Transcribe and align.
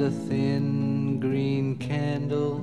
a 0.00 0.10
thin 0.10 1.18
green 1.20 1.76
candle 1.78 2.58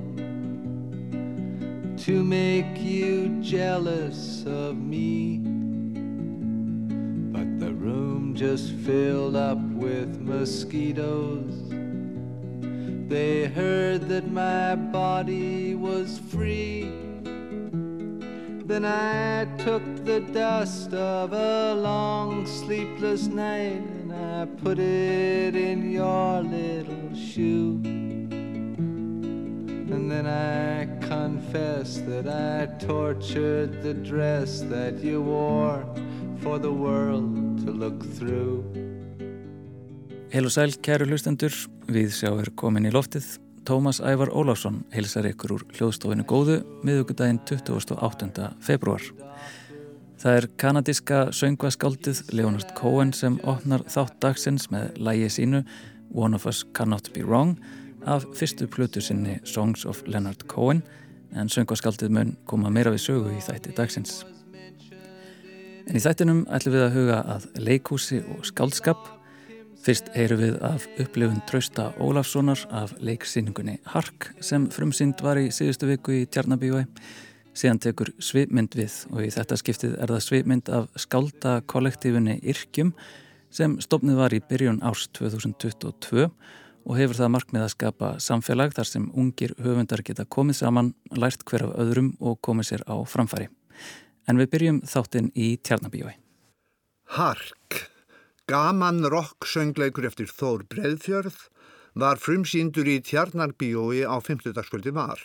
to 1.97 2.23
make 2.23 2.79
you 2.79 3.41
jealous 3.41 4.43
of 4.45 4.77
me. 4.77 5.37
But 7.31 7.59
the 7.59 7.73
room 7.73 8.35
just 8.35 8.71
filled 8.73 9.35
up 9.35 9.57
with 9.57 10.19
mosquitoes. 10.19 11.69
They 13.09 13.45
heard 13.47 14.09
that 14.09 14.29
my 14.29 14.75
body 14.75 15.75
was 15.75 16.19
free. 16.29 16.91
Then 18.65 18.85
I 18.85 19.45
took 19.57 19.83
the 20.05 20.21
dust 20.31 20.93
of 20.93 21.33
a 21.33 21.73
long 21.75 22.45
sleepless 22.45 23.27
night 23.27 23.81
and 23.81 24.13
I 24.13 24.45
put 24.61 24.79
it 24.79 25.55
in 25.55 25.91
your 25.91 26.41
little 26.41 26.82
shoe. 27.33 27.81
And 29.93 30.11
then 30.11 30.25
I 30.27 30.85
confess 31.07 31.97
that 32.09 32.27
I 32.27 32.67
tortured 32.85 33.81
the 33.81 33.93
dress 33.93 34.61
that 34.69 35.03
you 35.03 35.21
wore 35.21 35.85
for 36.43 36.59
the 36.59 36.71
world 36.71 37.65
to 37.65 37.71
look 37.71 37.99
through. 38.17 38.63
Heil 40.33 40.45
og 40.49 40.53
sæl, 40.53 40.73
kæru 40.81 41.05
hlustendur, 41.05 41.53
við 41.93 42.13
sjá 42.17 42.31
er 42.41 42.49
komin 42.57 42.89
í 42.89 42.93
loftið 42.93 43.37
Tómas 43.69 44.01
Ævar 44.01 44.33
Óláfsson 44.33 44.81
heilsar 44.91 45.27
ykkur 45.29 45.53
úr 45.55 45.65
hljóðstofinu 45.77 46.25
góðu 46.27 46.57
miðugudaginn 46.83 47.39
28. 47.47 48.49
februar. 48.65 49.05
Það 50.19 50.37
er 50.39 50.47
kanadíska 50.57 51.19
söngvaskáldið 51.35 52.23
Leonard 52.33 52.73
Cohen 52.77 53.13
sem 53.13 53.37
opnar 53.43 53.85
þátt 53.91 54.17
dagsins 54.23 54.69
með 54.73 54.97
lægi 55.05 55.29
sínu 55.37 55.63
One 56.13 56.37
of 56.37 56.45
Us 56.49 56.63
Cannot 56.75 57.11
Be 57.13 57.25
Wrong 57.25 57.57
af 58.05 58.25
fyrstu 58.37 58.67
plötu 58.67 59.01
sinni 59.01 59.39
Songs 59.43 59.85
of 59.85 60.03
Leonard 60.07 60.47
Cohen 60.47 60.83
en 61.35 61.49
söngvaskáldið 61.49 62.13
mun 62.13 62.37
koma 62.45 62.69
meira 62.69 62.93
við 62.93 63.05
sögu 63.07 63.33
í 63.33 63.41
þætti 63.41 63.73
dagsins. 63.77 64.21
En 65.87 65.97
í 65.97 66.03
þættinum 66.03 66.45
ætlum 66.53 66.77
við 66.77 66.85
að 66.85 66.95
huga 66.97 67.19
að 67.35 67.49
leikúsi 67.59 68.21
og 68.23 68.45
skáldskap 68.47 69.09
Fyrst 69.83 70.13
heyru 70.15 70.37
við 70.39 70.53
af 70.63 70.85
upplifun 70.95 71.41
Trausta 71.43 71.89
Ólafssonar 71.99 72.61
af 72.71 72.93
leiksýningunni 73.03 73.81
Hark 73.91 74.29
sem 74.39 74.69
frumsynd 74.71 75.19
var 75.19 75.41
í 75.41 75.49
síðustu 75.51 75.89
viku 75.89 76.13
í 76.15 76.27
Tjarnabíu. 76.31 76.85
Síðan 77.51 77.81
tekur 77.83 78.13
svipmynd 78.23 78.77
við 78.79 78.95
og 79.11 79.25
í 79.25 79.31
þetta 79.35 79.57
skiptið 79.59 79.97
er 79.99 80.13
það 80.13 80.23
svipmynd 80.23 80.71
af 80.71 80.87
skálda 81.03 81.57
kollektífunni 81.67 82.37
Irkjum 82.53 82.93
sem 83.53 83.77
stopnið 83.83 84.19
var 84.19 84.33
í 84.35 84.41
byrjun 84.49 84.81
árs 84.85 85.05
2022 85.17 86.27
og 86.83 86.97
hefur 86.99 87.19
það 87.19 87.33
markmið 87.35 87.65
að 87.65 87.73
skapa 87.75 88.09
samfélag 88.23 88.73
þar 88.75 88.89
sem 88.89 89.05
ungir 89.15 89.53
höfundar 89.63 90.03
geta 90.03 90.25
komið 90.25 90.59
saman, 90.59 90.93
lært 91.15 91.45
hver 91.47 91.67
af 91.69 91.77
öðrum 91.79 92.13
og 92.19 92.41
komið 92.43 92.69
sér 92.71 92.83
á 92.89 92.95
framfæri. 93.07 93.47
En 94.27 94.39
við 94.39 94.51
byrjum 94.55 94.83
þáttinn 94.87 95.31
í 95.35 95.53
Tjarnabíu. 95.63 96.11
Hark 97.13 97.87
Gaman 98.49 99.05
rock-söngleikur 99.07 100.09
eftir 100.09 100.27
Þór 100.27 100.65
Breðfjörð 100.67 101.37
var 101.95 102.19
frumsýndur 102.19 102.89
í 102.91 102.97
Tjarnarbíói 103.05 104.01
á 104.03 104.19
50. 104.19 104.57
sköldi 104.67 104.91
var. 104.91 105.21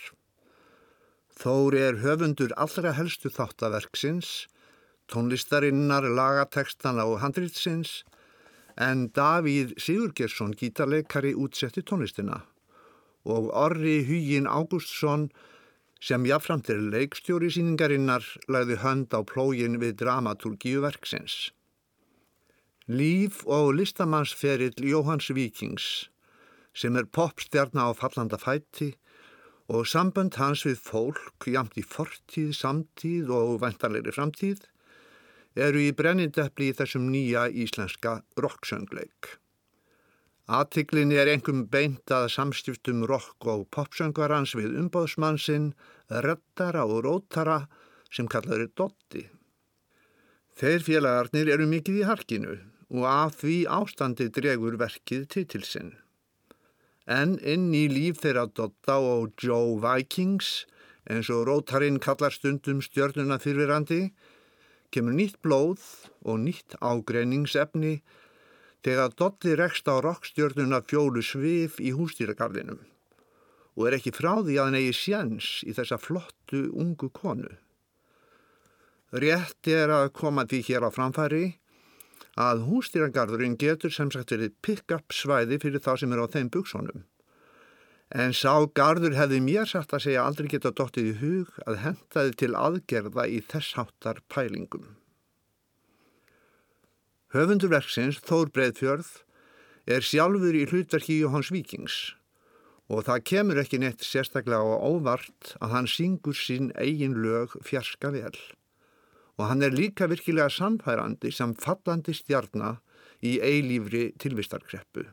Þór 1.39 1.75
er 1.75 1.99
höfundur 2.03 2.53
allra 2.55 2.93
helstu 2.95 3.31
þáttaverksins, 3.31 4.47
tónlistarinnar, 5.11 6.07
lagatekstana 6.15 7.03
og 7.09 7.19
handrýtsins, 7.23 8.03
en 8.79 9.09
Davíð 9.11 9.75
Sigurgersson 9.77 10.55
gítarleikari 10.55 11.33
útsetti 11.35 11.83
tónlistina 11.83 12.41
og 13.27 13.49
Orri 13.51 13.99
Hugin 14.07 14.47
Ágústsson 14.47 15.27
sem 15.99 16.23
jáfnframt 16.23 16.69
er 16.71 16.79
leikstjóri 16.93 17.49
síningarinnar 17.51 18.23
lagði 18.47 18.79
hönd 18.83 19.11
á 19.11 19.19
plógin 19.27 19.75
við 19.81 19.97
dramaturgíu 19.99 20.79
verksins. 20.85 21.51
Líf 22.87 23.43
og 23.45 23.75
listamannsferill 23.75 24.79
Jóhanns 24.79 25.27
Víkings 25.35 26.07
sem 26.73 26.95
er 26.95 27.09
popstjarnar 27.11 27.91
á 27.91 27.99
fallanda 27.99 28.39
fæti 28.39 28.93
og 29.67 29.85
sambönd 29.85 30.39
hans 30.39 30.63
við 30.65 30.79
fólk 30.81 31.45
jamt 31.51 31.75
í 31.77 31.83
fortíð, 31.83 32.55
samtíð 32.55 33.29
og 33.35 33.59
vantanleiri 33.61 34.15
framtíð 34.15 34.63
eru 35.55 35.81
í 35.81 35.91
brennindepli 35.95 36.69
í 36.69 36.75
þessum 36.77 37.09
nýja 37.13 37.47
íslenska 37.49 38.19
rocksöngleik. 38.37 39.37
Aðtiklin 40.49 41.11
er 41.13 41.29
engum 41.29 41.67
beint 41.69 42.09
að 42.09 42.31
samstiftum 42.33 43.03
rock 43.09 43.45
og 43.45 43.67
popsöngvarans 43.75 44.55
við 44.57 44.79
umbóðsmannsinn, 44.81 45.75
reddara 46.09 46.87
og 46.89 47.03
rótara 47.05 47.59
sem 48.09 48.25
kallaður 48.25 48.65
er 48.65 48.71
Dotti. 48.73 49.27
Þeir 50.57 50.85
félagarnir 50.87 51.51
eru 51.53 51.67
mikið 51.69 52.01
í 52.01 52.07
harkinu 52.09 52.55
og 52.89 53.05
af 53.05 53.37
því 53.43 53.59
ástandi 53.69 54.27
dregur 54.33 54.79
verkið 54.81 55.27
titilsinn. 55.35 55.93
En 57.05 57.37
inn 57.45 57.69
í 57.77 57.85
líf 57.89 58.23
þeirra 58.23 58.47
Dotta 58.49 58.97
og 59.01 59.37
Joe 59.37 59.77
Vikings, 59.81 60.65
eins 61.09 61.29
og 61.33 61.45
rótarinn 61.45 62.01
kallar 62.01 62.33
stundum 62.33 62.81
stjörnuna 62.85 63.37
fyrirrandi, 63.41 64.09
kemur 64.93 65.15
nýtt 65.17 65.39
blóð 65.45 65.83
og 66.25 66.41
nýtt 66.43 66.77
ágreiningsefni 66.81 67.99
þegar 68.85 69.15
Dotti 69.19 69.55
rekst 69.59 69.89
á 69.91 69.99
rockstjörnuna 70.01 70.81
fjólu 70.87 71.23
svif 71.25 71.79
í 71.83 71.93
hústýragarðinum 71.95 72.81
og 73.79 73.87
er 73.87 73.95
ekki 73.99 74.11
frá 74.15 74.33
því 74.41 74.57
að 74.57 74.65
hann 74.65 74.77
eigi 74.79 74.95
sjens 74.97 75.49
í 75.63 75.73
þessa 75.75 75.99
flottu 76.01 76.65
ungu 76.75 77.07
konu. 77.15 77.47
Rétt 79.15 79.69
er 79.71 79.93
að 79.93 80.11
koma 80.19 80.43
því 80.49 80.59
hér 80.67 80.85
á 80.85 80.89
framfæri 80.91 81.45
að 82.39 82.65
hústýrangarðurinn 82.67 83.55
getur 83.59 83.93
sem 83.93 84.11
sagt 84.11 84.33
verið 84.35 84.57
pick-up 84.65 85.15
svæði 85.15 85.61
fyrir 85.63 85.83
þá 85.83 85.93
sem 86.01 86.13
er 86.13 86.23
á 86.23 86.27
þeim 86.27 86.51
buksónum. 86.53 87.05
En 88.09 88.33
sá 88.33 88.55
gardur 88.73 89.13
hefði 89.13 89.37
mér 89.45 89.69
sagt 89.69 89.93
að 89.93 90.07
segja 90.07 90.23
aldrei 90.25 90.47
geta 90.49 90.71
dóttið 90.73 91.09
í 91.11 91.17
hug 91.19 91.57
að 91.69 91.81
hentaði 91.83 92.37
til 92.41 92.55
aðgerða 92.57 93.27
í 93.29 93.41
þessháttar 93.51 94.23
pælingum. 94.33 94.95
Höfundurverksins 97.29 98.17
Þór 98.25 98.49
Breðfjörð 98.55 99.11
er 99.85 100.01
sjálfur 100.01 100.57
í 100.57 100.65
hlutverki 100.71 101.19
Jóhanns 101.19 101.51
Víkings 101.53 101.99
og 102.89 103.05
það 103.05 103.25
kemur 103.29 103.61
ekki 103.61 103.77
neitt 103.77 104.01
sérstaklega 104.01 104.65
á 104.65 104.81
óvart 104.81 105.53
að 105.61 105.75
hann 105.75 105.89
syngur 105.89 106.33
sín 106.33 106.71
eigin 106.73 107.19
lög 107.21 107.53
fjarska 107.61 108.09
vel 108.15 108.33
og 109.37 109.45
hann 109.47 109.61
er 109.61 109.77
líka 109.77 110.09
virkilega 110.09 110.49
samfærandi 110.49 111.29
sem 111.31 111.53
fallandi 111.53 112.17
stjarnar 112.17 112.81
í 113.23 113.37
eilífri 113.39 114.09
tilvistarkreppu. 114.19 115.05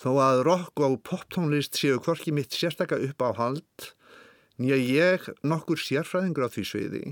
Þó 0.00 0.10
að 0.20 0.42
rock 0.48 0.82
og 0.82 0.96
poptónlist 1.06 1.78
séu 1.78 2.00
kvorki 2.02 2.34
mitt 2.34 2.54
sérstakka 2.54 2.98
upp 3.08 3.22
á 3.22 3.30
hald, 3.38 3.90
nýja 4.58 4.78
ég 4.78 5.28
nokkur 5.46 5.78
sérfræðingur 5.80 6.46
á 6.46 6.54
því 6.54 6.64
sviði, 6.66 7.04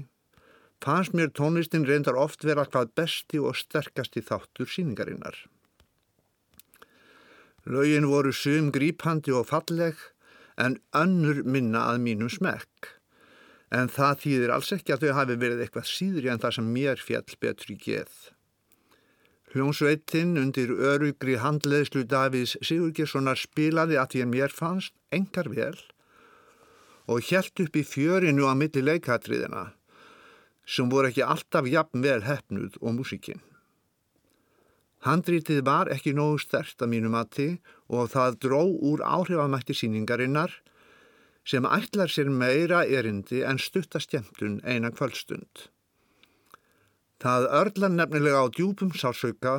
fannst 0.82 1.14
mér 1.14 1.30
tónlistin 1.30 1.86
reyndar 1.86 2.18
oft 2.18 2.42
vera 2.44 2.66
hvað 2.66 2.94
besti 2.98 3.38
og 3.38 3.54
sterkasti 3.58 4.24
þáttur 4.26 4.70
síningarinnar. 4.70 5.36
Laugin 7.70 8.10
voru 8.10 8.34
sum 8.34 8.72
grípandi 8.74 9.30
og 9.30 9.46
falleg 9.52 10.00
en 10.58 10.80
önnur 10.98 11.44
minna 11.46 11.86
að 11.92 12.02
mínum 12.02 12.30
smekk 12.30 12.96
en 13.72 13.88
það 13.88 14.18
þýðir 14.24 14.52
alls 14.52 14.70
ekki 14.74 14.94
að 14.94 15.06
þau 15.06 15.18
hafi 15.20 15.36
verið 15.40 15.62
eitthvað 15.64 15.88
síðri 15.88 16.30
en 16.32 16.40
það 16.42 16.56
sem 16.58 16.72
mér 16.74 17.00
fjall 17.00 17.36
betri 17.40 17.76
geð. 17.80 18.12
Hljómsveitinn 19.52 20.38
undir 20.40 20.70
örugri 20.72 21.34
handleðslu 21.36 22.06
Davíðs 22.08 22.54
Sigurgessonar 22.64 23.36
spilaði 23.36 23.98
að 24.00 24.14
að 24.22 24.30
mér 24.30 24.54
fannst 24.56 24.94
engar 25.12 25.50
vel 25.52 25.76
og 27.12 27.20
helt 27.28 27.60
upp 27.60 27.76
í 27.76 27.82
fjörinu 27.84 28.48
á 28.48 28.56
milli 28.56 28.80
leikatriðina 28.80 29.64
sem 30.64 30.88
voru 30.88 31.10
ekki 31.10 31.26
alltaf 31.26 31.68
jafn 31.68 32.00
vel 32.00 32.22
hefnud 32.24 32.78
og 32.80 32.96
músikinn. 32.96 33.42
Handrítið 35.04 35.64
var 35.66 35.90
ekki 35.90 36.14
nógu 36.14 36.38
stert 36.40 36.80
að 36.80 36.92
mínu 36.94 37.10
mati 37.12 37.48
og 37.90 38.08
það 38.14 38.38
dró 38.46 38.62
úr 38.64 39.02
áhrifamætti 39.04 39.76
síningarinnar 39.76 40.54
sem 41.44 41.66
ætlar 41.66 42.08
sér 42.08 42.30
meira 42.30 42.84
erindi 42.86 43.42
en 43.44 43.58
stuttastjemtun 43.58 44.60
eina 44.64 44.94
kvöldstund. 44.94 45.68
Það 47.22 47.44
örlar 47.54 47.92
nefnilega 47.94 48.42
á 48.42 48.46
djúpum 48.50 48.90
sásauka 48.98 49.54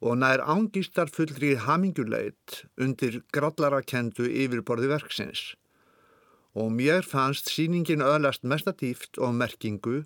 og 0.00 0.14
nær 0.16 0.40
ángistar 0.48 1.10
fullri 1.12 1.54
haminguleit 1.60 2.62
undir 2.80 3.20
grallarakendu 3.36 4.24
yfirborði 4.24 4.88
verksins 4.94 5.42
og 6.56 6.72
mér 6.76 7.04
fannst 7.04 7.48
síningin 7.52 8.04
öðlast 8.04 8.44
mestadíft 8.44 9.20
og 9.20 9.36
merkingu 9.36 10.02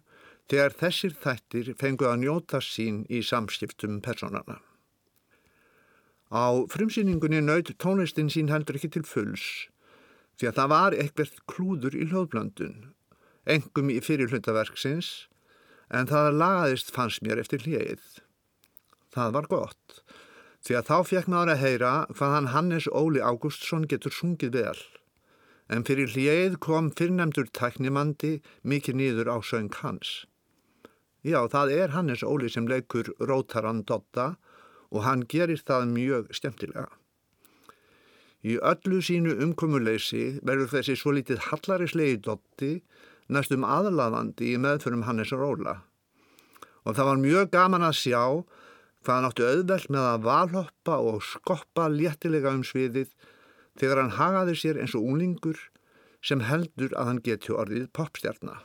þegar 0.51 0.75
þessir 0.83 1.15
þættir 1.23 1.73
fengu 1.79 2.07
að 2.07 2.21
njóta 2.23 2.61
sín 2.63 3.03
í 3.11 3.23
samskiptum 3.27 3.99
personana. 4.03 4.61
Á 6.31 6.67
frumsýningunni 6.71 7.43
naut 7.43 7.71
tónlistin 7.83 8.31
sín 8.31 8.51
heldur 8.51 8.79
ekki 8.79 8.93
til 8.95 9.07
fulls 9.07 9.47
því 10.39 10.51
að 10.51 10.59
það 10.59 10.73
var 10.75 10.99
eitthvað 10.99 11.39
klúður 11.51 11.97
í 11.97 12.07
hljóðblöndun, 12.11 12.77
engum 13.47 13.91
í 13.91 13.99
fyrirhlutaverksins 14.05 15.29
en 15.91 16.09
það 16.11 16.39
lagaðist 16.43 16.93
fannst 16.95 17.23
mér 17.23 17.43
eftir 17.43 17.65
hljeið. 17.67 18.05
Það 19.15 19.35
var 19.39 19.51
gott 19.53 20.01
því 20.67 20.77
að 20.81 20.89
þá 20.89 20.97
fekk 21.07 21.29
maður 21.31 21.53
að 21.53 21.63
heyra 21.63 21.91
hvaðan 22.19 22.51
Hannes 22.51 22.87
Óli 22.91 23.21
Ágústsson 23.23 23.87
getur 23.91 24.15
sungið 24.15 24.57
vel 24.57 24.81
en 25.71 25.85
fyrir 25.87 26.11
hljeið 26.11 26.59
kom 26.63 26.91
fyrrnemdur 26.99 27.49
tæknimandi 27.55 28.37
mikið 28.63 28.99
nýður 29.01 29.31
á 29.35 29.37
söng 29.43 29.71
hans. 29.83 30.27
Já, 31.27 31.43
það 31.51 31.73
er 31.75 31.95
Hannes 31.95 32.23
Óli 32.23 32.51
sem 32.51 32.69
leikur 32.71 33.11
Rótaran 33.19 33.83
Dotta 33.87 34.37
og 34.95 35.03
hann 35.03 35.25
gerir 35.27 35.59
það 35.59 35.91
mjög 35.95 36.31
stemtilega. 36.39 36.87
Í 38.47 38.59
öllu 38.63 39.01
sínu 39.03 39.35
umkomuleysi 39.43 40.39
verður 40.47 40.71
þessi 40.77 40.95
svo 40.99 41.17
litið 41.17 41.49
hallarislegi 41.49 42.21
dotti 42.23 42.73
næstum 43.33 43.67
aðlaðandi 43.67 44.53
í 44.55 44.61
meðförum 44.63 45.07
Hannes 45.07 45.33
Róla. 45.35 45.81
Og 46.87 46.95
það 46.95 47.09
var 47.11 47.23
mjög 47.23 47.51
gaman 47.55 47.87
að 47.87 47.99
sjá 48.01 48.23
hvað 49.07 49.15
hann 49.15 49.29
áttu 49.29 49.47
auðvelt 49.47 49.91
með 49.95 50.09
að 50.11 50.27
valhoppa 50.27 50.99
og 50.99 51.25
skoppa 51.25 51.89
léttilega 51.93 52.53
um 52.55 52.63
sviðið 52.67 53.11
þegar 53.79 54.03
hann 54.03 54.17
hagaði 54.19 54.57
sér 54.59 54.81
eins 54.83 54.95
og 54.99 55.07
úlingur 55.07 55.61
sem 56.27 56.43
heldur 56.43 56.95
að 56.99 57.11
hann 57.11 57.23
geti 57.23 57.55
orðið 57.55 57.91
popstjarnar. 57.95 58.65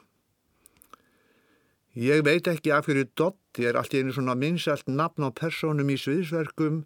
Ég 1.91 2.23
veit 2.23 2.47
ekki 2.47 2.71
af 2.71 2.87
hverju 2.87 3.09
Dotti 3.19 3.65
er 3.67 3.75
allt 3.75 3.93
í 3.93 3.99
einu 3.99 4.13
svona 4.15 4.37
minnsalt 4.39 4.87
nafn 4.87 5.27
á 5.27 5.29
personum 5.35 5.89
í 5.91 5.97
sviðsverkum 5.99 6.85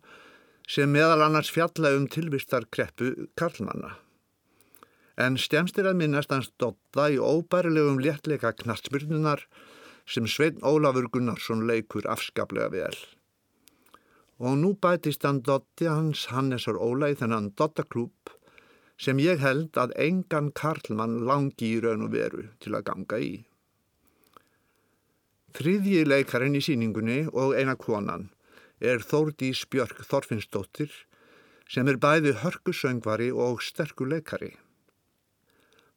sem 0.68 0.90
meðal 0.90 1.22
annars 1.28 1.52
fjalla 1.54 1.94
um 1.94 2.08
tilvistarkreppu 2.10 3.30
Karlmanna. 3.38 3.94
En 5.16 5.38
stemstir 5.40 5.88
að 5.88 6.00
minnast 6.02 6.34
hans 6.34 6.50
Dotta 6.60 7.08
í 7.14 7.16
óbærilegum 7.16 8.02
léttleika 8.04 8.52
knastmyrnunar 8.60 9.46
sem 10.06 10.28
Svein 10.28 10.60
Ólafur 10.60 11.08
Gunnarsson 11.14 11.64
leikur 11.70 12.08
afskaplega 12.12 12.68
vel. 12.74 12.98
Og 14.44 14.58
nú 14.60 14.74
bætist 14.76 15.24
hann 15.24 15.40
Dotti 15.48 15.88
hans 15.88 16.28
Hannesar 16.34 16.76
Óla 16.76 17.14
í 17.14 17.16
þennan 17.16 17.54
Dottaklúp 17.56 18.36
sem 19.00 19.20
ég 19.24 19.40
held 19.44 19.80
að 19.80 19.96
engan 20.00 20.52
Karlmann 20.56 21.22
langi 21.28 21.72
í 21.76 21.82
raun 21.84 22.04
og 22.08 22.14
veru 22.16 22.50
til 22.64 22.76
að 22.76 22.88
ganga 22.92 23.20
í. 23.20 23.34
Þriðji 25.56 26.04
leikarinn 26.04 26.60
í 26.60 26.64
síningunni 26.64 27.22
og 27.32 27.56
eina 27.56 27.78
konan 27.80 28.30
er 28.84 29.00
Þórdís 29.00 29.64
Björk 29.72 30.04
Þorfinnsdóttir 30.04 30.92
sem 31.72 31.88
er 31.88 32.00
bæði 32.04 32.36
hörkusöngvari 32.44 33.32
og 33.32 33.64
sterkur 33.64 34.12
leikari. 34.12 34.52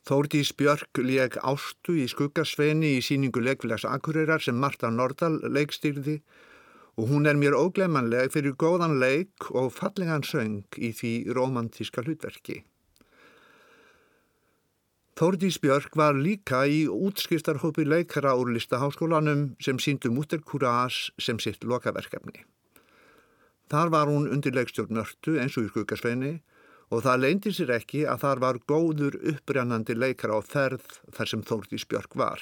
Þórdís 0.09 0.55
Björk 0.57 1.03
leik 1.05 1.35
ástu 1.45 1.93
í 2.01 2.07
skuggasveini 2.09 2.95
í 2.97 3.01
síningu 3.05 3.43
leikvilags 3.45 3.85
Akureyrar 3.85 4.41
sem 4.41 4.57
Marta 4.57 4.89
Nordal 4.89 5.35
leikstýrði 5.53 6.15
og 6.97 7.11
hún 7.11 7.29
er 7.29 7.37
mér 7.37 7.57
óglemanleg 7.59 8.33
fyrir 8.33 8.57
góðan 8.57 8.97
leik 9.03 9.51
og 9.53 9.69
fallegan 9.77 10.25
söng 10.25 10.65
í 10.81 10.95
því 10.97 11.13
romantíska 11.37 12.07
hlutverki. 12.07 12.63
Þórdís 15.21 15.61
Björk 15.61 15.93
var 16.01 16.17
líka 16.17 16.65
í 16.65 16.87
útskristarhópi 16.89 17.85
leikara 17.85 18.33
úr 18.39 18.55
listaháskólanum 18.57 19.59
sem 19.61 19.77
síndu 19.77 20.09
Mutter 20.15 20.41
Courage 20.41 21.13
sem 21.21 21.37
sitt 21.37 21.69
lokaverkefni. 21.69 22.47
Þar 23.69 23.93
var 23.93 24.09
hún 24.09 24.31
undir 24.33 24.57
leikstjórn 24.57 24.97
nörtu 24.97 25.37
eins 25.37 25.61
og 25.61 25.69
í 25.69 25.73
skuggasveini 25.75 26.39
og 26.89 27.05
það 27.05 27.21
leindi 27.25 27.53
sér 27.53 27.75
ekki 27.77 28.05
að 28.09 28.23
þar 28.25 28.43
var 28.45 28.61
góður 28.71 29.19
upprennandi 29.33 29.97
leikara 29.97 30.39
á 30.39 30.41
ferð 30.41 30.87
þar 31.13 31.31
sem 31.33 31.45
Þórdís 31.45 31.85
Björk 31.89 32.17
var. 32.17 32.41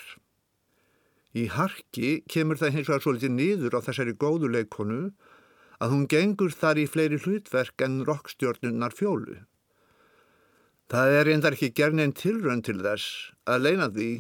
Í 1.37 1.49
harki 1.53 2.23
kemur 2.31 2.61
það 2.61 2.77
hins 2.77 2.89
vegar 2.89 3.03
svolítið 3.05 3.35
niður 3.35 3.77
á 3.77 3.81
þessari 3.85 4.15
góðu 4.17 4.53
leikonu 4.55 5.01
að 5.83 5.93
hún 5.93 6.07
gengur 6.09 6.55
þar 6.55 6.81
í 6.81 6.87
fleiri 6.89 7.19
hlutverk 7.21 7.83
en 7.85 7.99
rockstjórnunnar 8.09 8.95
fjólu. 8.97 9.43
Það 10.87 11.17
er 11.19 11.27
reyndar 11.27 11.57
ekki 11.57 11.75
gerðin 11.75 12.15
tilrönd 12.17 12.65
til 12.69 12.79
þess 12.79 13.33
að 13.51 13.67
leina 13.67 13.91
því 13.91 14.11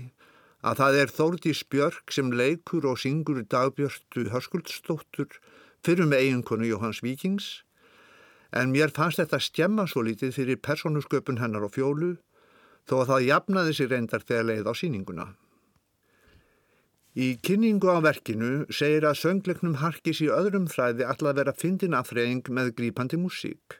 að 0.67 0.81
það 0.83 0.99
er 1.01 1.13
Þórdís 1.15 1.61
Björk 1.71 2.13
sem 2.13 2.33
leikur 2.35 2.89
og 2.91 2.99
syngur 2.99 3.39
dagbjörtu 3.47 4.27
hörskuldstóttur 4.33 5.39
fyrir 5.87 6.11
með 6.11 6.25
eiginkonu 6.27 6.67
Jóhanns 6.67 7.05
Víkings 7.07 7.63
en 8.53 8.71
mér 8.75 8.93
fannst 8.95 9.23
þetta 9.23 9.41
stjemma 9.43 9.87
svo 9.91 10.05
lítið 10.07 10.35
fyrir 10.37 10.63
personusköpun 10.63 11.41
hennar 11.43 11.67
og 11.67 11.75
fjólu 11.75 12.13
þó 12.87 13.01
að 13.01 13.11
það 13.11 13.27
jafnaði 13.31 13.75
sér 13.77 13.91
reyndar 13.95 14.25
þegar 14.27 14.49
leið 14.51 14.71
á 14.71 14.75
síninguna. 14.79 15.27
Í 17.17 17.39
kynningu 17.41 17.89
á 17.89 18.05
verkinu 18.05 18.67
segir 18.69 19.07
að 19.09 19.19
söngleiknum 19.23 19.79
harkis 19.81 20.21
í 20.21 20.29
öðrum 20.29 20.67
þræði 20.69 21.07
alltaf 21.09 21.39
vera 21.39 21.55
fyndin 21.57 21.97
afreying 21.97 22.45
með 22.53 22.75
grípandi 22.77 23.17
músík. 23.17 23.79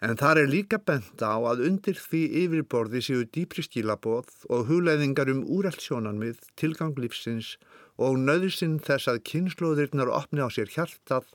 En 0.00 0.16
þar 0.16 0.44
er 0.44 0.48
líka 0.48 0.78
bent 0.78 1.20
á 1.20 1.36
að 1.36 1.64
undir 1.66 1.98
því 1.98 2.20
yfirborði 2.44 3.02
séu 3.04 3.24
dýpri 3.26 3.66
stílaboð 3.66 4.30
og 4.48 4.70
hugleðingar 4.70 5.28
um 5.28 5.42
úrælt 5.42 5.82
sjónanmið, 5.84 6.38
tilgang 6.56 6.94
lífsins 6.96 7.56
og 7.98 8.16
nöðusinn 8.22 8.78
þess 8.86 9.10
að 9.12 9.20
kynnslóðirnar 9.28 10.14
opni 10.14 10.40
á 10.40 10.48
sér 10.48 10.70
hjartað 10.72 11.26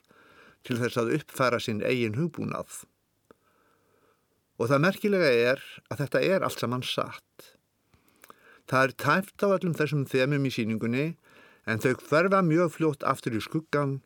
til 0.65 0.79
þess 0.81 1.00
að 1.01 1.13
uppfæra 1.19 1.59
sinn 1.62 1.83
eigin 1.85 2.17
hugbúnað. 2.19 2.83
Og 4.59 4.71
það 4.71 4.83
merkilega 4.85 5.31
er 5.51 5.63
að 5.91 6.01
þetta 6.03 6.23
er 6.23 6.45
allt 6.47 6.62
saman 6.62 6.85
satt. 6.85 7.51
Það 8.65 8.83
er 8.83 8.94
tæft 9.03 9.45
á 9.45 9.47
allum 9.51 9.75
þessum 9.77 10.06
þemum 10.09 10.47
í 10.47 10.53
síningunni 10.56 11.07
en 11.69 11.81
þau 11.81 11.94
hverfa 12.01 12.41
mjög 12.45 12.71
fljótt 12.77 13.06
aftur 13.06 13.35
í 13.38 13.41
skuggan 13.44 14.00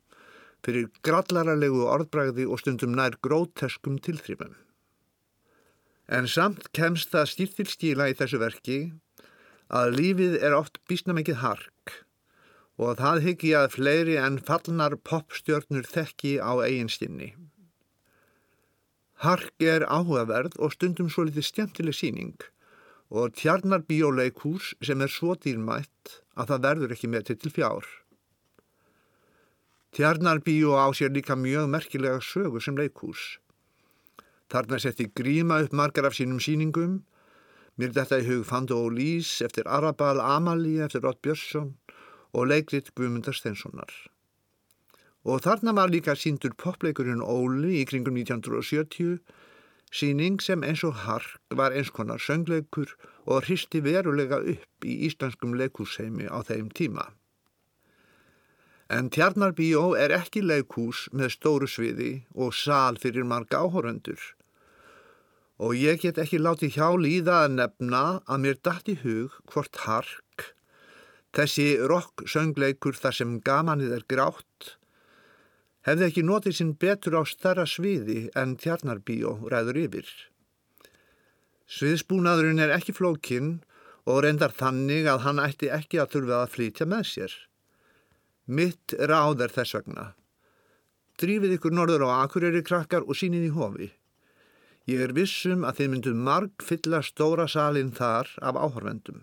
fyrir 0.64 0.90
grallaralegu 1.06 1.86
orðbræði 1.88 2.44
og 2.48 2.60
stundum 2.60 2.92
nær 2.96 3.16
gróteskum 3.24 3.96
tilþrifum. 4.04 4.52
En 6.10 6.26
samt 6.28 6.68
kemst 6.76 7.14
það 7.14 7.30
stýrt 7.32 7.56
til 7.60 7.68
stíla 7.70 8.10
í 8.10 8.16
þessu 8.18 8.40
verki 8.42 8.78
að 9.70 9.94
lífið 9.96 10.40
er 10.42 10.56
oft 10.58 10.80
bísna 10.90 11.14
mikið 11.16 11.40
hark 11.44 12.00
og 12.80 12.96
það 12.96 13.24
hyggi 13.26 13.50
að 13.58 13.74
fleiri 13.76 14.16
en 14.16 14.38
fallnar 14.40 14.96
popstjörnur 15.04 15.84
þekki 15.84 16.38
á 16.40 16.52
eiginstinni. 16.64 17.34
Hark 19.20 19.52
er 19.60 19.84
áhugaverð 19.84 20.56
og 20.64 20.72
stundum 20.72 21.10
svo 21.12 21.26
litið 21.28 21.44
stjæmtileg 21.50 21.96
síning 21.96 22.46
og 23.10 23.34
tjarnar 23.36 23.84
bíóleikús 23.84 24.72
sem 24.86 25.02
er 25.04 25.12
svo 25.12 25.34
dýrmætt 25.36 26.20
að 26.40 26.54
það 26.54 26.64
verður 26.68 26.94
ekki 26.96 27.10
með 27.12 27.32
til 27.34 27.52
fjár. 27.52 27.84
Tjarnarbíu 29.90 30.72
á 30.78 30.86
sér 30.94 31.10
líka 31.10 31.34
mjög 31.34 31.68
merkilega 31.68 32.20
sögu 32.22 32.62
sem 32.62 32.76
leikús. 32.78 33.40
Þarna 34.50 34.78
setti 34.78 35.08
gríma 35.10 35.60
upp 35.64 35.74
margar 35.74 36.06
af 36.06 36.14
sínum 36.14 36.38
síningum. 36.38 37.00
Mér 37.76 37.92
þetta 37.96 38.20
í 38.22 38.26
hug 38.28 38.44
Fando 38.46 38.78
og 38.86 38.94
Lís 38.94 39.40
eftir 39.42 39.66
Arabal 39.66 40.22
Amalí 40.22 40.78
eftir 40.84 41.02
Rott 41.02 41.20
Björnsson 41.22 41.74
og 42.32 42.50
leikrit 42.50 42.92
Guðmundar 42.94 43.36
Stenssonar. 43.36 43.92
Og 45.24 45.42
þarna 45.44 45.74
var 45.76 45.92
líka 45.92 46.16
síndur 46.16 46.54
popleikurinn 46.56 47.20
Óli 47.20 47.80
í 47.82 47.86
kringum 47.88 48.16
1970, 48.16 49.18
síning 49.92 50.40
sem 50.40 50.62
eins 50.64 50.84
og 50.86 51.02
hark 51.04 51.56
var 51.60 51.74
eins 51.76 51.90
konar 51.92 52.22
söngleikur 52.22 52.94
og 53.26 53.44
hristi 53.44 53.82
verulega 53.84 54.40
upp 54.40 54.86
í 54.86 55.00
íslenskum 55.10 55.56
leikúsheimi 55.58 56.30
á 56.30 56.40
þeim 56.46 56.70
tíma. 56.72 57.10
En 58.90 59.06
Tjarnarbíó 59.14 59.92
er 59.94 60.10
ekki 60.16 60.40
leikús 60.42 61.04
með 61.14 61.34
stóru 61.36 61.68
sviði 61.70 62.24
og 62.34 62.56
sál 62.58 62.96
fyrir 62.98 63.26
marga 63.28 63.60
áhórundur. 63.62 64.18
Og 65.62 65.76
ég 65.76 66.00
get 66.02 66.18
ekki 66.18 66.40
látið 66.40 66.78
hjá 66.78 66.88
líða 66.98 67.36
að 67.44 67.54
nefna 67.58 68.02
að 68.24 68.42
mér 68.46 68.58
dætt 68.66 68.90
í 68.90 68.96
hug 69.04 69.36
hvort 69.52 69.82
hark, 69.84 70.24
þessi 71.36 71.68
rock 71.90 72.24
söngleikur 72.28 72.98
þar 72.98 73.16
sem 73.16 73.38
gamanið 73.46 73.96
er 73.98 74.06
grátt, 74.10 74.74
hefði 75.86 76.08
ekki 76.08 76.26
notið 76.26 76.56
sinn 76.58 76.74
betur 76.80 77.20
á 77.20 77.22
starra 77.28 77.66
sviði 77.68 78.28
en 78.36 78.56
Tjarnarbíó 78.60 79.36
ræður 79.52 79.80
yfir. 79.86 80.08
Sviðsbúnaðurinn 81.70 82.62
er 82.64 82.74
ekki 82.74 82.94
flókinn 82.96 83.60
og 84.10 84.24
reyndar 84.24 84.52
þannig 84.56 85.06
að 85.06 85.22
hann 85.26 85.42
ætti 85.42 85.70
ekki 85.70 86.00
að 86.02 86.16
þurfa 86.16 86.40
að 86.42 86.52
flytja 86.56 86.88
með 86.90 87.04
sér. 87.12 87.36
Mitt 88.50 88.96
ráð 88.98 89.44
er 89.46 89.54
þess 89.54 89.76
vegna. 89.78 90.10
Drífið 91.20 91.56
ykkur 91.58 91.74
norður 91.76 92.08
á 92.10 92.24
akureyri 92.24 92.64
krakkar 92.66 93.06
og 93.06 93.18
sínið 93.18 93.50
í 93.50 93.54
hofi. 93.54 93.90
Ég 94.90 95.04
er 95.04 95.12
vissum 95.14 95.66
að 95.68 95.82
þið 95.82 95.90
myndu 95.92 96.14
marg 96.16 96.64
fylla 96.64 97.02
stóra 97.06 97.46
salin 97.46 97.92
þar 97.94 98.32
af 98.42 98.56
áhörvendum. 98.58 99.20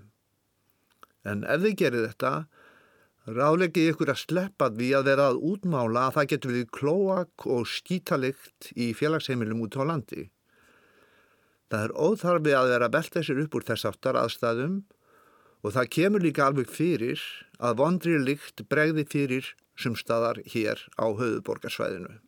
En 1.28 1.44
ef 1.44 1.62
þið 1.66 1.78
gerir 1.82 2.08
þetta, 2.08 2.34
Rálegið 3.28 3.90
ykkur 3.92 4.14
að 4.14 4.22
sleppa 4.22 4.70
því 4.72 4.90
að 4.96 5.08
vera 5.10 5.24
að 5.34 5.42
útmála 5.50 6.06
að 6.08 6.14
það 6.16 6.28
getur 6.32 6.54
við 6.56 6.68
klóak 6.78 7.46
og 7.52 7.66
skítalikt 7.68 8.70
í 8.80 8.94
félagsheimilum 8.96 9.66
út 9.66 9.76
á 9.76 9.84
landi. 9.84 10.30
Það 11.68 11.82
er 11.84 11.94
óþarfið 12.00 12.56
að 12.56 12.70
vera 12.72 12.88
belta 12.94 13.24
sér 13.28 13.42
upp 13.44 13.58
úr 13.60 13.66
þess 13.68 13.88
aftar 13.90 14.20
aðstæðum 14.22 14.78
og 15.60 15.76
það 15.76 15.90
kemur 15.98 16.24
líka 16.24 16.46
alveg 16.48 16.72
fyrir 16.72 17.26
að 17.60 17.76
vondri 17.82 18.16
líkt 18.22 18.64
bregði 18.72 19.04
fyrir 19.12 19.50
sumstaðar 19.76 20.40
hér 20.48 20.80
á 20.96 21.12
höfuborgarsvæðinu. 21.12 22.22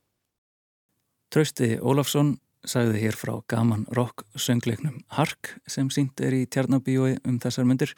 Trausti 1.32 1.77
Ólafsson 1.79 2.34
sagði 2.68 3.06
hér 3.06 3.15
frá 3.15 3.38
gaman 3.48 3.88
rock 3.96 4.25
söngleiknum 4.36 5.00
Hark 5.15 5.53
sem 5.63 5.88
sínt 5.88 6.20
er 6.20 6.36
í 6.36 6.44
Tjarnabíói 6.44 7.22
um 7.24 7.39
þessar 7.39 7.70
myndir 7.70 7.96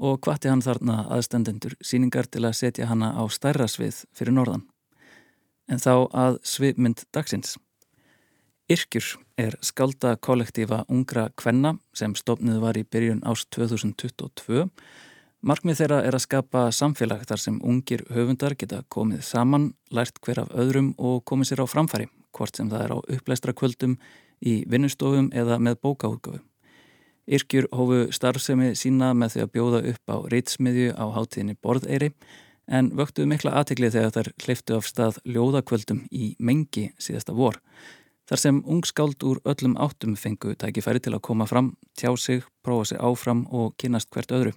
og 0.00 0.20
hvati 0.24 0.48
hann 0.48 0.64
þarna 0.64 1.04
aðstendendur 1.12 1.76
síningar 1.84 2.28
til 2.32 2.46
að 2.48 2.56
setja 2.62 2.88
hanna 2.88 3.12
á 3.12 3.22
stærra 3.28 3.68
svið 3.68 4.04
fyrir 4.16 4.34
norðan. 4.36 4.64
En 5.70 5.78
þá 5.78 6.08
að 6.10 6.40
svipmynd 6.42 7.04
dagsins. 7.14 7.58
Yrkjur 8.70 9.16
er 9.38 9.56
skalda 9.66 10.14
kollektífa 10.16 10.84
ungra 10.88 11.28
kvenna 11.36 11.76
sem 11.96 12.14
stofnið 12.16 12.60
var 12.62 12.78
í 12.78 12.84
byrjun 12.86 13.22
ást 13.26 13.50
2022. 13.56 14.68
Markmið 15.40 15.80
þeirra 15.80 16.02
er 16.04 16.16
að 16.16 16.24
skapa 16.26 16.66
samfélag 16.74 17.24
þar 17.28 17.40
sem 17.40 17.56
ungir 17.64 18.04
höfundar 18.12 18.54
geta 18.60 18.82
komið 18.92 19.24
saman, 19.24 19.70
lært 19.88 20.20
hver 20.24 20.42
af 20.44 20.52
öðrum 20.52 20.92
og 20.98 21.24
komið 21.24 21.50
sér 21.50 21.64
á 21.64 21.66
framfæri, 21.72 22.10
hvort 22.36 22.60
sem 22.60 22.68
það 22.70 22.84
er 22.84 22.94
á 22.94 22.98
uppleistra 23.16 23.56
kvöldum, 23.56 23.96
í 24.40 24.60
vinnustofum 24.68 25.32
eða 25.36 25.58
með 25.60 25.80
bókaútgáfu. 25.84 26.42
Yrkjur 27.26 27.68
hófu 27.74 27.98
starfsemi 28.14 28.74
sína 28.78 29.12
með 29.14 29.34
því 29.34 29.42
að 29.44 29.52
bjóða 29.56 29.80
upp 29.92 30.14
á 30.14 30.16
reytsmiðju 30.32 30.94
á 30.96 31.04
hátíðinni 31.16 31.56
Borðeiri 31.60 32.12
en 32.70 32.90
vöktuðu 32.96 33.28
mikla 33.30 33.54
aðteklið 33.58 33.96
þegar 33.96 34.14
þær 34.16 34.32
hliftu 34.44 34.76
af 34.78 34.88
stað 34.88 35.18
ljóðakvöldum 35.26 36.04
í 36.10 36.34
mengi 36.38 36.90
síðasta 37.02 37.34
vor. 37.34 37.60
Þar 38.30 38.38
sem 38.38 38.58
ungskáld 38.62 39.24
úr 39.26 39.40
öllum 39.50 39.74
áttum 39.82 40.14
fengu 40.14 40.54
tækifæri 40.54 41.02
til 41.02 41.16
að 41.16 41.24
koma 41.26 41.48
fram, 41.50 41.72
tjá 41.98 42.14
sig, 42.14 42.44
prófa 42.62 42.92
sig 42.92 43.00
áfram 43.02 43.42
og 43.50 43.74
kynast 43.74 44.10
hvert 44.14 44.30
öðru. 44.30 44.52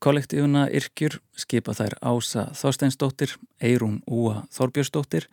Kollektífuna 0.00 0.62
Irkjur 0.72 1.18
skipa 1.36 1.74
þær 1.76 1.98
Ása 2.00 2.46
Þorsteinsdóttir, 2.56 3.34
Eirún 3.60 3.98
Úa 4.08 4.46
Þorbjörnsdóttir, 4.56 5.26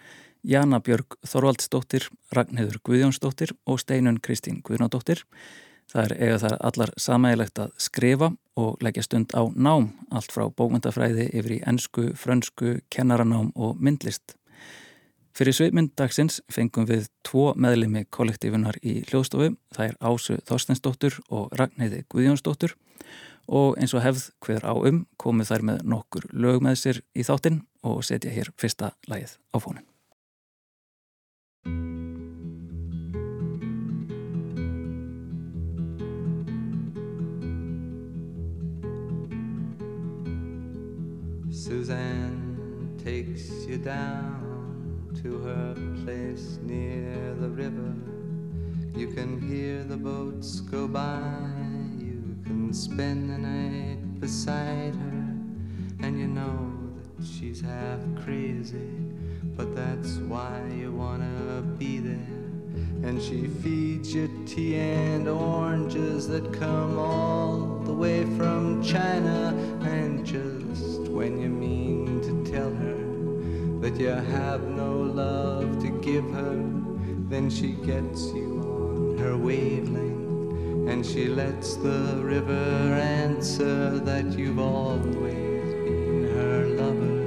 Jana 0.44 0.82
Björg 0.84 1.15
Þorvaldsdóttir, 1.24 2.10
Ragnhildur 2.36 2.82
Guðjónsdóttir 2.84 3.56
og 3.63 3.79
Steinun 3.79 4.20
Kristín 4.20 4.60
Guðnádóttir. 4.60 5.24
Það 5.88 6.03
er 6.03 6.13
eiga 6.20 6.39
þar 6.44 6.56
allar 6.67 6.91
samægilegt 7.00 7.60
að 7.63 7.70
skrifa 7.79 8.32
og 8.60 8.82
leggja 8.84 9.06
stund 9.06 9.32
á 9.32 9.48
nám, 9.56 9.94
allt 10.12 10.34
frá 10.34 10.50
bókmyndafræði 10.51 11.29
yfir 11.32 11.53
í 11.56 11.62
ennsku, 11.70 12.10
frönsku, 12.20 12.82
kennaranám 12.91 13.53
og 13.56 13.79
myndlist. 13.79 14.36
Fyrir 15.38 15.53
sveitmynd 15.53 15.94
dagsins 15.96 16.41
fengum 16.50 16.88
við 16.89 17.08
tvo 17.27 17.51
meðlimi 17.56 18.08
kollektífunar 18.12 18.79
í 18.82 19.03
hljóðstofu, 19.06 19.51
það 19.75 19.91
er 19.91 20.00
Ásu 20.01 20.39
Þorstensdóttur 20.50 21.20
og 21.29 21.53
Ragnheiði 21.60 22.03
Guðjónsdóttur 22.10 22.74
og 23.48 23.77
eins 23.79 23.94
og 23.96 24.03
hefð 24.03 24.32
hver 24.44 24.65
á 24.67 24.74
um 24.75 25.06
komið 25.22 25.51
þær 25.51 25.67
með 25.70 25.86
nokkur 25.94 26.25
lög 26.34 26.65
með 26.65 26.82
sér 26.82 27.03
í 27.15 27.24
þáttinn 27.27 27.62
og 27.86 28.01
setja 28.03 28.34
hér 28.34 28.51
fyrsta 28.60 28.96
lægið 29.08 29.38
á 29.53 29.58
fónin. 29.62 29.86
Suzanne 41.67 42.97
takes 43.03 43.50
you 43.65 43.77
down 43.77 45.12
to 45.21 45.38
her 45.39 45.75
place 46.05 46.59
near 46.63 47.36
the 47.41 47.50
river. 47.50 47.93
You 48.95 49.09
can 49.09 49.41
hear 49.41 49.83
the 49.83 49.97
boats 49.97 50.62
go 50.62 50.88
by, 50.88 51.19
you 52.00 52.38
can 52.45 52.74
spend 52.74 53.29
the 53.29 53.38
night 53.38 54.21
beside 54.21 54.95
her, 54.95 55.36
and 56.00 56.17
you 56.17 56.27
know 56.27 56.74
that 57.17 57.27
she's 57.27 57.59
half 57.59 58.00
crazy, 58.24 58.93
but 59.57 59.75
that's 59.75 60.19
why 60.19 60.62
you 60.74 60.93
wanna 60.93 61.65
be 61.77 62.00
there. 62.00 62.45
And 63.03 63.21
she 63.21 63.47
feeds 63.62 64.13
you 64.13 64.29
tea 64.45 64.77
and 64.77 65.27
oranges 65.27 66.29
that 66.29 66.53
come 66.53 66.97
all 66.97 67.81
the 67.83 67.93
way 67.93 68.24
from 68.38 68.81
China, 68.81 69.53
and 69.81 70.25
just 70.25 70.56
when 71.17 71.41
you 71.41 71.50
mean 71.50 72.21
to 72.21 72.51
tell 72.51 72.71
her 72.75 73.00
that 73.81 74.00
you 74.00 74.09
have 74.09 74.62
no 74.62 74.91
love 75.01 75.81
to 75.81 75.89
give 76.00 76.24
her, 76.29 76.55
then 77.27 77.50
she 77.50 77.69
gets 77.91 78.27
you 78.38 78.62
on 78.62 79.17
her 79.17 79.36
wavelength 79.36 80.91
and 80.91 81.03
she 81.03 81.25
lets 81.25 81.75
the 81.77 82.21
river 82.21 82.93
answer 83.25 83.97
that 83.97 84.25
you've 84.38 84.59
always 84.59 85.74
been 85.88 86.29
her 86.36 86.67
lover. 86.81 87.19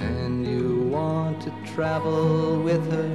And 0.00 0.44
you 0.44 0.88
want 0.88 1.40
to 1.42 1.52
travel 1.76 2.60
with 2.60 2.84
her, 2.90 3.10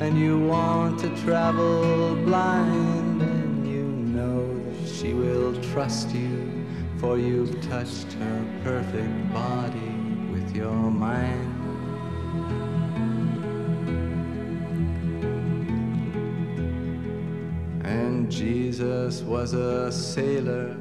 and 0.00 0.18
you 0.18 0.38
want 0.38 0.98
to 1.00 1.10
travel 1.24 2.16
blind, 2.24 3.20
and 3.20 3.68
you 3.68 3.84
know 4.16 4.40
that 4.64 4.88
she 4.88 5.12
will 5.12 5.52
trust 5.62 6.08
you 6.14 6.55
for 6.98 7.18
you've 7.18 7.60
touched 7.62 8.12
her 8.14 8.44
perfect 8.64 9.32
body 9.32 9.92
with 10.32 10.56
your 10.56 10.90
mind. 10.90 11.52
And 17.84 18.30
Jesus 18.30 19.20
was 19.20 19.52
a 19.52 19.92
sailor 19.92 20.74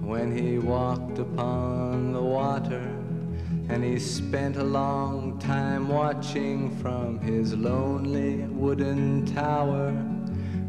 when 0.00 0.36
he 0.36 0.58
walked 0.58 1.18
upon 1.18 2.12
the 2.12 2.22
water, 2.22 2.86
and 3.70 3.82
he 3.82 3.98
spent 3.98 4.56
a 4.56 4.64
long 4.64 5.38
time 5.38 5.88
watching 5.88 6.76
from 6.76 7.18
his 7.20 7.54
lonely 7.54 8.36
wooden 8.48 9.24
tower. 9.34 9.88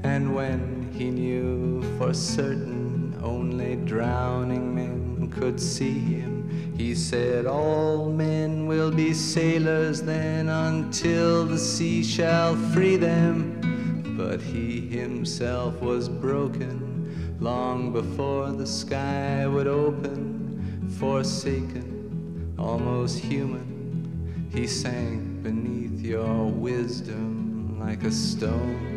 And 0.03 0.33
when 0.33 0.89
he 0.93 1.11
knew 1.11 1.81
for 1.97 2.13
certain 2.13 2.84
only 3.25 3.75
drowning 3.77 4.75
men 4.75 5.31
could 5.31 5.59
see 5.59 5.97
him, 5.99 6.73
he 6.77 6.93
said, 6.93 7.45
All 7.45 8.09
men 8.09 8.67
will 8.67 8.91
be 8.91 9.13
sailors 9.13 10.01
then 10.01 10.47
until 10.47 11.45
the 11.45 11.57
sea 11.57 12.03
shall 12.03 12.55
free 12.73 12.97
them. 12.97 14.13
But 14.17 14.39
he 14.39 14.79
himself 14.81 15.81
was 15.81 16.07
broken 16.07 17.37
long 17.39 17.91
before 17.91 18.51
the 18.51 18.67
sky 18.67 19.45
would 19.47 19.67
open, 19.67 20.87
forsaken, 20.99 22.55
almost 22.57 23.19
human. 23.19 24.49
He 24.53 24.67
sank 24.67 25.43
beneath 25.43 25.99
your 25.99 26.45
wisdom 26.45 27.77
like 27.79 28.03
a 28.03 28.11
stone. 28.11 28.94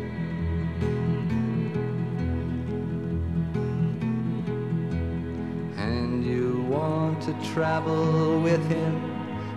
To 7.21 7.33
travel 7.53 8.39
with 8.39 8.65
him, 8.69 8.95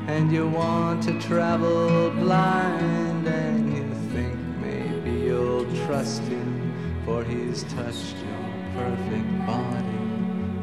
and 0.09 0.33
you 0.33 0.49
want 0.49 1.03
to 1.05 1.19
travel 1.21 2.11
blind, 2.11 3.27
and 3.29 3.73
you 3.77 3.95
think 4.13 4.37
maybe 4.61 5.11
you'll 5.11 5.65
trust 5.87 6.23
him, 6.23 6.73
for 7.05 7.23
he's 7.23 7.63
touched 7.65 8.17
your 8.17 8.43
perfect 8.75 9.47
body 9.47 10.03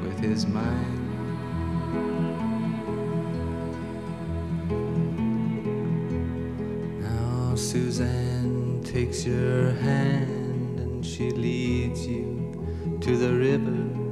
with 0.04 0.20
his 0.20 0.46
mind. 0.46 0.98
Now 7.02 7.56
Suzanne 7.56 8.82
takes 8.84 9.26
your 9.26 9.72
hand 9.72 10.80
and 10.80 11.06
she 11.06 11.32
leads 11.32 12.06
you 12.06 12.98
to 13.02 13.16
the 13.16 13.34
river. 13.34 14.09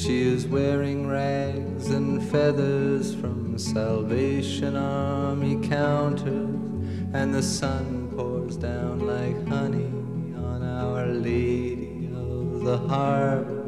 She 0.00 0.22
is 0.22 0.46
wearing 0.46 1.06
rags 1.06 1.90
and 1.90 2.22
feathers 2.30 3.14
from 3.14 3.58
Salvation 3.58 4.74
Army 4.74 5.60
counters, 5.68 6.56
and 7.12 7.34
the 7.34 7.42
sun 7.42 8.10
pours 8.16 8.56
down 8.56 9.00
like 9.00 9.46
honey 9.46 9.92
on 10.38 10.62
Our 10.62 11.04
Lady 11.04 12.08
of 12.14 12.64
the 12.64 12.78
Harbor. 12.78 13.60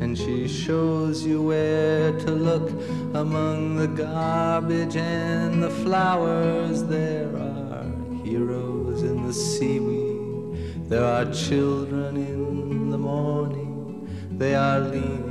And 0.00 0.18
she 0.18 0.46
shows 0.48 1.24
you 1.24 1.40
where 1.40 2.12
to 2.12 2.30
look 2.30 2.68
among 3.14 3.76
the 3.76 3.88
garbage 3.88 4.96
and 4.96 5.62
the 5.62 5.70
flowers. 5.70 6.84
There 6.84 7.34
are 7.34 7.86
heroes 8.22 9.02
in 9.02 9.26
the 9.26 9.32
seaweed, 9.32 10.90
there 10.90 11.04
are 11.04 11.24
children 11.32 12.18
in 12.18 12.90
the 12.90 12.98
morning, 12.98 14.06
they 14.30 14.54
are 14.54 14.80
leaning 14.80 15.29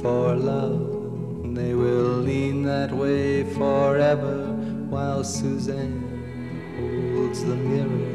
for 0.00 0.34
love. 0.34 1.54
They 1.54 1.74
will 1.74 2.18
lean 2.18 2.62
that 2.64 2.92
way 2.92 3.42
forever 3.54 4.52
while 4.88 5.24
Suzanne 5.24 6.02
holds 6.76 7.42
the 7.44 7.56
mirror. 7.56 8.14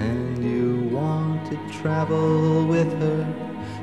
And 0.00 0.44
you 0.44 0.94
want 0.94 1.50
to 1.50 1.56
travel 1.80 2.66
with 2.66 2.92
her, 3.00 3.22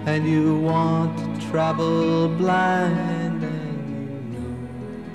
and 0.05 0.27
you 0.27 0.59
want 0.59 1.17
to 1.17 1.49
travel 1.49 2.27
blind, 2.29 3.43
and 3.43 4.33
you 4.33 4.39
know 4.39 4.57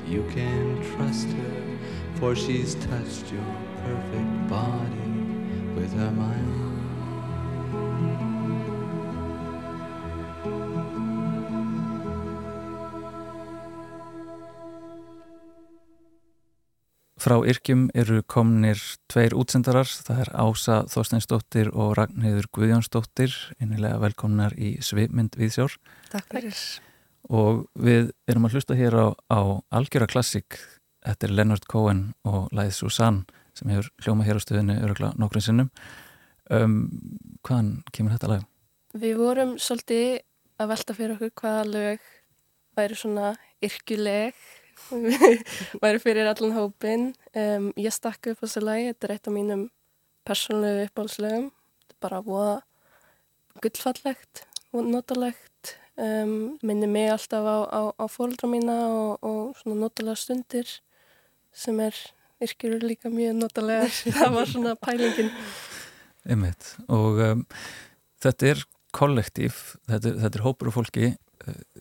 you 0.07 0.23
can 0.33 0.83
trust 0.95 1.29
her, 1.29 1.79
for 2.17 2.35
she's 2.35 2.75
touched 2.75 3.31
your 3.31 3.55
perfect 3.85 4.49
body 4.49 5.11
with 5.77 5.93
her 5.93 6.11
mind. 6.11 6.60
Frá 17.31 17.37
Yrkjum 17.47 17.85
eru 17.95 18.25
komnir 18.27 18.81
tveir 19.07 19.37
útsendarar, 19.39 19.87
það 19.87 20.17
er 20.25 20.31
Ása 20.43 20.79
Þorsteinsdóttir 20.91 21.69
og 21.71 21.93
Ragnhildur 21.95 22.49
Guðjónsdóttir, 22.57 23.31
innilega 23.63 24.01
velkomnar 24.03 24.57
í 24.59 24.73
Svipmynd 24.83 25.37
Viðsjór. 25.39 25.77
Takk 26.11 26.27
fyrir. 26.33 26.59
Og 27.31 27.61
við 27.79 28.11
erum 28.27 28.49
að 28.49 28.57
hlusta 28.57 28.75
hér 28.75 28.97
á, 28.99 29.07
á 29.31 29.63
algjöra 29.79 30.09
klassik, 30.11 30.59
þetta 31.07 31.29
er 31.29 31.37
Leonard 31.39 31.69
Cohen 31.71 32.01
og 32.27 32.49
Læð 32.51 32.73
Susann 32.81 33.21
sem 33.55 33.71
hefur 33.71 33.93
hljóma 34.03 34.27
hér 34.27 34.43
á 34.43 34.43
stöðinu 34.43 34.81
örugla 34.83 35.13
nokkrum 35.15 35.47
sinnum. 35.47 35.71
Um, 36.51 36.81
hvaðan 37.47 37.77
kemur 37.95 38.17
þetta 38.17 38.33
lag? 38.33 38.49
Við 38.99 39.15
vorum 39.23 39.55
svolítið 39.63 40.19
að 40.59 40.75
velta 40.75 40.99
fyrir 40.99 41.15
okkur 41.15 41.37
hvaða 41.45 41.63
lög 41.77 42.11
væri 42.75 42.99
svona 42.99 43.37
yrkjuleg 43.63 44.35
væri 45.83 46.01
fyrir 46.03 46.29
allan 46.31 46.55
hópin 46.57 47.11
um, 47.35 47.71
ég 47.79 47.95
stakka 47.95 48.35
upp 48.35 48.43
á 48.43 48.45
þessu 48.45 48.63
lagi. 48.65 48.91
Þetta 48.91 49.09
er 49.09 49.15
eitt 49.17 49.31
af 49.31 49.35
mínum 49.35 49.67
persónulegu 50.29 50.87
uppáhaldslegum 50.89 51.49
þetta 51.51 51.97
er 51.97 52.01
bara 52.05 52.23
voða 52.25 52.57
gullfallegt 53.61 54.45
notalegt. 54.73 55.77
Um, 56.01 56.57
minni 56.65 56.89
mig 56.89 57.11
alltaf 57.13 57.45
á, 57.45 57.59
á, 57.69 57.83
á 57.93 58.05
fólkdra 58.09 58.49
mína 58.49 58.77
og, 58.89 59.19
og 59.27 59.59
svona 59.59 59.83
notalega 59.83 60.17
stundir 60.17 60.69
sem 61.53 61.81
er 61.83 61.97
yrkjur 62.41 62.79
líka 62.81 63.11
mjög 63.13 63.37
notalegar. 63.37 63.91
Það 64.17 64.37
var 64.37 64.49
svona 64.49 64.77
pælingin. 64.81 65.33
Einmitt. 66.25 66.77
og 66.89 67.21
um, 67.25 67.45
þetta 68.23 68.55
er 68.55 68.63
kollektív, 68.97 69.59
þetta, 69.89 70.15
þetta 70.25 70.39
er 70.39 70.45
hópur 70.45 70.71
og 70.71 70.77
fólki, 70.79 71.13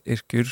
yrkjur 0.07 0.51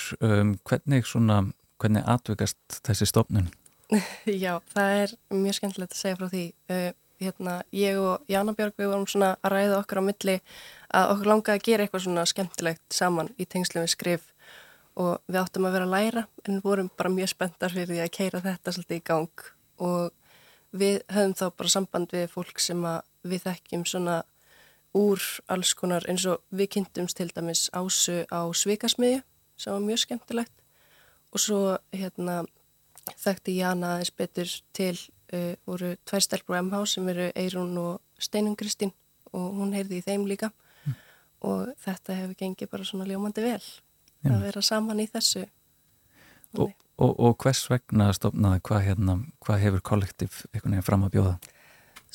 hvernig 0.67 1.05
svona 1.07 1.41
hvernig 1.81 2.05
atvikast 2.05 2.79
þessi 2.85 3.09
stofnun? 3.09 3.49
Já, 4.43 4.57
það 4.73 5.01
er 5.01 5.13
mjög 5.33 5.59
skemmtilegt 5.59 5.95
að 5.95 6.01
segja 6.01 6.19
frá 6.19 6.29
því. 6.31 6.45
Uh, 6.71 6.89
hérna, 7.21 7.61
ég 7.73 7.97
og 8.01 8.25
Jana 8.29 8.53
Björg 8.53 8.75
við 8.77 8.91
vorum 8.91 9.07
svona 9.09 9.35
að 9.41 9.55
ræða 9.55 9.77
okkur 9.81 10.01
á 10.01 10.07
milli 10.07 10.35
að 10.93 11.13
okkur 11.13 11.31
langaði 11.31 11.57
að 11.57 11.65
gera 11.67 11.85
eitthvað 11.85 12.03
svona 12.05 12.25
skemmtilegt 12.29 12.93
saman 12.93 13.31
í 13.37 13.47
tengslu 13.49 13.81
við 13.81 13.93
skrif 13.93 14.27
og 14.97 15.21
við 15.29 15.39
áttum 15.41 15.67
að 15.67 15.77
vera 15.77 15.87
að 15.87 15.95
læra 15.95 16.23
en 16.47 16.61
vorum 16.63 16.89
bara 16.97 17.13
mjög 17.13 17.31
spenntar 17.33 17.73
fyrir 17.73 17.93
því 17.93 18.01
að 18.03 18.13
keira 18.17 18.43
þetta 18.45 18.73
svolítið 18.73 18.99
í 18.99 19.05
gang 19.09 19.45
og 19.87 20.13
við 20.77 20.99
höfum 21.13 21.35
þá 21.37 21.45
bara 21.57 21.73
samband 21.73 22.13
við 22.13 22.27
fólk 22.33 22.61
sem 22.61 22.85
við 23.27 23.45
þekkjum 23.45 23.85
svona 23.89 24.19
úr 24.97 25.21
alls 25.53 25.73
konar 25.77 26.05
eins 26.09 26.25
og 26.29 26.41
við 26.49 26.71
kynntumst 26.77 27.17
til 27.17 27.29
dæmis 27.33 27.67
ásu 27.73 28.23
á 28.29 28.41
Svikasmiðju 28.53 29.23
sem 29.57 29.73
var 29.73 29.85
mjög 29.85 30.03
skemmtilegt 30.05 30.53
og 31.33 31.41
svo 31.41 31.61
hérna 31.93 32.43
þekkti 33.15 33.57
Jana 33.59 33.95
aðeins 33.95 34.13
betur 34.17 34.53
til 34.75 34.95
uh, 35.33 35.53
voru 35.67 35.95
tvær 36.07 36.23
stelpur 36.23 36.59
á 36.59 36.63
MH 36.63 36.83
sem 36.93 37.11
eru 37.13 37.27
Eirún 37.35 37.75
og 37.81 38.01
Steinun 38.19 38.57
Kristín 38.59 38.93
og 39.33 39.59
hún 39.59 39.75
heyrði 39.75 40.01
í 40.01 40.05
þeim 40.05 40.25
líka 40.29 40.49
mm. 40.85 40.95
og 41.49 41.75
þetta 41.83 42.17
hefur 42.21 42.39
gengið 42.39 42.71
bara 42.71 42.87
svona 42.87 43.07
ljómandi 43.09 43.43
vel 43.45 43.61
mm. 43.61 44.33
að 44.33 44.47
vera 44.47 44.63
saman 44.65 45.03
í 45.03 45.07
þessu 45.11 45.45
og, 46.57 46.73
og, 46.97 47.11
og 47.11 47.37
hvers 47.43 47.65
vegna 47.71 48.09
stofnaði 48.15 48.63
hvað 48.69 48.83
hérna, 48.87 49.19
hvað 49.43 49.63
hefur 49.65 49.85
kollektiv 49.91 50.41
einhvern 50.53 50.77
veginn 50.77 50.89
fram 50.89 51.05
að 51.07 51.15
bjóða? 51.17 51.37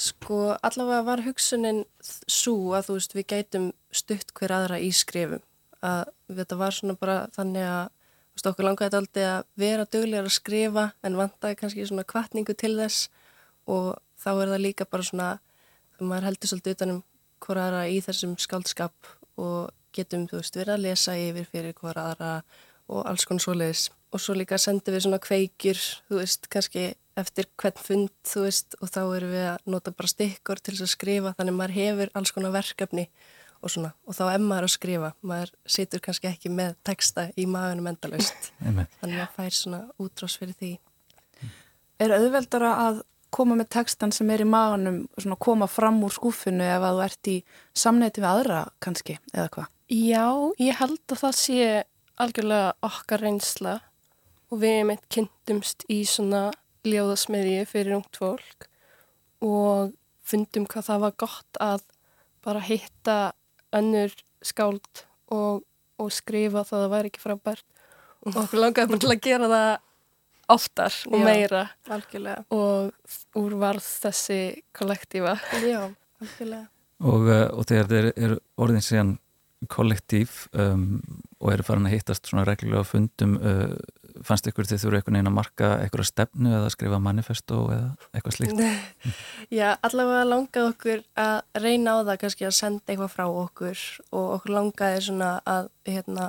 Sko 0.03 0.39
allavega 0.65 1.05
var 1.05 1.23
hugsunin 1.27 1.83
svo 2.03 2.73
að 2.77 2.89
þú 2.89 2.99
veist 2.99 3.17
við 3.17 3.27
gætum 3.35 3.73
stutt 3.93 4.33
hver 4.39 4.55
aðra 4.57 4.81
í 4.81 4.89
skrifum 4.97 5.43
að 5.85 6.07
þetta 6.33 6.59
var 6.59 6.75
svona 6.77 6.97
bara 6.99 7.17
þannig 7.35 7.67
að 7.69 7.91
Þú 8.33 8.39
veist, 8.41 8.49
okkur 8.49 8.65
langaði 8.65 8.89
þetta 8.89 9.01
aldrei 9.03 9.25
að 9.29 9.43
vera 9.61 9.85
döglegar 9.93 10.29
að 10.29 10.35
skrifa 10.39 10.85
en 11.05 11.19
vantaði 11.19 11.57
kannski 11.61 11.85
svona 11.85 12.05
kvartningu 12.09 12.55
til 12.57 12.73
þess. 12.79 13.11
Og 13.69 13.91
þá 14.17 14.31
er 14.33 14.53
það 14.55 14.63
líka 14.65 14.87
bara 14.89 15.05
svona, 15.05 15.27
maður 16.01 16.29
heldur 16.31 16.51
svolítið 16.51 16.77
utanum 16.79 17.03
hvora 17.45 17.67
aðra 17.69 17.83
í 17.93 17.99
þessum 18.07 18.39
skáldskap 18.41 19.11
og 19.37 19.69
getum, 19.93 20.25
þú 20.31 20.41
veist, 20.41 20.57
verið 20.57 20.75
að 20.79 20.85
lesa 20.87 21.19
yfir 21.21 21.51
fyrir 21.53 21.77
hvora 21.77 22.07
aðra 22.15 22.33
og 22.89 23.05
alls 23.11 23.29
konar 23.29 23.45
svoleiðis. 23.45 23.91
Og 24.13 24.21
svo 24.25 24.37
líka 24.37 24.57
sendum 24.61 24.97
við 24.97 25.05
svona 25.05 25.21
kveikjur, 25.23 25.85
þú 26.09 26.23
veist, 26.23 26.49
kannski 26.53 26.89
eftir 27.21 27.51
hvern 27.61 27.85
fund, 27.85 28.17
þú 28.25 28.47
veist, 28.47 28.79
og 28.81 28.89
þá 28.89 29.01
erum 29.05 29.37
við 29.37 29.47
að 29.51 29.71
nota 29.77 29.93
bara 29.93 30.09
stikkor 30.09 30.61
til 30.61 30.73
þess 30.79 30.89
að 30.89 30.95
skrifa, 30.95 31.35
þannig 31.37 31.59
maður 31.59 31.77
hefur 31.77 32.13
alls 32.17 32.33
konar 32.33 32.57
verkefni 32.57 33.07
og 33.63 33.71
svona, 33.71 33.93
og 34.07 34.17
þá 34.17 34.25
er 34.33 34.43
maður 34.43 34.67
að 34.67 34.75
skrifa 34.75 35.13
maður 35.23 35.53
situr 35.77 36.03
kannski 36.03 36.29
ekki 36.33 36.51
með 36.53 36.75
texta 36.87 37.29
í 37.39 37.47
maðunum 37.51 37.93
endalust 37.93 38.51
þannig 39.01 39.23
að 39.23 39.37
fær 39.37 39.57
svona 39.57 39.83
útrás 40.03 40.37
fyrir 40.41 40.59
því. 40.59 40.73
Er 42.03 42.17
auðveldara 42.17 42.73
að 42.89 43.03
koma 43.33 43.57
með 43.57 43.71
textan 43.79 44.13
sem 44.13 44.29
er 44.35 44.43
í 44.45 44.49
maðunum 44.49 45.05
svona 45.17 45.39
koma 45.41 45.69
fram 45.71 46.03
úr 46.05 46.13
skúfinu 46.13 46.67
ef 46.67 46.83
að 46.83 46.99
þú 46.99 47.05
ert 47.07 47.31
í 47.31 47.37
samneiti 47.85 48.23
við 48.25 48.29
aðra 48.33 48.65
kannski, 48.83 49.17
eða 49.33 49.49
hvað? 49.55 49.71
Já, 49.93 50.27
ég 50.61 50.79
held 50.81 51.15
að 51.15 51.23
það 51.23 51.39
sé 51.39 51.71
algjörlega 52.23 52.75
okkar 52.89 53.25
reynsla 53.25 53.79
og 54.53 54.61
við 54.63 54.83
meitt 54.89 55.09
kynntumst 55.13 55.87
í 55.93 56.03
svona 56.09 56.51
ljóðasmiðji 56.87 57.65
fyrir 57.71 57.97
ungt 58.01 58.19
fólk 58.19 58.69
og 59.43 59.93
fundum 60.27 60.67
hvað 60.71 60.89
það 60.89 61.05
var 61.07 61.17
gott 61.23 61.61
að 61.63 61.85
bara 62.43 62.65
hitta 62.67 63.17
önnur 63.79 64.15
skáld 64.45 65.05
og, 65.33 65.63
og 65.99 66.13
skrifa 66.15 66.65
það 66.67 66.77
að 66.79 66.85
það 66.85 66.93
væri 66.97 67.13
ekki 67.13 67.23
frábært. 67.23 67.65
Og 68.23 68.37
okkur 68.45 68.63
langaði 68.63 68.93
bara 68.93 69.03
til 69.03 69.13
að 69.15 69.25
gera 69.25 69.49
það 69.51 69.71
oftar 70.53 70.99
og 71.09 71.19
Já, 71.19 71.25
meira. 71.25 71.63
algjörlega. 71.89 72.45
og 72.53 73.39
úr 73.41 73.57
varð 73.63 73.89
þessi 74.05 74.39
kollektífa. 74.77 75.37
Já, 75.65 75.81
algjörlega. 76.23 76.67
Og, 77.03 77.27
uh, 77.27 77.49
og 77.59 77.67
þegar 77.67 77.89
þeir 77.91 78.09
eru 78.13 78.39
orðin 78.63 78.85
síðan 78.85 79.13
kollektív 79.71 80.47
um, 80.59 81.01
og 81.43 81.53
eru 81.55 81.67
farin 81.67 81.87
að 81.87 81.97
hittast 81.97 82.27
svona 82.29 82.45
reglulega 82.47 82.85
fundum 82.87 83.37
uh, 83.39 83.75
fannst 84.27 84.49
ykkur 84.51 84.69
þið 84.69 84.83
þurfu 84.83 84.99
einhvern 84.99 85.17
veginn 85.17 85.31
að 85.31 85.37
marka 85.37 85.69
einhverja 85.81 86.09
stefnu 86.09 86.53
eða 86.59 86.71
skrifa 86.75 86.99
manifesto 87.03 87.61
eða 87.75 87.89
eitthvað 88.13 88.37
slíkt? 88.37 88.63
Já, 89.59 89.69
allavega 89.85 90.25
langaði 90.29 90.71
okkur 90.71 91.03
að 91.23 91.63
reyna 91.65 91.97
á 91.97 91.99
það 92.03 92.21
kannski 92.25 92.49
að 92.49 92.57
senda 92.59 92.93
eitthvað 92.93 93.15
frá 93.15 93.25
okkur 93.29 93.85
og 94.11 94.29
okkur 94.37 94.55
langaði 94.57 95.01
svona 95.09 95.31
að 95.49 95.71
hérna, 95.89 96.29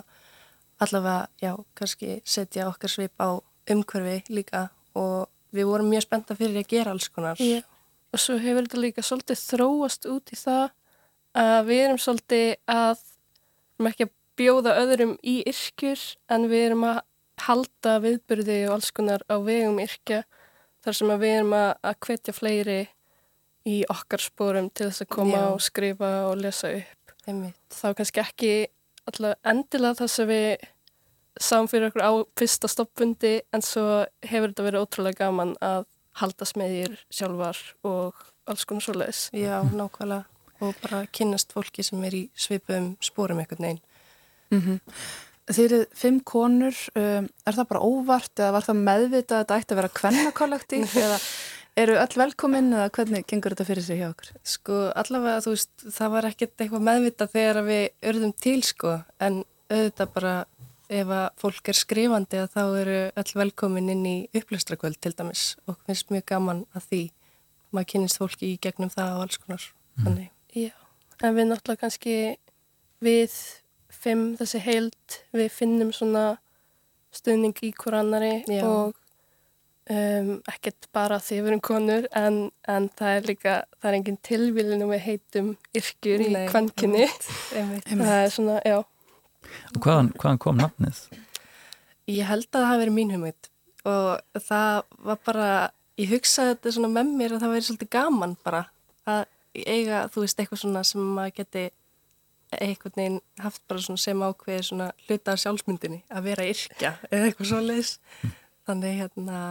allavega, 0.84 1.28
já, 1.44 1.54
kannski 1.80 2.18
setja 2.26 2.70
okkar 2.72 2.92
svip 2.92 3.24
á 3.24 3.40
umhverfi 3.72 4.34
líka 4.34 4.68
og 5.00 5.30
við 5.54 5.70
vorum 5.70 5.92
mjög 5.92 6.08
spennta 6.08 6.38
fyrir 6.38 6.64
að 6.64 6.72
gera 6.74 6.96
alls 6.96 7.10
konar. 7.14 7.40
Já, 7.40 7.62
og 8.14 8.22
svo 8.22 8.40
hefur 8.42 8.66
þetta 8.66 8.82
líka 8.82 9.06
svolítið 9.06 9.44
þróast 9.44 10.10
út 10.10 10.34
í 10.34 10.40
það 10.40 10.66
að 11.44 11.70
við 11.70 11.86
erum 11.88 12.02
svolítið 12.02 12.50
að, 12.70 13.00
við 13.00 13.80
erum 13.80 13.92
ekki 13.94 14.08
að 14.08 14.14
bjóða 14.40 14.76
öðrum 14.82 15.16
í 15.22 15.40
yrkjur 15.50 16.04
en 16.34 16.48
við 16.52 16.68
erum 16.68 16.86
að 16.90 17.02
halda 17.48 17.98
viðbyrði 18.04 18.60
og 18.68 18.78
alls 18.78 18.92
konar 18.96 19.24
á 19.30 19.36
vegum 19.44 19.80
yrkja 19.84 20.24
þar 20.84 20.98
sem 20.98 21.14
við 21.14 21.38
erum 21.38 21.56
að, 21.58 21.72
að 21.84 21.98
hvetja 22.08 22.36
fleiri 22.36 22.82
í 23.70 23.78
okkar 23.92 24.24
spórum 24.24 24.70
til 24.76 24.90
þess 24.90 25.06
að 25.06 25.12
koma 25.16 25.38
Já. 25.38 25.48
og 25.54 25.62
skrifa 25.64 26.12
og 26.28 26.38
lesa 26.42 26.74
upp. 26.76 27.14
Einmitt. 27.24 27.60
Þá 27.72 27.88
kannski 27.96 28.24
ekki 28.24 28.54
alltaf 29.08 29.38
endilega 29.48 30.00
það 30.02 30.12
sem 30.12 30.30
við 30.32 30.68
sáum 31.40 31.70
fyrir 31.72 31.90
okkur 31.90 32.04
á 32.04 32.12
fyrsta 32.40 32.70
stoppundi 32.70 33.34
en 33.56 33.64
svo 33.66 34.04
hefur 34.28 34.52
þetta 34.52 34.68
verið 34.68 34.84
ótrúlega 34.84 35.24
gaman 35.24 35.56
að 35.64 35.88
halda 36.20 36.46
smeðir 36.46 37.00
sjálfar 37.10 37.60
og 37.88 38.20
alls 38.50 38.68
konar 38.70 38.86
svo 38.86 38.98
leiðis. 39.00 39.26
Já, 39.34 39.64
nákvæmlega 39.64 40.28
og 40.64 40.76
bara 40.84 41.04
kynast 41.12 41.52
fólki 41.56 41.84
sem 41.84 42.04
er 42.08 42.16
í 42.16 42.24
svipum 42.40 42.94
spórum 43.04 43.42
eitthvað 43.42 43.64
neinn. 43.66 43.80
Mm 44.52 44.62
-hmm. 44.62 44.80
Þeir 45.52 45.66
eru 45.66 45.82
fimm 45.98 46.22
konur, 46.24 46.78
um, 46.96 47.26
er 47.28 47.58
það 47.58 47.70
bara 47.74 47.84
óvart 47.84 48.40
eða 48.40 48.54
var 48.56 48.68
það 48.68 48.86
meðvitað 48.88 49.36
að 49.38 49.44
þetta 49.44 49.58
ætti 49.60 49.76
að 49.76 49.82
vera 49.82 49.98
kvennakollektív 50.00 50.96
eða 51.08 51.20
Eru 51.74 51.96
öll 51.98 52.18
velkominn 52.20 52.68
eða 52.70 52.92
hvernig 52.94 53.24
gengur 53.26 53.56
þetta 53.56 53.66
fyrir 53.66 53.82
sig 53.82 53.98
hjá 53.98 54.12
okkur? 54.12 54.28
Sko 54.46 54.76
allavega 54.94 55.42
þú 55.42 55.54
veist, 55.56 55.72
það 55.96 56.12
var 56.14 56.28
ekkert 56.28 56.62
eitthvað 56.62 56.84
meðvita 56.86 57.28
þegar 57.34 57.60
við 57.66 57.86
örðum 58.12 58.34
til 58.46 58.60
sko, 58.68 58.92
en 59.18 59.40
auðvitað 59.74 60.12
bara 60.14 60.34
ef 60.94 61.14
að 61.18 61.26
fólk 61.42 61.72
er 61.72 61.80
skrifandi 61.80 62.42
að 62.44 62.52
þá 62.54 62.62
eru 62.84 63.00
öll 63.24 63.34
velkomin 63.42 63.90
inn 63.90 64.06
í 64.06 64.16
upplöstrakvöld 64.38 65.00
til 65.02 65.16
dæmis 65.18 65.48
og 65.66 65.80
finnst 65.88 66.14
mjög 66.14 66.28
gaman 66.30 66.62
að 66.78 66.88
því 66.92 67.02
maður 67.74 67.90
kynist 67.96 68.22
fólki 68.22 68.52
í 68.52 68.62
gegnum 68.62 68.94
það 68.94 69.16
og 69.16 69.26
alls 69.26 69.42
konar. 69.42 69.68
Mm. 69.98 70.06
Þannig, 70.06 70.30
já. 70.54 70.74
En 71.24 71.38
við 71.40 71.50
náttúrulega 71.50 71.84
kannski 71.88 72.16
við 73.02 73.40
fimm 74.04 74.34
þessi 74.40 74.62
heild, 74.64 75.22
við 75.36 75.54
finnum 75.54 75.94
svona 75.96 76.26
stuðning 77.14 77.58
í 77.64 77.72
hver 77.78 78.02
annari 78.02 78.36
já. 78.50 78.66
og 78.68 79.00
Um, 79.84 80.38
ekkert 80.48 80.86
bara 80.96 81.18
því 81.20 81.38
við 81.42 81.48
erum 81.50 81.60
konur 81.60 82.06
en, 82.16 82.36
en 82.72 82.86
það 82.96 83.18
er 83.18 83.26
líka 83.28 83.56
það 83.82 83.88
er 83.90 83.96
engin 83.98 84.18
tilvílinu 84.24 84.86
við 84.88 85.02
heitum 85.04 85.50
yrkjur 85.76 86.24
í 86.24 86.30
kvankinni 86.48 87.10
það 87.90 88.14
er 88.14 88.32
svona, 88.32 88.62
já 88.64 88.78
Hvaðan, 89.76 90.14
hvaðan 90.16 90.40
kom 90.40 90.62
nafnið? 90.62 91.02
Ég 92.08 92.30
held 92.30 92.48
að 92.48 92.62
það 92.62 92.68
hafi 92.70 92.82
verið 92.86 92.96
mín 92.96 93.12
hugmynd 93.12 93.52
og 93.92 94.40
það 94.48 94.80
var 95.10 95.20
bara 95.28 95.50
ég 96.00 96.16
hugsaði 96.16 96.56
þetta 96.56 96.76
svona 96.78 96.92
með 96.96 97.14
mér 97.20 97.36
að 97.36 97.44
það 97.44 97.54
væri 97.58 97.68
svolítið 97.68 97.94
gaman 97.98 98.38
bara 98.48 98.64
að 99.04 99.26
eiga, 99.54 100.06
þú 100.14 100.24
veist, 100.24 100.40
eitthvað 100.40 100.64
svona 100.64 100.86
sem 100.88 101.14
maður 101.20 101.36
geti 101.42 101.66
eitthvað 102.62 103.00
neginn 103.00 103.20
haft 103.42 103.64
bara 103.68 103.84
svona 103.84 104.04
sem 104.04 104.24
ákveði 104.24 104.70
svona 104.70 104.92
hluta 105.08 105.34
af 105.34 105.44
sjálfsmyndinni 105.44 106.04
að 106.14 106.30
vera 106.30 106.48
yrkja 106.52 106.96
eða 107.10 107.28
eitthvað 107.30 107.52
svo 107.52 107.62
leiðis 107.64 107.98
þannig 108.68 108.98
hérna 109.02 109.42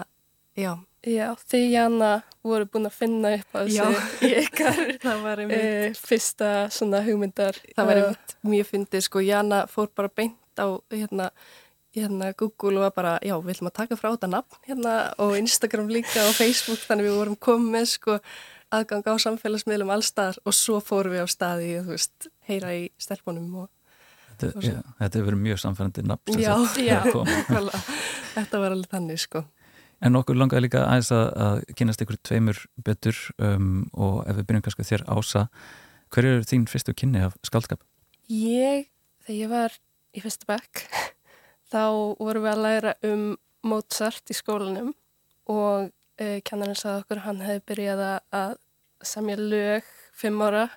Já. 0.59 0.77
Já, 1.03 1.33
þið 1.51 1.65
Jana 1.73 2.11
voru 2.47 2.67
búin 2.71 2.87
að 2.87 2.95
finna 2.95 3.33
upp 3.35 3.57
á 3.57 3.61
þessu 3.65 4.29
í 4.29 4.29
ykkar 4.45 4.77
e, 5.57 5.62
fyrsta 5.99 6.51
svona 6.71 7.01
hugmyndar. 7.03 7.59
Það 7.75 7.88
var 7.88 8.01
einmitt 8.03 8.35
mjög 8.47 8.69
fyndið, 8.69 9.05
sko, 9.09 9.23
Jana 9.27 9.65
fór 9.73 9.91
bara 9.97 10.12
beint 10.12 10.62
á 10.62 10.79
hérna, 10.93 11.31
hérna 11.97 12.31
Google 12.38 12.79
og 12.79 12.87
var 12.87 12.95
bara, 12.95 13.15
já, 13.27 13.35
við 13.41 13.57
ætlum 13.57 13.73
að 13.73 13.79
taka 13.81 13.99
frá 13.99 14.12
þetta 14.12 14.31
nafn 14.37 14.61
hérna 14.69 14.95
og 15.25 15.35
Instagram 15.41 15.91
líka 15.91 16.23
og 16.29 16.37
Facebook, 16.38 16.85
þannig 16.87 17.09
við 17.09 17.19
vorum 17.19 17.41
komið 17.51 17.88
sko, 17.97 18.19
aðgang 18.73 19.07
á 19.09 19.15
samfélagsmiðlum 19.27 19.93
allstaðar 19.95 20.41
og 20.47 20.57
svo 20.57 20.81
fórum 20.85 21.15
við 21.15 21.25
á 21.25 21.29
staði, 21.31 21.71
þú 21.85 21.95
veist, 21.95 22.29
heyra 22.49 22.75
í 22.77 22.89
stelpunum 23.01 23.65
og 23.65 23.71
Þetta, 24.43 24.63
ja, 24.65 24.81
þetta 24.99 25.19
hefur 25.19 25.29
verið 25.29 25.43
mjög 25.45 25.59
samfærandi 25.63 26.03
nafn 26.09 26.41
Já, 26.41 26.55
já, 26.81 26.99
þetta 28.33 28.63
var 28.63 28.75
alveg 28.75 28.89
þannig 28.91 29.21
sko. 29.23 29.45
En 30.03 30.19
okkur 30.19 30.39
langaði 30.39 30.65
líka 30.65 30.83
aðeins 30.83 31.13
að, 31.15 31.29
að 31.45 31.61
kynast 31.79 32.03
ykkur 32.03 32.19
tveimur 32.27 32.59
betur 32.83 33.19
um, 33.39 33.85
og 33.93 34.23
ef 34.27 34.41
við 34.41 34.49
byrjum 34.49 34.65
kannski 34.67 34.87
þér 34.89 35.05
ása, 35.15 35.45
hver 36.13 36.29
er 36.29 36.47
þín 36.49 36.67
fyrstu 36.71 36.95
kynni 36.99 37.23
af 37.29 37.37
skaldskap? 37.47 37.85
Ég, 38.27 38.89
þegar 39.23 39.39
ég 39.39 39.53
var 39.53 39.79
í 40.17 40.25
fyrstu 40.25 40.49
bekk, 40.51 40.83
þá 41.71 41.85
vorum 42.19 42.47
við 42.49 42.55
að 42.57 42.65
læra 42.67 42.97
um 43.07 43.25
Mozart 43.63 44.33
í 44.33 44.35
skólanum 44.35 44.91
og 45.53 45.93
uh, 45.93 46.39
kennarinn 46.43 46.79
sagði 46.79 47.05
okkur 47.05 47.23
hann 47.29 47.43
hefði 47.47 47.67
byrjað 47.71 48.05
að 48.09 48.59
samja 49.07 49.38
lög 49.41 49.88
fimm 50.19 50.43
ára 50.45 50.69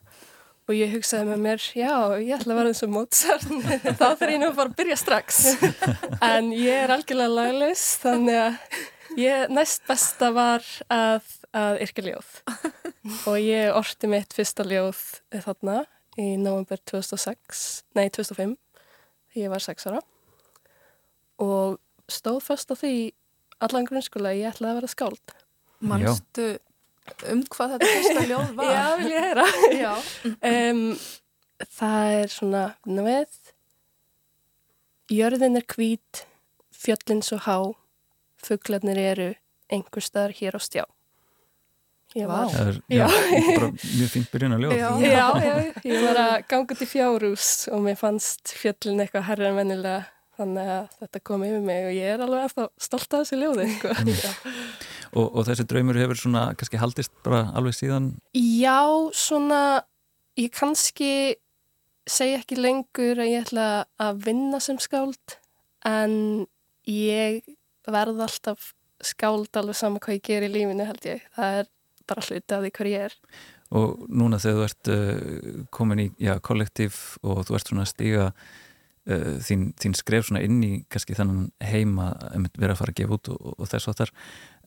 og 0.66 0.74
ég 0.74 0.96
hugsaði 0.96 1.30
með 1.30 1.44
mér, 1.46 1.66
já, 1.78 1.94
ég 2.18 2.34
ætla 2.40 2.56
að 2.56 2.60
vera 2.60 2.72
eins 2.72 2.82
og 2.82 2.94
Mozart, 2.96 3.46
þá 4.00 4.08
fyrir 4.18 4.34
ég 4.34 4.42
nú 4.42 4.50
bara 4.58 4.72
að 4.72 4.78
byrja 4.80 4.98
strax. 4.98 5.44
En 6.26 6.50
ég 6.56 6.86
er 6.88 6.94
algjörlega 6.96 7.36
laglis, 7.36 7.86
þannig 8.02 8.40
að 8.48 8.56
Ég, 9.16 9.48
næst 9.54 9.86
besta 9.88 10.32
var 10.36 10.64
að, 10.92 11.28
að 11.56 11.78
yrkja 11.86 12.04
ljóð. 12.10 12.32
Og 13.30 13.38
ég 13.40 13.76
orti 13.76 14.10
mitt 14.12 14.34
fyrsta 14.36 14.66
ljóð 14.68 15.00
þarna 15.46 15.84
í 16.20 16.34
november 16.42 16.82
2006, 16.90 17.62
nei 17.96 18.10
2005 18.10 18.56
þegar 18.56 19.44
ég 19.46 19.54
var 19.54 19.64
6 19.64 19.88
ára. 19.92 20.02
Og 21.44 21.78
stóð 22.12 22.42
fast 22.44 22.72
á 22.72 22.76
því 22.76 22.96
allan 23.64 23.88
grunnskóla 23.88 24.34
ég 24.36 24.52
ætlaði 24.52 24.74
að 24.74 24.80
vera 24.82 24.92
skáld. 24.92 25.36
Manstu 25.80 26.50
um 27.32 27.44
hvað 27.54 27.76
þetta 27.76 27.92
fyrsta 27.92 28.26
ljóð 28.30 28.54
var? 28.58 28.72
Já, 28.74 28.86
vil 29.00 29.12
ég 29.14 29.28
heyra 29.28 29.46
um, 30.52 30.82
Það 31.72 32.16
er 32.20 32.32
svona 32.34 32.64
við 32.86 33.40
Jörðin 35.14 35.60
er 35.60 35.66
hvít 35.70 36.26
fjöllin 36.74 37.22
svo 37.26 37.38
há 37.46 37.58
fugglarnir 38.42 38.98
eru 38.98 39.28
einhver 39.70 40.04
staðar 40.04 40.34
hér 40.38 40.58
á 40.58 40.62
stjá. 40.62 40.84
Var, 42.16 42.48
það 42.48 42.68
er 42.72 42.78
já, 42.96 43.06
já, 43.12 43.64
mjög 44.00 44.12
fint 44.14 44.30
byrjun 44.32 44.56
að 44.56 44.62
ljóða. 44.64 44.76
Já, 44.80 44.90
já, 45.04 45.26
já, 45.44 45.56
ég 45.84 46.04
var 46.06 46.20
að 46.22 46.36
ganga 46.48 46.78
til 46.80 46.88
fjárús 46.88 47.48
og 47.76 47.82
mér 47.84 47.98
fannst 48.00 48.54
fjöllin 48.56 49.04
eitthvað 49.04 49.28
herra 49.28 49.50
en 49.50 49.60
vennilega 49.60 50.06
þannig 50.40 50.70
að 50.78 50.96
þetta 51.02 51.22
kom 51.28 51.44
yfir 51.48 51.66
mig 51.66 51.90
og 51.90 51.96
ég 51.96 52.14
er 52.14 52.24
alveg 52.24 52.48
eftir 52.48 52.70
stolt 52.88 53.18
að 53.18 53.26
þessi 53.26 53.42
ljóði. 53.42 53.68
Sko. 53.76 53.92
Mm. 54.00 54.95
Og, 55.16 55.26
og 55.32 55.48
þessi 55.48 55.66
draumur 55.70 55.98
hefur 56.00 56.20
svona 56.20 56.46
kannski 56.60 56.80
haldist 56.82 57.14
bara 57.26 57.48
alveg 57.58 57.78
síðan? 57.78 58.14
Já, 58.36 58.84
svona 59.16 59.84
ég 60.40 60.52
kannski 60.56 61.38
segja 62.06 62.42
ekki 62.42 62.60
lengur 62.60 63.22
að 63.22 63.32
ég 63.32 63.46
ætla 63.48 63.68
að 64.02 64.26
vinna 64.28 64.62
sem 64.62 64.78
skáld 64.82 65.38
en 65.88 66.46
ég 66.90 67.42
verð 67.90 68.22
alltaf 68.26 68.74
skáld 69.06 69.58
alveg 69.58 69.78
sama 69.78 70.02
hvað 70.02 70.20
ég 70.20 70.26
ger 70.26 70.46
í 70.46 70.52
lífinu 70.52 70.88
held 70.88 71.08
ég. 71.08 71.26
Það 71.36 71.60
er 71.62 71.72
bara 72.10 72.26
hluti 72.28 72.56
af 72.56 72.64
því 72.64 72.72
hvað 72.78 72.92
ég 72.92 73.08
er. 73.10 73.18
Og 73.76 74.06
núna 74.14 74.40
þegar 74.42 74.60
þú 74.60 74.68
ert 74.68 74.92
uh, 74.94 75.66
komin 75.74 76.04
í 76.06 76.08
já, 76.22 76.36
kollektív 76.44 77.00
og 77.26 77.44
þú 77.48 77.58
ert 77.58 77.72
svona 77.72 77.86
að 77.86 77.92
stíga 77.92 78.28
uh, 78.30 79.32
þín, 79.46 79.72
þín 79.82 79.98
skref 79.98 80.30
svona 80.30 80.44
inn 80.46 80.62
í 80.66 80.74
kannski 80.92 81.18
þannan 81.18 81.50
heima 81.66 82.12
að 82.30 82.50
vera 82.54 82.76
að 82.76 82.82
fara 82.84 82.94
að 82.94 83.02
gefa 83.02 83.18
út 83.18 83.32
og, 83.34 83.50
og 83.58 83.72
þess 83.72 83.90
að 83.92 84.00
þar 84.04 84.14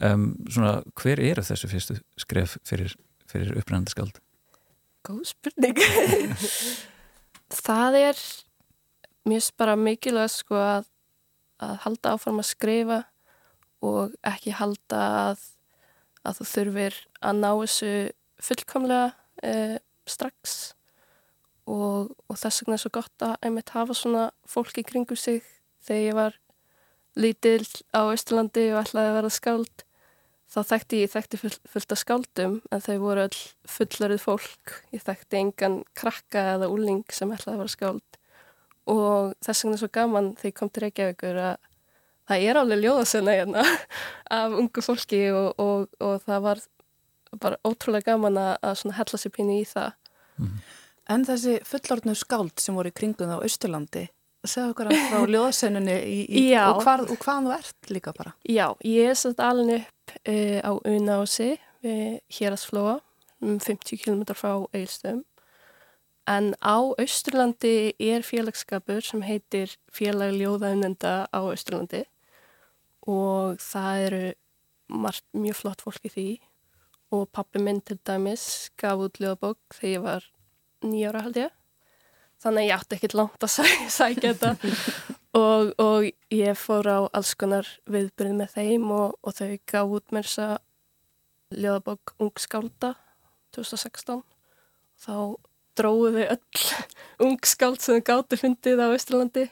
um, 0.04 0.30
svona 0.50 0.78
hver 0.98 1.22
eru 1.22 1.44
þessu 1.44 1.70
fyrstu 1.70 1.98
skref 2.20 2.58
fyrir, 2.66 2.94
fyrir 3.30 3.56
upprænandi 3.58 3.94
skáld? 3.94 4.20
Góð 5.06 5.24
spurning. 5.32 5.78
Það 7.66 7.98
er 8.02 8.22
mjög 9.28 9.50
bara 9.60 9.76
mikilvægt 9.78 10.40
sko 10.42 10.58
að 10.60 10.88
að 11.62 11.76
halda 11.84 12.14
áfram 12.14 12.40
að 12.42 12.50
skrifa 12.52 12.98
og 13.84 14.14
ekki 14.26 14.54
halda 14.58 15.02
að, 15.28 15.44
að 16.26 16.40
þú 16.40 16.48
þurfir 16.52 16.98
að 17.18 17.40
ná 17.42 17.50
þessu 17.50 17.92
fullkomlega 18.48 19.08
eh, 19.42 19.76
strax 20.08 20.58
og, 21.68 22.14
og 22.30 22.38
þess 22.38 22.62
vegna 22.62 22.78
er 22.78 22.84
svo 22.84 22.92
gott 22.94 23.26
að 23.26 23.34
einmitt 23.44 23.74
hafa 23.74 23.96
svona 23.96 24.28
fólk 24.48 24.78
í 24.80 24.86
kringu 24.86 25.18
sig 25.18 25.42
þegar 25.86 26.04
ég 26.04 26.18
var 26.18 26.38
lítill 27.18 27.66
á 27.90 28.02
Íslandi 28.14 28.68
og 28.72 28.82
ætlaði 28.84 29.10
að 29.10 29.18
vera 29.18 29.34
skáld 29.34 29.84
þá 30.48 30.60
þekkti 30.72 31.02
ég 31.02 31.12
þekkti 31.12 31.40
full, 31.42 31.54
fullt 31.68 31.94
af 31.94 32.00
skáldum 32.02 32.58
en 32.72 32.84
þau 32.84 32.96
voru 33.02 33.26
all 33.26 33.40
fullarið 33.68 34.22
fólk 34.24 34.76
ég 34.94 35.04
þekkti 35.04 35.42
engan 35.42 35.80
krakka 35.98 36.44
eða 36.54 36.70
úling 36.72 37.04
sem 37.12 37.32
ætlaði 37.34 37.56
að 37.56 37.62
vera 37.62 37.74
skáld 37.74 38.18
og 38.88 39.34
þess 39.44 39.64
vegna 39.64 39.76
er 39.76 39.82
svo 39.82 39.90
gaman 39.92 40.30
þegar 40.38 40.50
ég 40.50 40.58
kom 40.58 40.72
til 40.72 40.84
Reykjavíkur 40.86 41.40
að 41.44 41.56
það 42.28 42.48
er 42.48 42.60
alveg 42.60 42.82
ljóðasöna 42.84 43.36
hérna 43.36 43.64
af 44.38 44.58
ungu 44.62 44.84
fólki 44.84 45.22
og, 45.32 45.48
og, 45.60 45.88
og 46.04 46.20
það 46.24 46.44
var 46.48 46.66
bara 47.36 47.60
ótrúlega 47.66 48.14
gaman 48.14 48.40
að 48.40 48.84
hella 48.96 49.20
sér 49.20 49.32
pínu 49.34 49.58
í 49.60 49.64
það. 49.68 49.90
Mm. 50.40 50.54
En 51.12 51.24
þessi 51.28 51.58
fullorðnu 51.68 52.14
skáld 52.16 52.60
sem 52.60 52.76
voru 52.76 52.92
í 52.92 52.96
kringum 52.96 53.32
á 53.32 53.44
Östurlandi, 53.44 54.06
segðu 54.50 54.74
okkar 54.74 54.92
frá 55.10 55.22
ljóðasönunni 55.34 55.96
og, 56.62 56.82
og 56.82 56.84
hvaðan 56.84 57.48
þú 57.48 57.54
ert 57.58 57.92
líka 57.94 58.14
bara? 58.16 58.34
Já, 58.48 58.66
ég 58.86 59.12
er 59.12 59.18
satt 59.18 59.42
alveg 59.44 59.84
upp 59.84 60.14
uh, 60.24 60.58
á 60.64 60.72
Unási 60.88 61.54
við 61.84 62.18
Hérasflóa, 62.34 62.98
um 63.44 63.58
50 63.62 64.00
km 64.02 64.24
frá 64.34 64.52
Eilstöðum 64.74 65.24
En 66.28 66.52
á 66.60 66.76
Östurlandi 67.00 67.94
er 67.96 68.20
félagskapur 68.20 69.00
sem 69.00 69.22
heitir 69.24 69.70
Félag 69.88 70.34
Ljóðaunenda 70.36 71.24
á 71.32 71.40
Östurlandi 71.48 72.02
og 73.08 73.56
það 73.64 74.02
eru 74.08 74.20
margt 74.92 75.24
mjög 75.32 75.56
flott 75.56 75.84
fólk 75.86 76.04
í 76.04 76.12
því 76.12 76.26
og 77.16 77.30
pappi 77.32 77.62
minn 77.64 77.80
til 77.80 77.96
dæmis 78.04 78.68
gaf 78.76 79.00
út 79.06 79.16
ljóðabók 79.22 79.78
þegar 79.78 79.94
ég 79.94 80.04
var 80.04 80.28
nýjára 80.84 81.24
held 81.24 81.40
ég. 81.46 81.57
Þannig 82.38 82.62
að 82.62 82.68
ég 82.68 82.76
átti 82.76 82.98
ekkert 82.98 83.16
langt 83.18 83.44
að 83.44 83.52
sæ, 83.54 83.64
sækja 83.98 84.34
þetta 84.34 84.52
og, 85.38 85.72
og 85.82 86.08
ég 86.34 86.58
fór 86.58 86.86
á 86.86 86.98
alls 87.10 87.34
konar 87.38 87.68
viðbyrð 87.90 88.36
með 88.38 88.54
þeim 88.54 88.88
og, 88.94 89.18
og 89.22 89.36
þau 89.38 89.58
gaf 89.72 89.94
út 89.98 90.14
mér 90.14 90.28
þess 90.28 90.42
að 90.46 90.56
ljóðabók 91.58 92.14
Ung 92.20 92.40
skálda 92.40 92.92
2016. 93.56 94.22
Þá 94.98 95.14
dróðu 95.78 96.12
þau 96.14 96.26
öll 96.36 96.66
ung 97.28 97.40
skáld 97.46 97.82
sem 97.82 97.98
þau 97.98 98.08
gáttu 98.12 98.40
fundið 98.40 98.84
á 98.84 98.88
Íslandi 98.92 99.48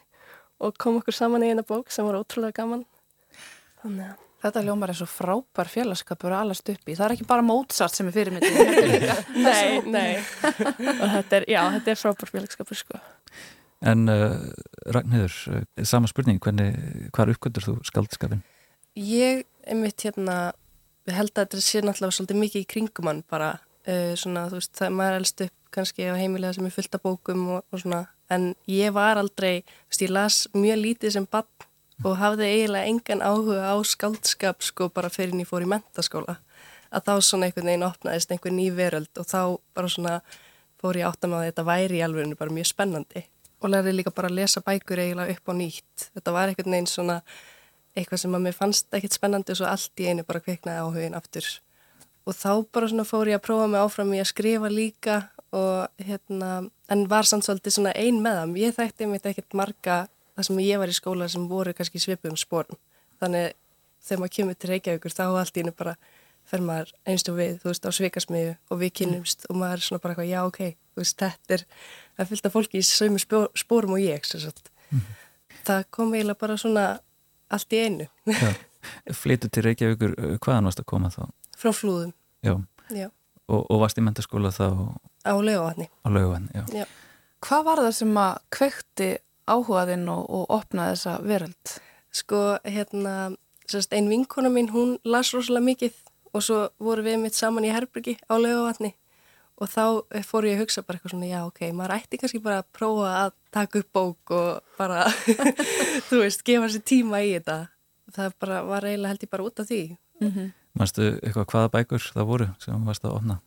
og 0.62 0.79
kom 0.81 1.01
okkur 1.01 1.16
saman 1.16 1.44
í 1.44 1.51
eina 1.53 1.66
bók 1.66 1.90
sem 1.92 2.07
var 2.07 2.20
ótrúlega 2.20 2.62
gaman. 2.62 2.87
Þannig 3.83 4.12
að 4.12 4.26
Þetta 4.47 4.63
hljómar 4.63 4.93
er 4.93 4.95
svo 4.95 5.07
frábær 5.11 5.67
félagskapur 5.67 6.31
að 6.31 6.43
alast 6.45 6.69
upp 6.71 6.91
í. 6.91 6.95
Það 6.95 7.05
er 7.07 7.15
ekki 7.17 7.25
bara 7.27 7.43
Mozart 7.43 7.97
sem 7.97 8.07
er 8.07 8.15
fyrirmyndið. 8.15 9.07
nei, 9.47 9.81
nei. 9.91 10.11
og 11.03 11.09
þetta 11.17 11.41
er, 11.41 11.47
já, 11.51 11.61
þetta 11.75 11.91
er 11.93 11.99
frábær 11.99 12.31
félagskapur, 12.31 12.79
sko. 12.79 13.01
En 13.91 14.07
uh, 14.13 14.37
Ragnhildur, 14.95 15.35
uh, 15.51 15.65
sama 15.83 16.07
spurning, 16.11 16.39
hvernig, 16.43 16.79
hvað 17.17 17.35
uppgöndur 17.35 17.67
þú 17.67 17.75
skaldskapin? 17.91 18.45
Ég, 18.97 19.43
einmitt 19.67 20.07
hérna, 20.07 20.55
við 21.09 21.19
held 21.19 21.35
að 21.35 21.43
þetta 21.43 21.65
sé 21.67 21.83
náttúrulega 21.83 22.19
svolítið 22.21 22.43
mikið 22.45 22.63
í 22.63 22.69
kringum 22.71 23.11
hann 23.11 23.25
bara, 23.31 23.57
uh, 23.91 24.13
svona, 24.15 24.47
þú 24.53 24.61
veist, 24.61 24.77
það 24.79 24.99
maður 25.01 25.21
elst 25.21 25.47
upp 25.49 25.57
kannski 25.75 26.07
á 26.07 26.15
heimilega 26.17 26.55
sem 26.55 26.71
er 26.71 26.77
fullt 26.79 26.95
af 26.97 27.03
bókum 27.03 27.49
og, 27.59 27.67
og 27.75 27.83
svona, 27.83 28.05
en 28.33 28.53
ég 28.71 28.95
var 28.95 29.19
aldrei, 29.19 29.67
þú 29.67 29.91
veist, 29.91 30.07
ég 30.07 30.15
las 30.15 30.39
mjög 30.55 30.81
lítið 30.85 31.19
sem 31.19 31.27
bann 31.35 31.51
og 32.05 32.19
hafði 32.21 32.49
eiginlega 32.51 32.91
engan 32.91 33.23
áhuga 33.25 33.71
á 33.73 33.77
skaldskap 33.85 34.65
sko 34.65 34.91
bara 34.93 35.13
fyrir 35.13 35.33
en 35.33 35.45
ég 35.45 35.49
fór 35.49 35.65
í 35.65 35.71
mentaskóla 35.71 36.39
að 36.91 37.09
þá 37.09 37.15
svona 37.21 37.49
einhvern 37.49 37.71
veginn 37.71 37.87
opnaðist 37.87 38.33
einhvern 38.33 38.59
ný 38.59 38.67
veröld 38.75 39.21
og 39.21 39.27
þá 39.27 39.41
bara 39.75 39.89
svona 39.93 40.21
fór 40.81 41.01
ég 41.01 41.09
átt 41.09 41.25
að 41.25 41.33
með 41.33 41.41
að 41.41 41.49
þetta 41.51 41.67
væri 41.71 41.99
í 41.99 42.05
alveg 42.05 42.37
bara 42.39 42.57
mjög 42.57 42.71
spennandi 42.71 43.25
og 43.63 43.73
lærði 43.73 43.95
líka 43.97 44.13
bara 44.15 44.31
að 44.31 44.39
lesa 44.41 44.63
bækur 44.65 45.01
eiginlega 45.03 45.37
upp 45.37 45.51
á 45.51 45.53
nýtt. 45.57 46.09
Þetta 46.15 46.35
var 46.35 46.51
einhvern 46.51 46.75
veginn 46.77 46.91
svona 46.91 47.21
eitthvað 47.97 48.23
sem 48.23 48.37
að 48.37 48.45
mér 48.45 48.57
fannst 48.57 48.97
ekkert 48.97 49.17
spennandi 49.17 49.55
og 49.55 49.61
svo 49.61 49.71
allt 49.71 50.03
í 50.03 50.11
einu 50.11 50.27
bara 50.29 50.43
kveiknaði 50.45 50.83
áhugin 50.85 51.17
aftur. 51.17 51.49
Og 52.27 52.37
þá 52.37 52.51
bara 52.75 52.91
svona 52.91 53.07
fór 53.09 53.31
ég 53.31 53.41
að 53.41 53.47
prófa 53.47 53.71
mig 53.71 53.81
áfram 53.81 54.13
í 54.13 54.21
að 54.21 54.31
skrifa 54.33 54.71
líka 54.73 55.17
og 55.57 56.03
hérna 56.03 56.51
en 56.93 57.07
var 57.09 57.29
samt 57.29 57.47
svolítið 57.47 57.79
svona 57.79 57.95
ein 57.97 58.21
með 58.23 58.41
það 58.41 58.61
ég 58.61 58.77
þætti 58.77 59.09
mér 59.09 59.31
ekkert 59.31 59.57
marga 59.57 59.99
það 60.37 60.49
sem 60.49 60.62
ég 60.66 60.83
var 60.83 60.92
í 60.92 60.96
skóla 60.96 61.29
sem 61.33 61.49
voru 61.49 61.75
kannski 61.77 62.03
svipum 62.03 62.37
spórn 62.38 62.79
þannig 63.20 63.57
þegar 64.07 64.22
maður 64.22 64.37
kemur 64.37 64.61
til 64.61 64.70
Reykjavíkur 64.70 65.14
þá 65.16 65.25
allt 65.27 65.57
í 65.57 65.64
hennu 65.64 65.75
bara 65.77 65.96
fer 66.46 66.62
maður 66.62 66.92
einstu 67.09 67.35
við, 67.35 67.57
þú 67.62 67.70
veist, 67.72 67.87
á 67.87 67.90
svikasmiðu 67.96 68.53
og 68.70 68.81
við 68.81 68.92
kynumst 69.01 69.44
mm. 69.44 69.49
og 69.51 69.61
maður 69.62 69.81
er 69.81 69.87
svona 69.87 70.03
bara 70.03 70.14
eitthvað, 70.14 70.29
já, 70.31 70.40
ok, 70.46 70.61
þú 70.94 71.03
veist, 71.03 71.16
þetta 71.22 71.57
er 71.57 71.64
að 72.16 72.31
fylgta 72.31 72.53
fólki 72.55 72.83
í 72.83 72.87
sömu 72.87 73.22
spórum 73.59 73.96
og 73.96 74.03
ég. 74.03 74.29
Mm. 74.92 75.03
Það 75.66 75.88
kom 75.96 76.14
eiginlega 76.14 76.42
bara 76.44 76.59
svona 76.61 76.87
allt 77.51 77.75
í 77.75 77.83
einu. 77.83 78.07
Flytu 79.22 79.51
til 79.51 79.66
Reykjavíkur, 79.66 80.14
hvaðan 80.44 80.70
varst 80.70 80.83
að 80.83 80.88
koma 80.92 81.11
þá? 81.11 81.25
Frá 81.59 81.72
flúðum. 81.75 82.14
Já. 82.46 82.55
já. 82.94 83.09
Og, 83.51 83.64
og 83.64 83.83
varst 83.83 83.99
í 83.99 84.07
mentaskóla 84.07 84.55
þá? 84.55 84.68
Á 85.27 85.35
laugavatni. 85.35 85.90
Á 86.07 86.09
laugavatni, 86.14 86.53
já. 86.55 86.85
já. 86.85 86.87
Hvað 87.42 87.66
var 87.66 87.83
það 87.83 87.94
sem 87.99 88.18
að 88.22 88.38
kvekti 88.55 89.11
áhugaðinn 89.47 90.09
og, 90.13 90.27
og 90.29 90.53
opnaði 90.59 90.97
þessa 90.97 91.17
veröld? 91.23 91.75
Sko, 92.17 92.43
hérna, 92.65 93.15
sérst, 93.69 93.93
ein 93.97 94.11
vinkona 94.11 94.51
mín, 94.53 94.71
hún 94.73 94.97
las 95.05 95.33
rosalega 95.35 95.67
mikið 95.71 95.99
og 96.37 96.45
svo 96.45 96.61
voru 96.83 97.05
við 97.07 97.21
mitt 97.23 97.37
saman 97.37 97.67
í 97.67 97.73
Herbergi 97.73 98.17
á 98.29 98.35
laugavatni 98.37 98.95
og 99.57 99.71
þá 99.73 99.85
fór 100.27 100.47
ég 100.51 100.59
að 100.59 100.65
hugsa 100.65 100.85
bara 100.85 100.99
eitthvað 100.99 101.15
svona, 101.15 101.29
já, 101.31 101.41
ok, 101.47 101.63
maður 101.77 101.95
ætti 101.97 102.21
kannski 102.21 102.41
bara 102.45 102.61
að 102.61 102.69
prófa 102.77 103.13
að 103.23 103.35
taka 103.57 103.81
upp 103.81 103.91
bók 103.97 104.33
og 104.37 104.77
bara, 104.77 105.07
þú 106.09 106.21
veist, 106.21 106.45
gefa 106.47 106.69
sér 106.73 106.85
tíma 106.85 107.23
í 107.25 107.33
þetta. 107.39 107.59
Það 108.17 108.35
bara 108.43 108.63
var 108.69 108.87
eiginlega 108.87 109.15
held 109.15 109.25
ég 109.25 109.33
bara 109.33 109.47
út 109.47 109.63
af 109.63 109.69
því. 109.71 109.83
Mm 110.21 110.33
-hmm. 110.33 110.51
Mærstu 110.77 111.07
eitthvað 111.23 111.47
hvaða 111.53 111.73
bækur 111.73 112.11
það 112.15 112.29
voru 112.29 112.49
sem 112.61 112.85
varst 112.85 113.05
að 113.05 113.17
opna? 113.17 113.41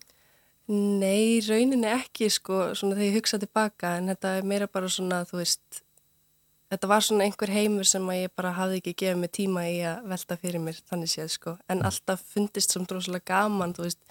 Nei, 0.70 1.42
rauninni 1.42 1.88
ekki, 1.88 2.30
sko, 2.30 2.74
svona 2.76 2.96
þegar 2.96 3.10
ég 3.10 3.18
hugsa 3.18 3.38
tilbaka, 3.38 3.98
en 3.98 4.10
þetta 4.10 4.38
er 4.38 4.44
meira 4.44 4.68
bara 4.68 4.90
svona, 4.90 5.24
þú 5.26 5.38
veist, 5.38 5.82
þetta 6.69 6.89
var 6.91 7.05
svona 7.05 7.25
einhver 7.25 7.51
heimur 7.53 7.88
sem 7.88 8.05
að 8.10 8.21
ég 8.23 8.34
bara 8.38 8.53
hafði 8.58 8.79
ekki 8.82 8.95
gefið 9.01 9.21
mig 9.23 9.32
tíma 9.36 9.65
í 9.69 9.77
að 9.89 10.10
velta 10.12 10.38
fyrir 10.38 10.63
mér 10.63 10.82
þannig 10.89 11.12
séð 11.13 11.32
sko 11.36 11.58
en 11.71 11.84
alltaf 11.89 12.23
fundist 12.34 12.75
sem 12.75 12.86
droslega 12.89 13.25
gaman 13.34 13.75
þú 13.77 13.88
veist 13.88 14.01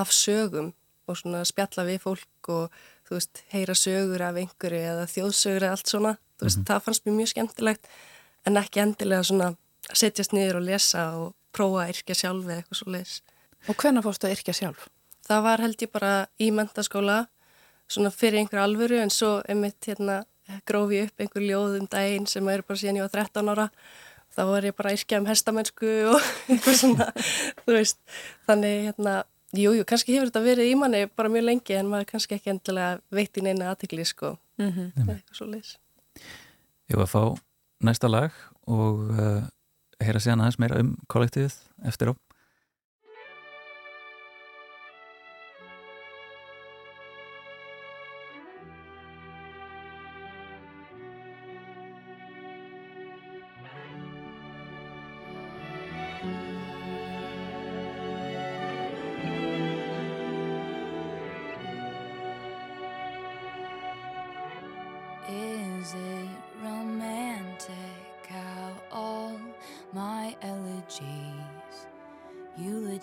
af 0.00 0.12
sögum 0.14 0.72
og 1.10 1.18
svona 1.18 1.42
spjalla 1.48 1.86
við 1.88 2.04
fólk 2.04 2.52
og 2.54 2.80
þú 3.08 3.18
veist 3.18 3.42
heyra 3.54 3.76
sögur 3.78 4.22
af 4.26 4.38
einhverju 4.42 4.84
eða 4.92 5.08
þjóðsögur 5.14 5.66
eða 5.66 5.76
allt 5.78 5.92
svona 5.92 6.14
þú 6.38 6.46
veist 6.46 6.56
mm 6.56 6.62
-hmm. 6.62 6.68
það 6.70 6.84
fannst 6.84 7.06
mér 7.06 7.18
mjög 7.18 7.28
skemmtilegt 7.28 7.86
en 8.46 8.56
ekki 8.56 8.80
endilega 8.80 9.22
svona 9.24 9.54
setjast 9.92 10.32
niður 10.32 10.56
og 10.56 10.62
lesa 10.62 11.02
og 11.16 11.34
prófa 11.52 11.84
að 11.84 11.90
yrkja 11.92 12.14
sjálf 12.14 12.44
eða 12.44 12.56
eitthvað 12.56 12.78
svo 12.78 12.90
les 12.90 13.22
Og 13.68 13.76
hvenna 13.76 14.00
fórstu 14.00 14.26
að 14.26 14.38
yrkja 14.38 14.54
sjálf? 14.56 14.88
Það 15.28 15.42
var 15.42 15.60
held 15.60 15.82
ég 15.82 15.90
bara 15.92 16.26
í 16.40 16.50
mentaskóla 16.50 17.26
svona 17.90 18.10
fyrir 18.10 18.38
einhver 18.40 18.62
alvöru 18.62 19.00
en 19.02 19.10
svo 19.10 19.42
emitt 19.48 19.86
hérna 19.86 20.24
grófi 20.68 21.02
upp 21.06 21.24
einhver 21.24 21.44
ljóð 21.46 21.80
um 21.80 21.90
daginn 21.90 22.26
sem 22.30 22.48
er 22.48 22.62
bara 22.62 22.80
síðan 22.80 23.00
ég 23.00 23.08
var 23.08 23.14
13 23.18 23.52
ára. 23.54 23.68
Þá 24.30 24.42
var 24.46 24.64
ég 24.68 24.76
bara 24.78 24.92
að 24.92 25.00
yrkja 25.00 25.18
um 25.18 25.26
hestamennsku 25.26 25.92
og 26.12 26.30
eitthvað 26.52 26.80
svona, 26.84 27.10
þú 27.64 27.74
veist. 27.74 27.98
Þannig 28.46 28.84
hérna, 28.88 29.14
jújú, 29.56 29.80
jú, 29.80 29.86
kannski 29.88 30.14
hefur 30.14 30.30
þetta 30.30 30.42
verið 30.44 30.70
í 30.70 30.76
manni 30.78 31.04
bara 31.18 31.30
mjög 31.32 31.46
lengi 31.48 31.76
en 31.78 31.90
maður 31.90 32.10
kannski 32.12 32.36
ekki 32.36 32.52
endilega 32.52 33.00
veit 33.14 33.38
í 33.38 33.44
neina 33.44 33.72
aðtikli 33.72 34.04
sko, 34.06 34.36
mm 34.60 34.70
-hmm. 34.70 34.92
eitthvað 34.96 35.38
svo 35.38 35.46
leis 35.50 35.76
Ég 36.90 36.96
var 36.96 37.06
að 37.06 37.14
fá 37.14 37.22
næsta 37.80 38.08
lag 38.08 38.30
og 38.66 39.10
uh, 39.10 39.42
heyra 40.00 40.20
síðan 40.20 40.44
aðeins 40.44 40.58
meira 40.58 40.80
um 40.80 40.96
kollektífið 41.08 41.56
eftir 41.84 42.12
á 42.12 42.29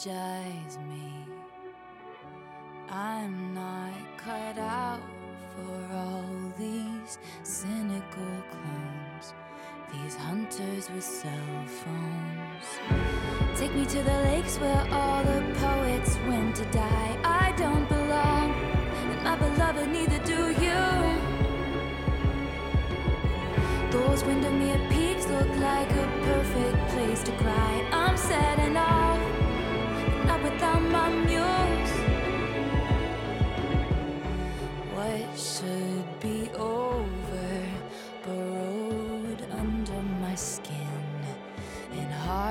Me. 0.05 1.25
I'm 2.87 3.55
not 3.55 3.93
cut 4.15 4.59
out 4.59 5.01
for 5.55 5.95
all 5.95 6.53
these 6.59 7.17
cynical 7.41 8.31
clones, 8.51 9.33
these 9.91 10.15
hunters 10.15 10.91
with 10.91 11.03
cell 11.03 11.65
phones. 11.65 13.59
Take 13.59 13.73
me 13.73 13.85
to 13.87 14.03
the 14.03 14.17
lakes 14.29 14.57
where 14.57 14.87
all 14.91 15.23
the 15.23 15.41
poets 15.55 16.15
went 16.27 16.55
to 16.57 16.65
die. 16.65 17.17
I 17.23 17.53
don't 17.57 17.89
belong, 17.89 18.53
and 19.09 19.23
my 19.23 19.35
beloved, 19.35 19.89
neither 19.89 20.19
do 20.25 20.51
you. 20.63 21.27
Those 23.89 24.23
Windermere 24.25 24.79
peaks 24.91 25.25
look 25.25 25.49
like 25.55 25.89
a 25.89 26.07
perfect 26.21 26.89
place 26.89 27.23
to 27.23 27.31
cry. 27.37 27.76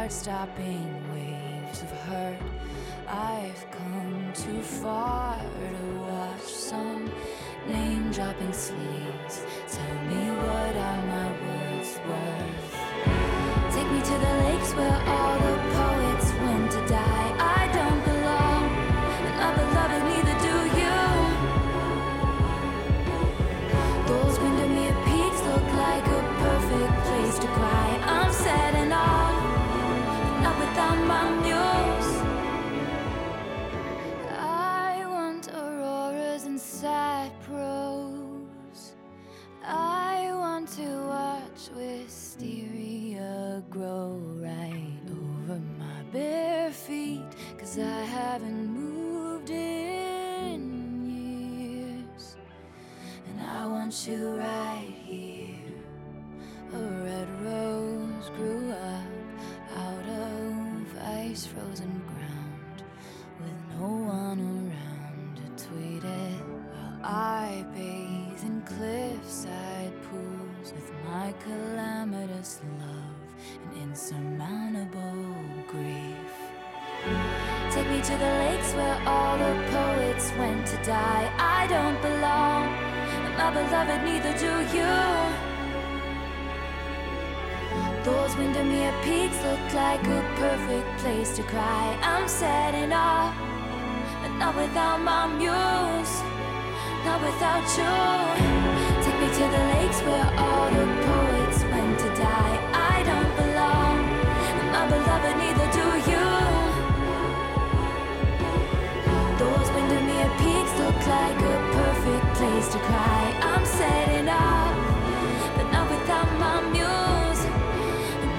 heart-stopping 0.06 0.88
waves 1.12 1.82
of 1.82 1.90
hurt. 2.06 2.38
I've 3.08 3.66
come 3.72 4.32
too 4.34 4.62
far 4.62 5.36
to 5.36 5.98
watch 5.98 6.42
some 6.42 7.10
name-dropping 7.66 8.52
sleaze. 8.52 9.42
Tell 9.66 9.98
me 10.04 10.30
what 10.30 10.76
are 10.76 11.02
my 11.14 11.28
words 11.42 11.98
worth? 12.06 12.72
Take 13.74 13.90
me 13.90 14.00
to 14.00 14.16
the 14.24 14.34
lakes 14.44 14.72
where 14.74 15.02
all 15.08 15.38
the 15.40 15.55
I 47.78 48.04
haven't 48.04 48.68
moved 48.68 49.50
in 49.50 51.04
years. 51.04 52.36
And 53.28 53.40
I 53.46 53.66
want 53.66 54.06
you 54.08 54.36
right 54.36 54.94
here. 55.04 55.58
A 56.72 56.78
red 57.04 57.28
rose 57.42 58.30
grew 58.36 58.70
up 58.70 59.02
out 59.76 60.08
of 60.08 60.98
ice 61.02 61.44
frozen. 61.44 62.05
To 78.06 78.12
the 78.12 78.34
lakes 78.46 78.72
where 78.74 79.02
all 79.04 79.36
the 79.36 79.52
poets 79.72 80.30
went 80.38 80.64
to 80.64 80.76
die. 80.84 81.26
I 81.38 81.66
don't 81.66 82.00
belong, 82.00 82.70
my 83.36 83.50
beloved, 83.50 84.00
neither 84.06 84.32
do 84.38 84.52
you. 84.76 84.94
Those 88.04 88.36
Windermere 88.36 88.94
peaks 89.02 89.38
look 89.42 89.64
like 89.74 90.06
a 90.06 90.22
perfect 90.38 90.88
place 91.00 91.34
to 91.34 91.42
cry. 91.42 91.98
I'm 92.00 92.28
setting 92.28 92.92
off, 92.92 93.34
but 94.22 94.32
not 94.38 94.54
without 94.54 95.00
my 95.00 95.26
muse, 95.26 96.14
not 97.04 97.18
without 97.26 97.66
you. 97.78 97.94
Take 99.02 99.18
me 99.18 99.28
to 99.38 99.44
the 99.54 99.62
lakes 99.74 100.00
where 100.06 100.28
all 100.38 100.70
the 100.70 100.86
poets 101.10 101.58
went 101.74 101.98
to 102.04 102.08
die. 102.14 102.56
I 102.72 103.02
don't 103.10 103.32
belong, 103.42 103.96
my 104.70 104.86
beloved, 104.94 105.34
neither 105.42 105.68
do 105.80 106.10
you. 106.12 106.25
Place 112.56 112.72
to 112.72 112.78
cry. 112.78 113.22
I'm 113.42 113.64
setting 113.66 114.28
off, 114.28 114.76
but 115.56 115.66
not 115.74 115.86
without 115.92 116.30
my 116.40 116.56
muse. 116.72 117.42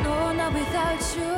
No, 0.04 0.34
not 0.34 0.54
without 0.58 1.04
you. 1.18 1.36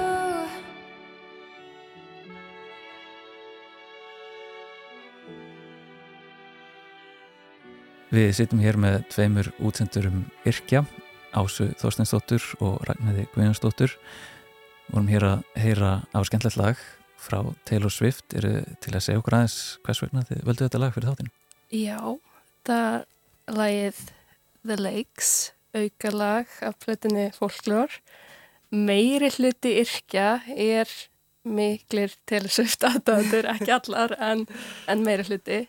Við 8.10 8.32
sittum 8.38 8.64
hér 8.64 8.80
með 8.80 9.04
tveimur 9.12 9.52
útsendurum 9.60 10.24
Irkja, 10.48 10.86
Ásu 11.36 11.68
Þorsteinsdóttur 11.78 12.48
og 12.64 12.80
Ragnæði 12.88 13.28
Guðjónsdóttur. 13.36 13.98
Vorum 14.90 15.12
hér 15.12 15.28
að 15.28 15.44
heyra 15.60 15.92
á 16.16 16.20
skemmtilegt 16.24 16.58
lag 16.58 16.80
frá 17.20 17.44
Taylor 17.68 17.92
Swift. 17.94 18.32
Er 18.34 18.64
til 18.80 18.96
að 18.96 19.06
segja 19.06 19.20
okkur 19.20 19.38
aðeins 19.38 19.60
hvers 19.84 20.02
vegna 20.08 20.26
þið 20.32 20.48
völdu 20.48 20.66
þetta 20.66 20.82
lag 20.82 20.96
fyrir 20.96 21.12
þáttinn? 21.12 21.32
Já, 21.70 22.00
er 22.68 23.06
lagið 23.48 24.00
The 24.68 24.76
Lakes, 24.76 25.54
aukalag 25.74 26.48
af 26.62 26.76
plötunni 26.84 27.30
Folklore. 27.32 28.02
Meiri 28.70 29.30
hluti 29.34 29.78
yrkja 29.82 30.42
er 30.54 30.90
miklir 31.48 32.14
telesöft 32.30 32.84
aðdæður, 32.84 33.48
ekki 33.56 33.72
allar 33.74 34.14
en, 34.20 34.46
en 34.88 35.04
meiri 35.06 35.26
hluti. 35.30 35.64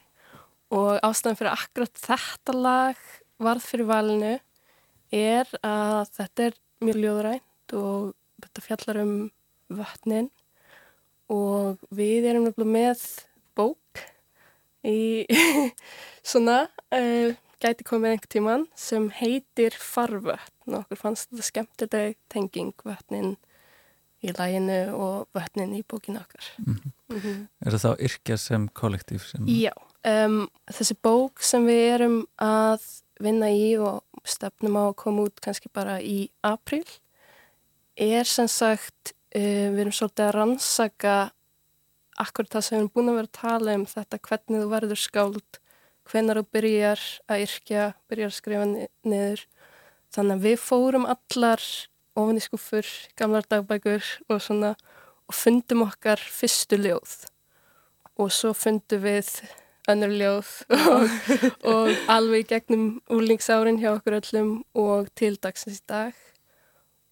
Og 0.70 0.98
ástæðan 1.06 1.38
fyrir 1.38 1.54
akkurat 1.54 2.02
þetta 2.02 2.56
lag 2.56 2.98
varð 3.40 3.64
fyrir 3.64 3.88
valinu 3.88 4.34
er 5.10 5.48
að 5.66 6.10
þetta 6.18 6.50
er 6.50 6.58
mjög 6.84 7.00
ljóðrænt 7.04 7.74
og 7.78 8.12
þetta 8.42 8.66
fjallar 8.66 9.00
um 9.04 9.14
vötnin 9.70 10.30
og 11.30 11.80
við 11.94 12.30
erum 12.30 12.48
nefnilega 12.48 12.74
með 12.74 13.02
í 14.86 15.26
svona 16.30 16.62
uh, 16.94 17.36
gæti 17.60 17.84
komið 17.84 18.14
einhver 18.14 18.32
tíman 18.32 18.66
sem 18.78 19.10
heitir 19.20 19.76
Farvötn 19.76 20.72
og 20.72 20.82
okkur 20.84 21.00
fannst 21.02 21.30
þetta 21.30 21.48
skemmtileg 21.50 22.18
tenging 22.32 22.72
vötnin 22.86 23.34
í 24.20 24.32
læginu 24.36 24.80
og 24.96 25.28
vötnin 25.36 25.76
í 25.76 25.84
bókinu 25.88 26.20
okkar. 26.20 26.48
Mm 26.66 26.92
Mm 27.10 27.20
-hmm. 27.20 27.66
Er 27.66 27.72
það 27.72 27.84
þá 27.84 28.02
Irkja 28.04 28.36
sem 28.36 28.68
kollektív? 28.68 29.18
Sem... 29.26 29.46
Já, 29.46 29.72
um, 30.06 30.48
þessi 30.70 30.94
bók 31.02 31.42
sem 31.42 31.66
við 31.66 31.94
erum 31.94 32.26
að 32.38 32.80
vinna 33.20 33.50
í 33.50 33.78
og 33.78 34.04
stefnum 34.24 34.76
á 34.78 34.82
að 34.88 34.96
koma 34.96 35.22
út 35.22 35.40
kannski 35.40 35.68
bara 35.72 36.00
í 36.00 36.30
april 36.40 36.86
er 37.96 38.24
sem 38.24 38.48
sagt, 38.48 39.12
uh, 39.34 39.68
við 39.74 39.80
erum 39.80 39.92
svolítið 39.92 40.24
að 40.24 40.34
rannsaka 40.34 41.30
akkurat 42.22 42.54
það 42.54 42.66
sem 42.66 42.76
við 42.76 42.80
erum 42.80 42.92
búin 42.94 43.10
að 43.10 43.18
vera 43.20 43.30
að 43.30 43.38
tala 43.40 43.76
um 43.78 43.86
þetta 43.90 44.20
hvernig 44.28 44.62
þú 44.62 44.70
verður 44.74 45.00
skáld, 45.00 45.60
hvenar 46.10 46.40
þú 46.40 46.44
byrjar 46.56 47.06
að 47.30 47.44
yrkja, 47.46 47.86
byrjar 48.10 48.32
að 48.32 48.38
skrifa 48.38 48.68
niður. 48.70 49.44
Þannig 50.10 50.36
að 50.36 50.46
við 50.48 50.56
fórum 50.64 51.06
allar 51.06 51.66
ofan 52.18 52.40
í 52.40 52.44
skúfur, 52.44 52.88
gamlar 53.18 53.46
dagbækur 53.50 54.06
og 54.28 54.42
svona 54.42 54.74
og 55.30 55.36
fundum 55.36 55.84
okkar 55.86 56.18
fyrstu 56.18 56.78
ljóð 56.80 57.12
og 58.20 58.32
svo 58.34 58.50
fundum 58.56 59.04
við 59.04 59.28
önnur 59.90 60.12
ljóð 60.12 60.50
og, 60.74 61.12
og 61.72 61.92
alveg 62.10 62.50
gegnum 62.50 62.98
úlingsárin 63.12 63.78
hjá 63.80 63.92
okkur 63.94 64.18
öllum 64.18 64.50
og 64.74 65.08
til 65.18 65.36
dagsins 65.38 65.80
í 65.80 65.86
dag 65.88 66.29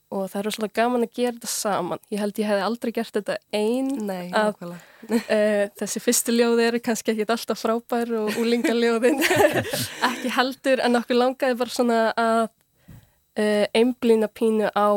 og 0.08 0.28
það 0.30 0.38
er 0.40 0.46
rosalega 0.48 0.76
gaman 0.78 1.04
að 1.04 1.16
gera 1.18 1.34
þetta 1.36 1.50
saman. 1.52 2.00
Ég 2.12 2.22
held 2.22 2.38
ég 2.40 2.48
hef 2.48 2.62
aldrei 2.64 2.92
gert 2.96 3.18
þetta 3.18 3.36
einn 3.52 3.90
Nei, 4.08 4.30
að 4.32 4.54
nákvæmlega. 4.54 5.18
uh, 5.18 5.64
þessi 5.82 6.02
fyrstu 6.04 6.36
ljóði 6.36 6.64
eru 6.68 6.80
kannski 6.84 7.12
ekki 7.12 7.26
alltaf 7.28 7.60
frábær 7.60 8.14
og 8.22 8.38
úlingaljóðin 8.40 9.20
ekki 10.08 10.32
heldur 10.32 10.84
en 10.84 10.96
okkur 11.02 11.20
langaði 11.20 11.58
bara 11.60 11.74
svona 11.76 12.00
að 12.16 12.42
uh, 12.48 13.66
einblýna 13.76 14.30
pínu 14.32 14.72
á 14.72 14.90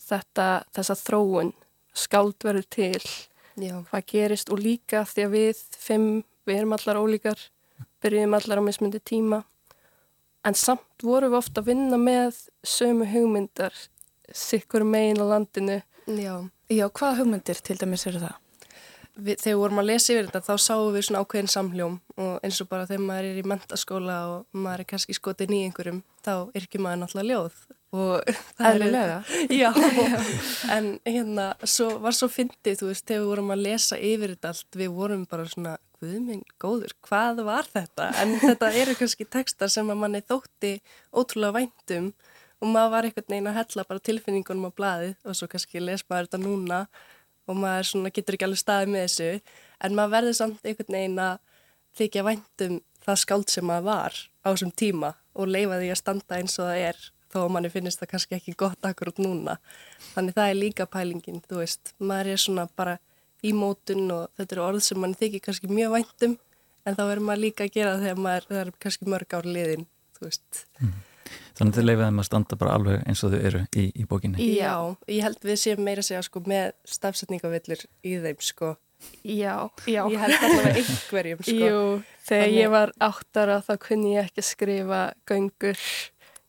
þetta, 0.00 0.48
þessa 0.74 0.96
þróun 1.04 1.52
skáld 1.94 2.40
verður 2.44 2.68
til 2.72 3.02
Já, 3.54 3.76
hvað 3.86 4.06
gerist 4.10 4.48
og 4.50 4.58
líka 4.64 5.04
því 5.06 5.26
að 5.28 5.34
við 5.36 5.58
fimm, 5.78 6.08
við 6.48 6.56
erum 6.58 6.72
allar 6.74 6.98
ólíkar 6.98 7.38
byrjum 8.02 8.34
allar 8.34 8.58
á 8.58 8.66
mismundi 8.66 8.98
tíma 8.98 9.44
en 10.44 10.56
samt 10.58 11.04
vorum 11.04 11.30
við 11.32 11.38
ofta 11.38 11.62
að 11.62 11.70
vinna 11.70 12.00
með 12.00 12.40
sömu 12.66 13.06
hugmyndar 13.12 13.76
sikkur 14.32 14.84
megin 14.88 15.20
á 15.20 15.26
landinu 15.34 15.80
já. 16.06 16.34
Já, 16.72 16.86
hvaða 16.88 17.18
hugmyndir 17.20 17.60
til 17.62 17.76
dæmis 17.80 18.06
eru 18.08 18.22
það? 18.22 18.40
Við, 19.14 19.36
þegar 19.38 19.52
við 19.54 19.60
vorum 19.60 19.78
að 19.78 19.86
lesa 19.92 20.10
yfir 20.14 20.26
þetta 20.26 20.40
þá 20.42 20.54
sáum 20.64 20.88
við 20.96 21.04
svona 21.06 21.20
ákveðin 21.22 21.50
samhljóm 21.52 21.98
og 22.18 22.32
eins 22.42 22.56
og 22.64 22.68
bara 22.72 22.86
þegar 22.88 23.04
maður 23.06 23.28
er 23.28 23.36
í 23.38 23.44
mentaskóla 23.46 24.16
og 24.32 24.58
maður 24.64 24.82
er 24.82 24.88
kannski 24.90 25.14
skotin 25.14 25.54
í 25.54 25.60
einhverjum 25.68 26.00
þá 26.24 26.32
yrkir 26.58 26.82
maður 26.82 27.02
náttúrulega 27.04 27.28
ljóð 27.30 27.60
og 27.94 28.32
það 28.58 28.66
er- 28.66 28.74
Eðlilega. 28.74 29.18
Já, 29.62 29.70
en 30.74 30.88
hérna 31.06 31.46
svo, 31.62 31.92
var 32.02 32.16
svo 32.16 32.26
fyndið, 32.32 32.80
þú 32.80 32.90
veist, 32.90 33.06
þegar 33.06 33.22
við 33.22 33.30
vorum 33.30 33.54
að 33.54 33.62
lesa 33.68 33.98
yfir 34.02 34.34
þetta 34.34 34.50
allt, 34.54 34.78
við 34.82 34.90
vorum 34.98 35.24
bara 35.30 35.46
svona 35.52 35.76
guðminn 36.02 36.42
góður, 36.60 36.96
hvað 37.06 37.44
var 37.46 37.70
þetta? 37.70 38.10
En 38.24 38.34
þetta 38.42 38.72
eru 38.82 38.96
kannski 38.98 39.28
textar 39.30 39.70
sem 39.70 39.94
að 39.94 40.00
manni 40.02 40.24
þótti 40.26 40.74
ótrúlega 41.14 41.60
væntum 41.60 42.10
og 42.60 42.70
maður 42.70 42.92
var 42.94 43.08
einhvern 43.08 43.30
veginn 43.32 43.50
að 43.50 43.58
hella 43.60 43.86
bara 43.88 44.04
tilfinningunum 44.08 44.68
á 44.68 44.76
blaðið 44.78 45.14
og 45.24 45.38
svo 45.38 45.48
kannski 45.50 45.82
les 45.82 46.04
maður 46.08 46.28
þetta 46.28 46.42
núna 46.44 46.80
og 47.48 47.58
maður 47.60 47.90
svona 47.90 48.12
getur 48.14 48.36
ekki 48.36 48.48
alveg 48.48 48.62
staðið 48.62 48.92
með 48.94 49.06
þessu 49.06 49.30
en 49.84 49.98
maður 49.98 50.14
verður 50.16 50.38
samt 50.40 50.68
einhvern 50.68 50.98
veginn 50.98 51.24
að 51.24 51.34
þykja 51.98 52.26
væntum 52.28 52.78
það 53.04 53.20
skáld 53.24 53.50
sem 53.52 53.68
maður 53.68 53.88
var 53.90 54.20
á 54.44 54.46
þessum 54.50 54.72
tíma 54.82 55.12
og 55.34 55.50
leifa 55.50 55.80
því 55.80 55.90
að 55.92 56.00
standa 56.00 56.38
eins 56.38 56.58
og 56.58 56.70
það 56.70 56.84
er 56.88 57.02
þó 57.34 57.40
að 57.42 57.52
manni 57.56 57.70
finnist 57.72 58.00
það 58.00 58.10
kannski 58.12 58.36
ekki 58.38 58.54
gott 58.58 58.86
akkurát 58.86 59.18
núna. 59.18 59.56
Þannig 60.12 60.36
það 60.36 60.50
er 60.50 60.58
líka 60.60 60.86
pælingin, 60.86 61.40
þú 61.48 61.60
veist 61.60 61.94
maður 61.98 62.30
er 62.34 62.42
svona 62.44 62.68
bara 62.78 62.98
í 63.44 63.52
mótun 63.56 64.06
og 64.14 64.28
þetta 64.38 64.56
eru 64.56 64.66
orð 64.68 64.84
sem 64.86 65.00
manni 65.02 65.18
þykir 65.20 65.42
kannski 65.48 65.70
mjög 65.70 65.96
væntum 65.98 66.36
en 66.84 66.96
þá 66.96 67.02
verður 67.02 67.26
maður 67.28 67.42
líka 67.44 67.66
að 67.66 67.74
gera 67.74 67.96
þegar 68.00 68.22
maður, 68.26 68.46
það 68.50 68.60
er 68.62 68.70
kannski 68.84 69.10
mörg 69.10 69.36
ár 69.36 69.48
liðin 69.48 69.86
þú 70.16 70.28
veist 70.28 70.62
Þannig 71.58 71.72
að 71.72 71.76
þið 71.78 71.86
leifaði 71.88 72.06
þeim 72.08 72.22
að 72.22 72.28
standa 72.28 72.56
bara 72.60 72.72
alveg 72.78 73.04
eins 73.08 73.22
og 73.26 73.34
þau 73.34 73.40
eru 73.50 73.60
í, 73.78 73.84
í 73.94 74.06
bókinni. 74.10 74.48
Já, 74.58 74.74
ég 75.10 75.22
held 75.26 75.44
við 75.46 75.60
séum 75.62 75.84
meira 75.86 76.02
að 76.04 76.08
segja 76.10 76.22
sko 76.26 76.42
með 76.50 76.72
stafsetningavillur 76.96 77.84
í 78.04 78.16
þeim 78.24 78.40
sko. 78.42 78.72
Já, 79.26 79.54
já. 79.90 80.00
Ég 80.08 80.18
held 80.22 80.38
allavega 80.38 80.74
einhverjum 80.80 81.44
sko. 81.44 81.54
Jú, 81.60 81.80
þegar 82.24 82.44
Þannig- 82.46 82.58
ég 82.62 82.70
var 82.74 82.92
áttara 83.04 83.60
þá 83.66 83.72
kunni 83.84 84.14
ég 84.16 84.28
ekki 84.30 84.40
að 84.40 84.48
skrifa 84.48 85.00
göngur, 85.28 85.80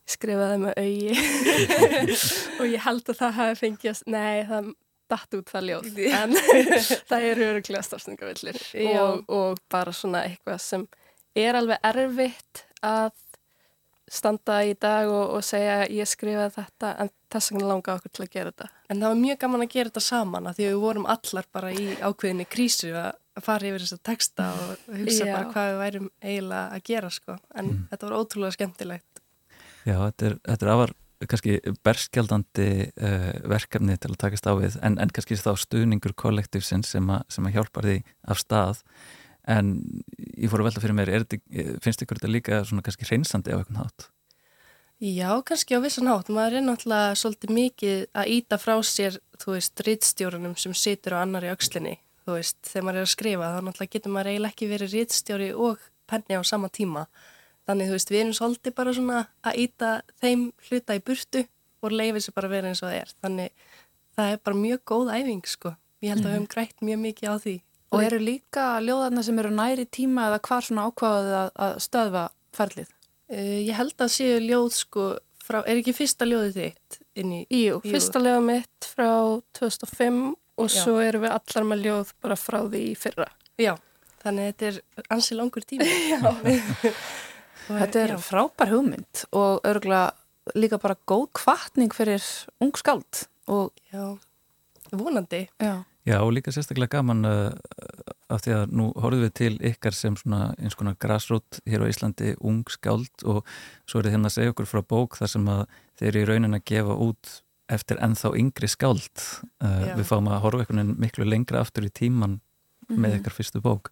ég 0.06 0.16
skrifaði 0.16 0.58
með 0.64 0.80
augi. 0.86 1.76
Og 2.60 2.66
ég 2.72 2.82
held 2.86 3.12
að 3.12 3.20
það 3.22 3.38
hafi 3.40 3.60
fengið, 3.66 4.02
nei 4.16 4.46
það 4.50 4.72
datt 5.12 5.36
út 5.38 5.52
það 5.54 5.68
ljóð, 5.70 5.90
en 6.22 6.38
það 7.12 7.28
eru 7.32 7.50
öruglega 7.52 7.84
stafsningavillir 7.86 8.58
Já. 8.74 9.02
og, 9.04 9.20
og 9.30 9.60
bara 9.70 9.94
svona 9.94 10.24
eitthvað 10.30 10.62
sem 10.64 10.88
er 11.38 11.60
alveg 11.60 11.84
erfitt 11.92 12.64
að 12.86 13.12
standa 14.12 14.62
í 14.68 14.74
dag 14.78 15.10
og, 15.10 15.38
og 15.38 15.46
segja 15.46 15.84
ég 15.90 16.10
skrifaði 16.10 16.54
þetta 16.60 16.96
en 17.02 17.12
þess 17.34 17.52
vegna 17.52 17.70
langa 17.72 17.96
okkur 17.98 18.14
til 18.14 18.26
að 18.26 18.34
gera 18.34 18.54
þetta. 18.54 18.72
En 18.90 19.02
það 19.02 19.14
var 19.14 19.22
mjög 19.22 19.40
gaman 19.44 19.66
að 19.66 19.72
gera 19.76 19.92
þetta 19.92 20.06
saman 20.06 20.50
að 20.50 20.58
því 20.58 20.66
að 20.66 20.74
við 20.74 20.84
vorum 20.86 21.08
allar 21.16 21.48
bara 21.58 21.72
í 21.74 21.86
ákveðinni 22.02 22.50
krísu 22.50 22.92
að 22.94 23.14
að 23.36 23.44
fara 23.44 23.70
yfir 23.70 23.84
þessa 23.84 24.02
texta 24.06 24.52
og 24.56 24.94
hugsa 24.96 25.26
Já. 25.28 25.34
bara 25.34 25.50
hvað 25.52 25.70
við 25.70 25.82
værum 25.82 26.12
eiginlega 26.24 26.78
að 26.78 26.86
gera 26.90 27.10
sko. 27.12 27.40
En 27.60 27.72
þetta 27.92 28.08
var 28.08 28.16
ótrúlega 28.22 28.56
skemmtilegt. 28.56 29.24
Já, 29.86 29.98
þetta 30.00 30.30
er, 30.30 30.38
þetta 30.46 30.66
er 30.66 30.72
afar 30.76 30.96
kannski 31.26 31.54
berskjaldandi 31.86 32.70
uh, 33.02 33.30
verkefni 33.50 33.96
til 33.98 34.12
að 34.12 34.18
takast 34.22 34.46
á 34.46 34.54
við 34.60 34.76
en, 34.86 34.98
en 35.02 35.12
kannski 35.16 35.38
þá 35.40 35.56
stuðningur 35.58 36.14
kollektífsins 36.22 36.92
sem, 36.92 37.08
sem 37.32 37.48
að 37.48 37.56
hjálpar 37.56 37.88
því 37.88 37.96
af 38.30 38.42
stað 38.44 38.82
en 39.48 39.72
ég 40.36 40.50
fór 40.52 40.64
að 40.64 40.72
velta 40.72 40.84
fyrir 40.84 40.98
mér 40.98 41.12
er 41.14 41.26
finnst 41.84 42.02
ykkur 42.04 42.20
þetta 42.20 42.32
líka 42.32 42.62
svona 42.66 42.86
kannski 42.86 43.08
hreinsandi 43.10 43.54
á 43.54 43.60
einhvern 43.60 43.82
hátt? 43.84 44.10
Já, 45.04 45.44
kannski 45.44 45.76
á 45.76 45.84
vissan 45.84 46.08
hátt. 46.08 46.32
Maður 46.32 46.62
er 46.62 46.64
náttúrulega 46.64 47.16
svolítið 47.20 47.52
mikið 47.52 48.04
að 48.16 48.30
íta 48.32 48.58
frá 48.58 48.78
sér, 48.80 49.18
þú 49.42 49.58
veist, 49.58 49.82
rittstjórunum 49.84 50.56
sem 50.56 50.74
situr 50.74 51.18
á 51.20 51.24
annari 51.26 51.52
aukslinni. 51.52 51.98
Þú 52.24 52.38
veist, 52.38 52.58
þegar 52.64 52.86
maður 52.88 53.02
er 53.02 53.06
að 53.06 53.12
skrifa, 53.12 53.50
þá 53.52 53.60
náttúrulega 53.66 53.94
getur 53.98 54.14
maður 54.16 54.30
eiginlega 54.32 54.54
ekki 54.56 54.70
verið 54.72 54.96
rittstjóri 54.96 55.50
og 55.68 55.84
penni 56.08 56.40
á 56.40 56.42
sama 56.48 56.72
tíma. 56.72 57.06
Þannig, 57.68 57.92
þú 57.92 57.98
veist, 57.98 58.14
við 58.14 58.22
erum 58.22 58.38
svolítið 58.40 58.78
bara 58.80 58.96
svona 58.96 59.20
að 59.44 59.60
íta 59.66 59.92
þeim 60.24 60.48
hluta 60.70 60.96
í 60.96 61.04
burtu 61.06 61.44
og 61.84 61.94
leifir 61.94 62.24
sér 62.24 62.38
bara 62.40 62.54
verið 62.56 62.72
eins 62.72 62.82
og 62.82 62.90
það 62.90 63.00
er. 63.02 63.14
Þannig, 63.26 63.70
það 64.16 64.32
er 64.32 64.44
bara 64.48 64.62
mjög 64.64 64.84
góð 64.94 65.14
æfing, 65.20 65.48
sko. 65.50 65.76
Ég 66.06 66.14
held 66.14 66.24
að 66.24 66.30
við 66.30 66.38
höfum 66.38 66.52
grætt 66.56 66.86
mjög 66.86 67.02
mikið 67.04 67.30
á 67.30 67.36
því. 67.44 67.56
Og 67.96 68.04
eru 68.06 68.20
líka 68.22 68.66
ljóðarna 68.84 69.24
sem 69.26 69.40
eru 69.42 69.52
næri 69.56 69.86
tíma 69.88 70.28
eða 70.30 70.42
hvar 70.48 70.66
svona 70.68 70.88
ákvaðið 70.90 71.36
að, 71.40 71.50
að 71.68 71.76
stöðva 71.86 72.24
ferlið? 72.56 72.92
Uh, 73.32 73.60
ég 73.66 73.74
held 73.80 74.06
að 74.06 74.14
séu 74.16 74.40
ljóð 74.44 74.70
sko 74.78 75.06
frá, 75.46 75.62
er 75.64 75.80
ekki 75.80 75.96
fyrsta 75.98 76.28
ljóðið 76.30 76.60
þitt 76.60 77.00
inn 77.22 77.34
í? 77.40 77.42
Jú, 77.50 77.80
Jú. 77.80 77.94
fyrsta 77.94 78.22
ljóð 78.22 78.42
mitt 78.50 78.90
frá 78.92 79.10
2005 79.58 80.20
og 80.56 80.70
Já. 80.72 80.76
svo 80.82 81.00
erum 81.04 81.26
við 81.26 81.36
allar 81.36 81.68
með 81.72 81.86
ljóð 81.88 82.14
bara 82.24 82.38
frá 82.40 82.60
því 82.64 82.84
fyrra. 83.00 83.28
Já, 83.62 83.74
þannig 84.24 84.52
þetta 84.52 84.70
er 84.70 85.08
ansi 85.16 85.38
langur 85.38 85.66
tíma. 85.68 85.88
þetta 87.82 88.04
er 88.06 88.16
Já. 88.16 88.20
frábær 88.24 88.72
hugmynd 88.74 89.26
og 89.36 89.66
örgulega 89.68 90.14
líka 90.54 90.78
bara 90.82 90.98
góð 91.10 91.28
kvartning 91.42 91.94
fyrir 91.96 92.24
ung 92.62 92.76
skald 92.78 93.26
og 93.50 93.74
Já, 93.92 94.14
vonandi. 94.94 95.46
Já. 95.62 95.84
Já, 96.06 96.20
og 96.22 96.36
líka 96.36 96.52
sérstaklega 96.54 97.00
gaman 97.00 97.26
uh, 97.26 97.54
af 98.30 98.44
því 98.46 98.52
að 98.54 98.74
nú 98.78 98.92
horfum 98.94 99.24
við 99.24 99.32
til 99.40 99.54
ykkar 99.72 99.96
sem 99.98 100.18
svona 100.20 100.52
eins 100.60 100.78
konar 100.78 100.98
grassrót 101.02 101.58
hér 101.66 101.82
á 101.82 101.90
Íslandi, 101.90 102.36
ung 102.46 102.62
skáld 102.70 103.26
og 103.26 103.42
svo 103.90 104.00
er 104.00 104.08
þið 104.08 104.14
hérna 104.14 104.30
að 104.30 104.36
segja 104.36 104.54
okkur 104.54 104.70
frá 104.70 104.84
bók 104.86 105.18
þar 105.18 105.32
sem 105.34 105.50
að 105.50 105.64
þeir 105.98 106.10
eru 106.12 106.22
í 106.22 106.28
raunin 106.30 106.58
að 106.60 106.68
gefa 106.70 107.00
út 107.08 107.32
eftir 107.74 107.98
ennþá 108.06 108.36
yngri 108.38 108.70
skáld. 108.70 109.26
Uh, 109.58 109.96
við 109.98 110.06
fáum 110.12 110.30
að 110.30 110.44
horfa 110.46 110.62
einhvern 110.66 110.84
veginn 110.84 111.02
miklu 111.02 111.26
lengra 111.26 111.66
aftur 111.66 111.88
í 111.88 111.90
tíman 111.90 112.38
mm 112.38 112.40
-hmm. 112.40 113.00
með 113.02 113.10
mhm. 113.10 113.20
ykkar 113.20 113.38
fyrstu 113.40 113.62
bók. 113.62 113.90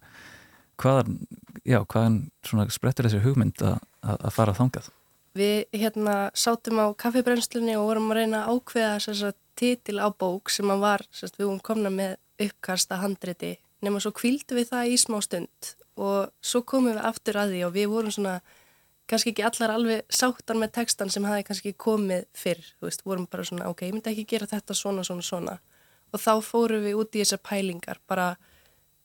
Hvaðan, 0.78 1.18
já, 1.66 1.82
hvaðan 1.82 2.30
svona 2.46 2.70
sprettur 2.70 3.06
þessi 3.06 3.22
hugmynd 3.22 3.62
að, 3.62 3.78
að 4.02 4.30
fara 4.30 4.54
þangað? 4.54 4.90
Við 5.34 5.64
hérna 5.74 6.30
sátum 6.38 6.78
á 6.78 6.86
kaffebrennslunni 6.94 7.74
og 7.78 7.88
vorum 7.88 8.12
að 8.12 8.20
reyna 8.20 8.44
að 8.44 8.58
ákveða 8.58 8.98
að 9.28 9.40
titil 9.58 9.98
á 10.02 10.08
bók 10.10 10.50
sem 10.50 10.70
að 10.70 10.82
var, 10.82 11.04
sérst, 11.14 11.38
við 11.38 11.48
vorum 11.48 11.62
komna 11.62 11.90
með 11.90 12.16
uppkasta 12.42 12.98
handriti. 13.02 13.56
Nema 13.84 14.00
svo 14.02 14.14
kvíldu 14.14 14.56
við 14.58 14.70
það 14.70 14.92
í 14.92 14.98
smá 14.98 15.18
stund 15.22 15.74
og 16.00 16.30
svo 16.42 16.62
komum 16.66 16.94
við 16.94 17.04
aftur 17.06 17.38
að 17.38 17.54
því 17.54 17.60
og 17.66 17.74
við 17.74 17.90
vorum 17.92 18.14
svona 18.14 18.38
kannski 19.10 19.34
ekki 19.34 19.44
allar 19.46 19.74
alveg 19.74 20.02
sáttar 20.08 20.58
með 20.58 20.72
textan 20.78 21.12
sem 21.12 21.26
hafi 21.28 21.44
kannski 21.46 21.74
komið 21.76 22.24
fyrr, 22.36 22.62
þú 22.78 22.88
veist, 22.88 23.04
vorum 23.04 23.28
bara 23.30 23.44
svona 23.46 23.68
ok, 23.70 23.84
ég 23.88 23.94
myndi 23.94 24.12
ekki 24.14 24.26
gera 24.34 24.48
þetta 24.50 24.76
svona, 24.78 25.04
svona, 25.06 25.24
svona. 25.26 25.56
Og 26.14 26.22
þá 26.22 26.32
fórum 26.46 26.84
við 26.86 26.98
út 27.02 27.14
í 27.14 27.22
þessar 27.22 27.42
pælingar 27.44 28.00
bara, 28.08 28.32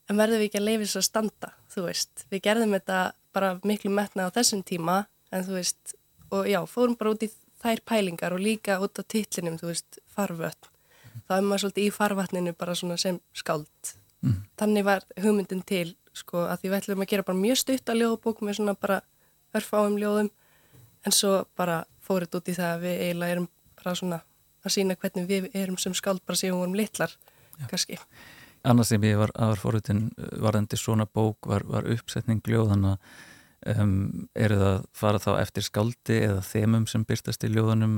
en 0.10 0.20
verðum 0.20 0.42
við 0.42 0.50
ekki 0.50 0.62
að 0.62 0.68
leifa 0.70 0.86
þess 0.86 1.02
að 1.02 1.08
standa, 1.10 1.54
þú 1.74 1.86
veist, 1.90 2.26
við 2.32 2.44
gerðum 2.48 2.76
þetta 2.78 3.00
bara 3.36 3.54
miklu 3.68 3.92
metna 3.94 4.30
á 4.30 4.36
þessum 4.38 4.64
tíma 4.66 5.02
en 5.36 5.46
þú 5.46 5.58
veist, 5.60 5.96
og 6.32 6.50
já, 6.50 6.60
fórum 6.70 6.98
bara 7.00 7.14
út 7.16 7.24
í 7.26 7.30
þær 7.60 7.82
pælingar 7.88 8.36
og 8.36 8.44
líka 8.44 8.80
út 8.84 9.00
á 9.00 9.04
titlinum, 9.04 9.58
þú 9.60 9.72
veist, 9.72 10.00
farvötn. 10.14 10.70
Það 11.28 11.38
er 11.38 11.46
maður 11.46 11.64
svolítið 11.64 11.88
í 11.88 11.94
farvatninu 11.94 12.54
bara 12.58 12.76
svona 12.78 12.98
sem 12.98 13.20
skáld. 13.36 13.94
Mm. 14.24 14.38
Þannig 14.60 14.86
var 14.88 15.06
hugmyndin 15.20 15.64
til, 15.68 15.96
sko, 16.16 16.46
að 16.48 16.62
því 16.62 16.72
við 16.72 16.78
ætlum 16.80 17.04
að 17.04 17.12
gera 17.12 17.28
bara 17.28 17.42
mjög 17.42 17.60
stutt 17.62 17.92
að 17.92 18.02
ljóðbók 18.02 18.42
með 18.44 18.60
svona 18.60 18.76
bara 18.80 19.02
örfáum 19.56 19.98
ljóðum, 20.00 20.32
en 21.06 21.16
svo 21.16 21.36
bara 21.60 21.84
fórið 22.06 22.40
út 22.40 22.52
í 22.52 22.58
það 22.58 22.74
að 22.74 22.84
við 22.86 23.06
eiginlega 23.06 23.36
erum 23.36 23.48
bara 23.80 23.96
svona 23.96 24.20
að 24.66 24.76
sína 24.76 24.98
hvernig 25.00 25.30
við 25.30 25.48
erum 25.56 25.80
sem 25.80 25.96
skáld 25.96 26.22
bara 26.28 26.40
síðan 26.40 26.60
vorum 26.60 26.78
litlar, 26.78 27.16
Já. 27.60 27.66
kannski. 27.72 28.00
Annars 28.68 28.92
sem 28.92 29.04
ég 29.08 29.20
var 29.20 29.32
aðvar 29.40 29.62
fórhundin 29.62 30.10
varðandi 30.18 30.80
svona 30.80 31.06
bók 31.08 31.48
var, 31.48 31.64
var 31.64 31.88
uppsetning 31.88 32.44
ljóðana 32.44 32.98
Um, 33.68 34.30
eru 34.40 34.56
það 34.56 34.70
að 34.72 34.84
fara 34.96 35.20
þá 35.20 35.32
eftir 35.42 35.66
skaldi 35.66 36.20
eða 36.24 36.44
þemum 36.48 36.86
sem 36.88 37.02
byrstast 37.04 37.42
í 37.44 37.50
ljóðunum 37.52 37.98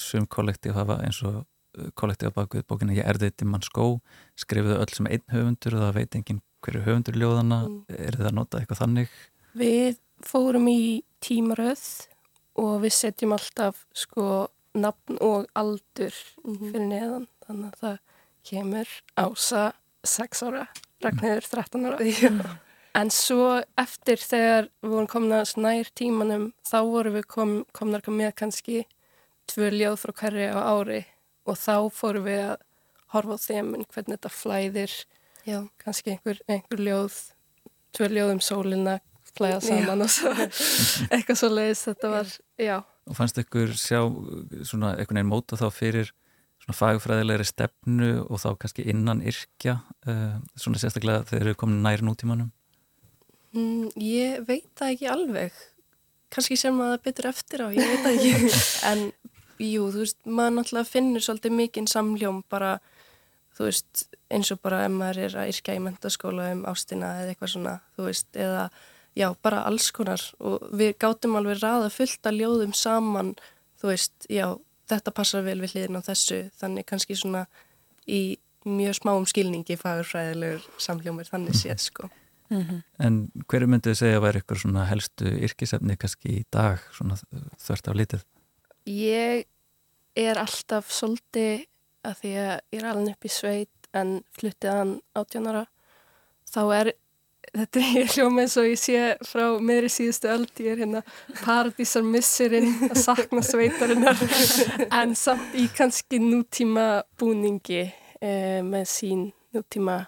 sem 0.00 0.24
kollektív 0.24 0.72
hafa 0.78 0.96
eins 1.04 1.18
og 1.28 1.42
uh, 1.42 1.90
kollektív 2.00 2.32
á 2.32 2.38
bakvið 2.38 2.64
bókina 2.64 2.96
Ég 2.96 3.04
erði 3.04 3.28
þetta 3.28 3.44
í 3.44 3.50
mann 3.52 3.66
skó 3.66 3.88
skrifuðu 4.40 4.78
öll 4.80 4.94
sem 4.96 5.10
einn 5.10 5.26
höfundur 5.34 5.76
og 5.76 5.84
það 5.84 5.98
veit 5.98 6.16
enginn 6.16 6.40
hverju 6.64 6.84
höfundur 6.86 7.20
ljóðana 7.20 7.60
mm. 7.66 7.76
eru 7.98 8.22
það 8.22 8.30
að 8.30 8.38
nota 8.38 8.62
eitthvað 8.62 8.80
þannig? 8.80 9.20
Við 9.60 10.00
fórum 10.24 10.72
í 10.72 10.80
tímaröð 11.20 11.84
og 12.64 12.74
við 12.86 12.96
setjum 13.02 13.36
alltaf 13.36 13.84
sko 13.92 14.26
nafn 14.72 15.20
og 15.20 15.44
aldur 15.52 16.16
mm 16.40 16.56
-hmm. 16.56 16.72
fyrir 16.72 16.88
neðan 16.88 17.30
þannig 17.44 17.68
að 17.68 17.80
það 17.84 17.98
kemur 18.48 18.98
ása 19.20 19.72
6 20.08 20.42
ára, 20.48 20.66
Ragnhildur 21.04 21.48
13 21.52 21.86
ára 21.86 22.00
Já 22.00 22.61
En 22.92 23.08
svo 23.08 23.62
eftir 23.80 24.20
þegar 24.20 24.66
við 24.82 24.90
vorum 24.92 25.08
komin 25.08 25.36
að 25.38 25.54
nær 25.64 25.88
tímanum 25.96 26.50
þá 26.68 26.78
vorum 26.84 27.14
við 27.16 27.24
kom, 27.30 27.54
komnar 27.72 28.04
með 28.12 28.34
kannski 28.36 28.82
tvö 29.48 29.70
ljóð 29.72 29.96
frá 30.02 30.12
hverju 30.20 30.50
á 30.52 30.60
ári 30.60 31.00
og 31.48 31.56
þá 31.58 31.76
fórum 31.94 32.26
við 32.28 32.42
að 32.50 32.60
horfa 33.14 33.38
á 33.40 33.44
þeim 33.44 33.72
hvernig 33.80 34.16
þetta 34.16 34.32
flæðir, 34.32 34.92
Já. 35.48 35.58
kannski 35.82 36.14
einhver, 36.14 36.40
einhver 36.48 36.84
ljóð, 36.84 37.18
tvö 37.96 38.08
ljóð 38.12 38.34
um 38.36 38.42
sólina, 38.44 38.98
flæða 39.32 39.60
saman 39.64 40.04
já. 40.04 40.06
og 40.06 40.12
svo 40.12 40.32
eitthvað 41.12 41.40
svo 41.40 41.52
leiðis 41.52 41.84
þetta 41.88 42.12
var, 42.12 42.32
já. 42.60 42.78
Og 43.08 43.18
fannst 43.18 43.40
ykkur 43.42 43.72
sjá 43.74 44.00
svona 44.68 44.94
einhvern 44.94 45.18
veginn 45.18 45.32
móta 45.32 45.58
þá 45.58 45.68
fyrir 45.74 46.12
svona 46.62 46.78
fagfræðilegri 46.78 47.46
stefnu 47.48 48.10
og 48.28 48.38
þá 48.38 48.50
kannski 48.62 48.84
innan 48.92 49.24
yrkja, 49.26 49.80
uh, 50.06 50.36
svona 50.54 50.78
sérstaklega 50.78 51.24
þegar 51.26 51.40
þau 51.40 51.48
eru 51.48 51.60
komin 51.64 51.82
nær 51.82 52.04
nútímanum? 52.06 52.52
Mm, 53.52 53.90
ég 54.00 54.46
veit 54.48 54.70
það 54.78 54.94
ekki 54.94 55.10
alveg. 55.12 55.60
Kanski 56.32 56.56
sem 56.56 56.78
að 56.80 56.94
það 56.94 57.04
betur 57.08 57.28
eftir 57.28 57.64
á, 57.64 57.68
ég 57.74 57.90
veit 57.90 58.06
það 58.06 58.14
ekki. 58.16 58.62
en 58.90 59.04
jú, 59.62 59.90
þú 59.92 60.04
veist, 60.04 60.18
maður 60.24 60.56
náttúrulega 60.58 60.88
finnur 60.88 61.24
svolítið 61.24 61.56
mikinn 61.58 61.90
samljóm 61.90 62.40
bara, 62.52 62.76
þú 63.56 63.68
veist, 63.68 64.06
eins 64.32 64.52
og 64.54 64.62
bara 64.64 64.86
ef 64.86 64.94
maður 64.94 65.20
er 65.26 65.36
að 65.42 65.52
yrkja 65.52 65.76
í 65.76 65.82
mentaskóla 65.84 66.48
um 66.56 66.64
ástina 66.70 67.12
eða 67.20 67.34
eitthvað 67.34 67.54
svona, 67.54 67.74
þú 67.96 68.08
veist, 68.08 68.30
eða 68.32 68.64
já, 69.18 69.26
bara 69.44 69.64
alls 69.68 69.90
konar 69.92 70.24
og 70.40 70.64
við 70.72 70.94
gátum 71.04 71.36
alveg 71.36 71.60
ræða 71.60 71.90
fullt 71.92 72.30
að 72.30 72.40
ljóðum 72.40 72.72
saman, 72.76 73.34
þú 73.80 73.92
veist, 73.92 74.16
já, 74.32 74.46
þetta 74.88 75.14
passar 75.14 75.44
vel 75.44 75.60
við 75.60 75.76
hliðin 75.76 76.00
á 76.00 76.08
þessu, 76.08 76.40
þannig 76.60 76.88
kannski 76.88 77.18
svona 77.18 77.44
í 78.08 78.22
mjög 78.64 79.02
smáum 79.02 79.28
skilningi 79.28 79.76
fagurfræðilegur 79.76 80.64
samljómir 80.80 81.28
þannig 81.28 81.58
séð, 81.58 81.80
sko. 81.82 82.10
Mm 82.52 82.62
-hmm. 82.62 82.82
En 82.98 83.30
hverju 83.48 83.66
myndið 83.66 83.94
segja 83.96 84.20
að 84.20 84.24
væri 84.26 84.42
ykkur 84.42 84.58
svona 84.60 84.84
helstu 84.84 85.24
yrkisefni 85.48 85.96
kannski 85.96 86.28
í 86.40 86.44
dag 86.52 86.78
svona 86.92 87.16
þvert 87.58 87.88
af 87.88 87.94
lítið? 87.96 88.24
Ég 88.86 89.44
er 90.16 90.38
alltaf 90.38 90.90
svolítið 90.92 91.64
að 92.04 92.18
því 92.20 92.32
að 92.46 92.58
ég 92.72 92.82
er 92.82 92.88
alveg 92.90 93.14
upp 93.14 93.24
í 93.24 93.28
sveit 93.28 93.88
en 93.92 94.22
fluttið 94.36 94.70
hann 94.70 95.00
átjónara 95.14 95.66
þá 96.52 96.62
er 96.76 96.92
þetta 97.52 97.82
hljóma 98.14 98.44
eins 98.44 98.56
og 98.60 98.68
ég 98.68 98.80
sé 98.80 99.00
frá 99.28 99.44
meðri 99.60 99.90
síðustu 99.92 100.30
öll 100.32 100.46
ég 100.64 100.70
er 100.72 100.82
hérna 100.84 101.02
paradísar 101.42 102.04
missirinn 102.06 102.88
að 102.90 103.02
sakna 103.02 103.42
sveitarinnar 103.46 104.22
en 105.00 105.14
samt 105.18 105.56
í 105.58 105.68
kannski 105.76 106.20
nútíma 106.22 107.04
búningi 107.20 107.84
eh, 108.20 108.60
með 108.64 108.88
sín 108.88 109.26
nútíma 109.52 110.04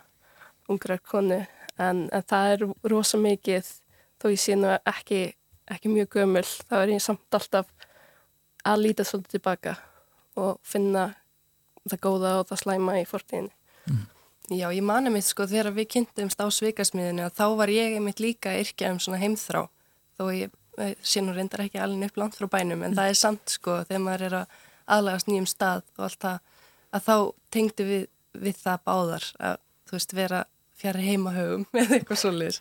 ungrar 0.69 1.03
konu 1.05 1.43
en, 1.79 2.07
en 2.13 2.23
það 2.23 2.53
er 2.53 2.67
rosa 2.91 3.19
mikið 3.21 3.71
þó 4.23 4.31
ég 4.33 4.41
sé 4.41 4.57
nú 4.59 4.71
ekki, 4.77 5.21
ekki 5.71 5.93
mjög 5.93 6.19
gömul 6.19 6.45
þá 6.45 6.77
er 6.83 6.95
ég 6.95 7.05
samt 7.05 7.37
alltaf 7.39 7.71
að 8.65 8.87
líta 8.87 9.05
svolítið 9.05 9.37
tilbaka 9.37 9.77
og 10.41 10.59
finna 10.67 11.13
það 11.85 12.03
góða 12.07 12.35
og 12.41 12.51
það 12.51 12.63
slæma 12.65 12.99
í 13.01 13.07
fortíðinu 13.09 13.53
mm. 13.91 14.03
Já, 14.53 14.69
ég 14.77 14.85
mani 14.85 15.09
mitt 15.09 15.25
sko 15.25 15.47
þegar 15.49 15.73
við 15.73 15.89
kynntumst 15.95 16.41
á 16.41 16.47
svikasmiðinu 16.53 17.25
að 17.25 17.39
þá 17.39 17.47
var 17.61 17.73
ég 17.73 17.97
mitt 18.05 18.21
líka 18.21 18.53
yrkja 18.61 18.93
um 18.93 19.01
svona 19.01 19.23
heimþrá 19.23 19.65
þó 20.19 20.25
ég 20.37 20.53
sé 21.07 21.23
nú 21.23 21.35
reyndar 21.35 21.65
ekki 21.65 21.81
alveg 21.81 22.11
upp 22.11 22.19
langt 22.21 22.37
frá 22.39 22.49
bænum 22.51 22.83
en 22.83 22.93
mm. 22.93 22.99
það 22.99 23.11
er 23.11 23.21
samt 23.21 23.55
sko 23.57 23.79
þegar 23.87 24.05
maður 24.05 24.27
er 24.29 24.37
að 24.43 24.59
aðlagast 24.97 25.31
nýjum 25.31 25.49
stað 25.49 25.85
og 25.97 26.07
allt 26.09 26.21
það 26.25 26.41
að 26.95 27.07
þá 27.07 27.17
tengdu 27.55 27.87
við, 27.89 28.05
við 28.37 28.59
það 28.61 28.83
báðar 28.89 29.29
að 29.39 29.57
þú 29.85 29.97
veist 29.97 30.17
vera 30.17 30.43
fjari 30.85 31.07
heimahögum 31.09 31.67
eða 31.83 31.99
eitthvað 31.99 32.21
svolítið 32.23 32.61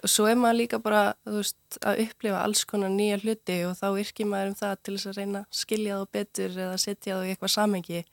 og 0.00 0.12
svo 0.14 0.28
er 0.30 0.40
maður 0.40 0.60
líka 0.62 0.80
bara 0.82 1.02
veist, 1.26 1.58
að 1.82 2.04
upplifa 2.06 2.42
alls 2.42 2.64
konar 2.68 2.92
nýja 2.94 3.20
hluti 3.22 3.58
og 3.68 3.76
þá 3.78 3.86
yrkir 4.02 4.30
maður 4.30 4.52
um 4.52 4.58
það 4.62 4.76
til 4.82 4.96
þess 4.96 5.10
að 5.10 5.20
reyna 5.20 5.42
að 5.44 5.60
skilja 5.60 6.00
það 6.00 6.10
betur 6.18 6.58
eða 6.66 6.82
setja 6.86 7.16
það 7.16 7.26
í 7.26 7.34
eitthvað 7.34 7.54
samengi 7.56 7.98
ja, 8.00 8.04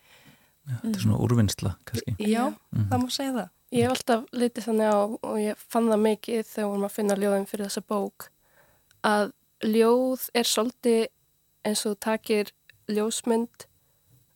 Þetta 0.69 0.93
er 0.93 1.03
svona 1.03 1.19
úrvinnsla 1.23 1.73
kannski. 1.89 2.15
Já, 2.19 2.43
mm 2.47 2.55
-hmm. 2.55 2.87
það 2.89 3.01
má 3.03 3.09
segja 3.11 3.33
það. 3.37 3.49
Ég 3.73 3.83
hef 3.83 3.91
alltaf 3.91 4.25
litið 4.31 4.65
þannig 4.67 4.89
á 4.93 4.99
og 5.01 5.37
ég 5.41 5.57
fann 5.57 5.89
það 5.89 6.05
mikið 6.07 6.43
þegar 6.45 6.69
vorum 6.69 6.87
að 6.87 6.95
finna 6.97 7.15
ljóðin 7.17 7.49
fyrir 7.49 7.65
þessa 7.67 7.83
bók 7.89 8.29
að 9.03 9.31
ljóð 9.63 10.29
er 10.33 10.47
svolítið 10.47 11.07
eins 11.65 11.85
og 11.85 11.99
takir 11.99 12.51
ljósmynd 12.87 13.67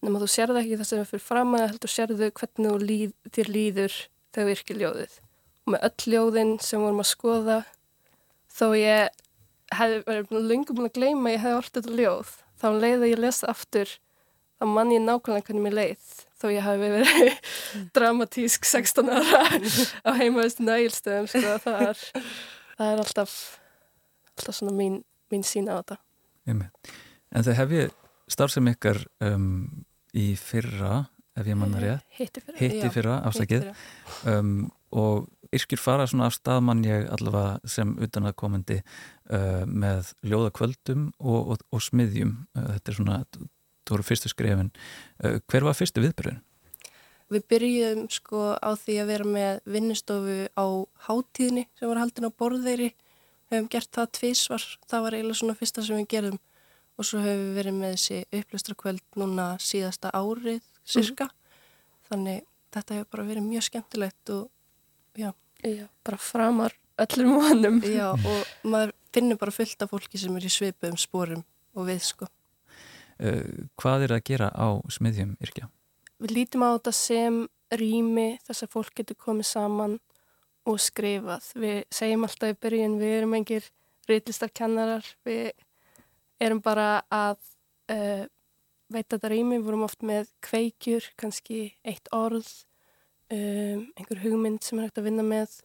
nema 0.01 0.21
þú 0.21 0.29
sérðu 0.31 0.61
ekki 0.61 0.77
það 0.79 0.89
sem 0.89 0.99
er 0.99 1.09
fyrir 1.09 1.25
fram 1.25 1.55
að 1.57 1.65
heldur 1.67 1.91
sérðu 1.91 2.31
hvernig 2.31 2.85
líð, 2.85 3.13
þér 3.33 3.51
líður 3.53 3.97
þegar 4.37 4.49
virkir 4.51 4.81
ljóðið. 4.81 5.15
Og 5.65 5.73
með 5.73 5.87
öll 5.89 6.13
ljóðin 6.13 6.53
sem 6.63 6.83
vorum 6.83 7.01
að 7.01 7.09
skoða 7.09 7.57
þó 8.53 8.67
ég 8.77 9.23
hefði 9.75 10.03
verið 10.07 10.49
lungum 10.51 10.85
að 10.85 10.93
gleyma 10.95 11.33
ég 11.33 11.43
hefði 11.43 11.57
orðið 11.57 11.79
þetta 11.79 11.97
ljóð 11.97 12.35
þá 12.57 12.67
um 12.69 12.79
leiði 12.81 13.11
ég 13.11 13.21
lesa 13.21 13.49
aftur 13.51 13.91
þá 14.57 14.65
mann 14.71 14.93
ég 14.93 15.03
nákvæmlega 15.03 15.49
hvernig 15.49 15.65
mér 15.65 15.75
leið 15.77 16.13
þó 16.39 16.47
ég 16.53 16.65
hefði 16.65 16.91
verið 16.93 17.51
dramatísk 17.97 18.69
16 18.69 19.11
ára 19.11 19.43
á 20.07 20.09
heimaðist 20.21 20.63
nægilstöðum 20.63 21.27
sko, 21.33 21.57
það, 21.65 21.83
er, 21.89 22.31
það 22.77 22.93
er 22.93 23.03
alltaf 23.03 23.35
alltaf 24.37 24.55
svona 24.55 24.75
mín, 24.77 25.01
mín 25.33 25.43
sína 25.45 25.77
á 25.77 25.81
þetta. 25.81 25.97
En 26.47 27.43
þau 27.45 27.53
hefði 27.57 27.87
starfsem 28.31 28.69
ykkar 28.71 29.01
um, 29.23 29.85
í 30.15 30.29
fyrra, 30.39 31.07
ef 31.37 31.47
ég 31.47 31.57
manna 31.59 31.81
rétt. 31.83 32.05
hitti 32.17 32.43
fyrra, 32.43 32.57
hitti 32.59 32.91
fyrra 32.93 33.19
afsakið. 33.29 33.69
um, 34.29 34.69
og 34.91 35.27
yrkir 35.55 35.79
fara 35.79 36.07
svona 36.07 36.27
af 36.27 36.37
staðmann 36.37 36.83
ég 36.87 37.07
allavega 37.13 37.59
sem 37.67 37.93
utan 38.03 38.27
að 38.29 38.35
komandi 38.39 38.79
uh, 38.81 39.63
með 39.67 40.11
ljóðakvöldum 40.27 41.11
og, 41.19 41.53
og, 41.53 41.63
og 41.71 41.83
smiðjum. 41.83 42.35
Uh, 42.55 42.73
þetta 42.75 42.91
er 42.91 42.99
svona, 42.99 43.21
þú 43.37 43.95
voru 43.95 44.07
fyrstu 44.07 44.31
skrefin. 44.31 44.71
Uh, 45.23 45.39
hver 45.47 45.67
var 45.67 45.77
fyrstu 45.77 46.03
viðbyrjun? 46.03 46.41
Við 47.27 47.43
byrjum 47.51 48.05
sko 48.11 48.53
á 48.55 48.71
því 48.79 49.01
að 49.01 49.09
vera 49.11 49.27
með 49.27 49.57
vinnustofu 49.67 50.37
á 50.55 50.65
hátíðni 51.09 51.65
sem 51.75 51.91
var 51.91 51.99
haldin 51.99 52.29
á 52.29 52.31
borðeiri 52.31 52.93
við 53.47 53.57
hefum 53.57 53.71
gert 53.71 53.91
það 53.95 54.13
tvísvar 54.19 54.67
það 54.87 55.03
var 55.03 55.17
eiginlega 55.17 55.39
svona 55.41 55.57
fyrsta 55.59 55.83
sem 55.83 55.99
við 55.99 56.07
gerðum. 56.15 56.39
Og 56.97 57.05
svo 57.05 57.19
hefur 57.21 57.43
við 57.43 57.57
verið 57.59 57.75
með 57.77 57.93
þessi 57.93 58.21
upplöstrakvöld 58.39 59.19
núna 59.19 59.47
síðasta 59.61 60.11
árið 60.15 60.63
cirka, 60.87 61.27
mm. 61.27 61.65
þannig 62.09 62.45
þetta 62.75 62.97
hefur 62.97 63.11
bara 63.15 63.27
verið 63.27 63.47
mjög 63.47 63.67
skemmtilegt 63.67 64.33
og 64.35 64.47
já, 65.17 65.31
já 65.63 65.85
bara 66.07 66.21
framar 66.21 66.75
öllum 66.97 67.35
vonum 67.37 67.81
já, 67.83 68.09
og 68.31 68.67
maður 68.67 68.95
finnur 69.13 69.39
bara 69.41 69.55
fullt 69.55 69.85
af 69.85 69.93
fólki 69.93 70.19
sem 70.21 70.35
er 70.37 70.47
í 70.47 70.51
sveipuðum 70.51 70.99
spórum 71.01 71.43
og 71.77 71.87
við 71.89 72.01
sko 72.09 72.27
uh, 72.27 73.65
Hvað 73.79 74.07
er 74.07 74.17
að 74.17 74.25
gera 74.31 74.49
á 74.53 74.67
smiðjum 74.93 75.35
yrkja? 75.43 75.69
Við 76.17 76.33
lítum 76.33 76.65
á 76.65 76.73
þetta 76.77 76.93
sem 76.97 77.43
rými 77.77 78.29
þess 78.45 78.65
að 78.65 78.73
fólk 78.73 78.93
getur 78.97 79.17
komið 79.19 79.49
saman 79.49 79.97
og 80.67 80.79
skrifað. 80.81 81.51
Við 81.55 81.77
segjum 81.93 82.25
alltaf 82.27 82.53
í 82.53 82.57
byrjun, 82.63 82.97
við 82.99 83.13
erum 83.19 83.35
engir 83.37 83.67
reytlistarkennarar, 84.07 85.05
við 85.27 85.51
erum 86.43 86.61
bara 86.63 87.03
að 87.13 87.37
uh, 87.91 88.25
veita 88.93 89.17
þetta 89.17 89.31
rými, 89.33 89.57
við 89.59 89.67
vorum 89.67 89.85
oft 89.87 90.05
með 90.05 90.31
kveikjur, 90.45 91.11
kannski 91.19 91.59
eitt 91.87 92.09
orð, 92.15 92.47
um, 93.33 93.85
einhver 93.97 94.23
hugmynd 94.23 94.63
sem 94.65 94.79
er 94.79 94.87
hægt 94.87 95.01
að 95.01 95.09
vinna 95.09 95.25
með. 95.27 95.59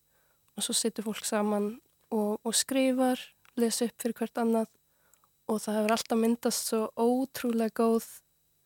Og 0.56 0.66
svo 0.66 0.76
setur 0.76 1.06
fólk 1.06 1.24
saman 1.24 1.70
og, 2.12 2.36
og 2.42 2.56
skrifar, 2.56 3.20
lesa 3.56 3.88
upp 3.88 4.04
fyrir 4.04 4.18
hvert 4.18 4.42
annað. 4.42 4.68
Og 5.50 5.62
það 5.62 5.78
hefur 5.78 5.96
alltaf 5.96 6.20
myndast 6.20 6.70
svo 6.70 6.82
ótrúlega 6.96 7.74
góð, 7.82 8.06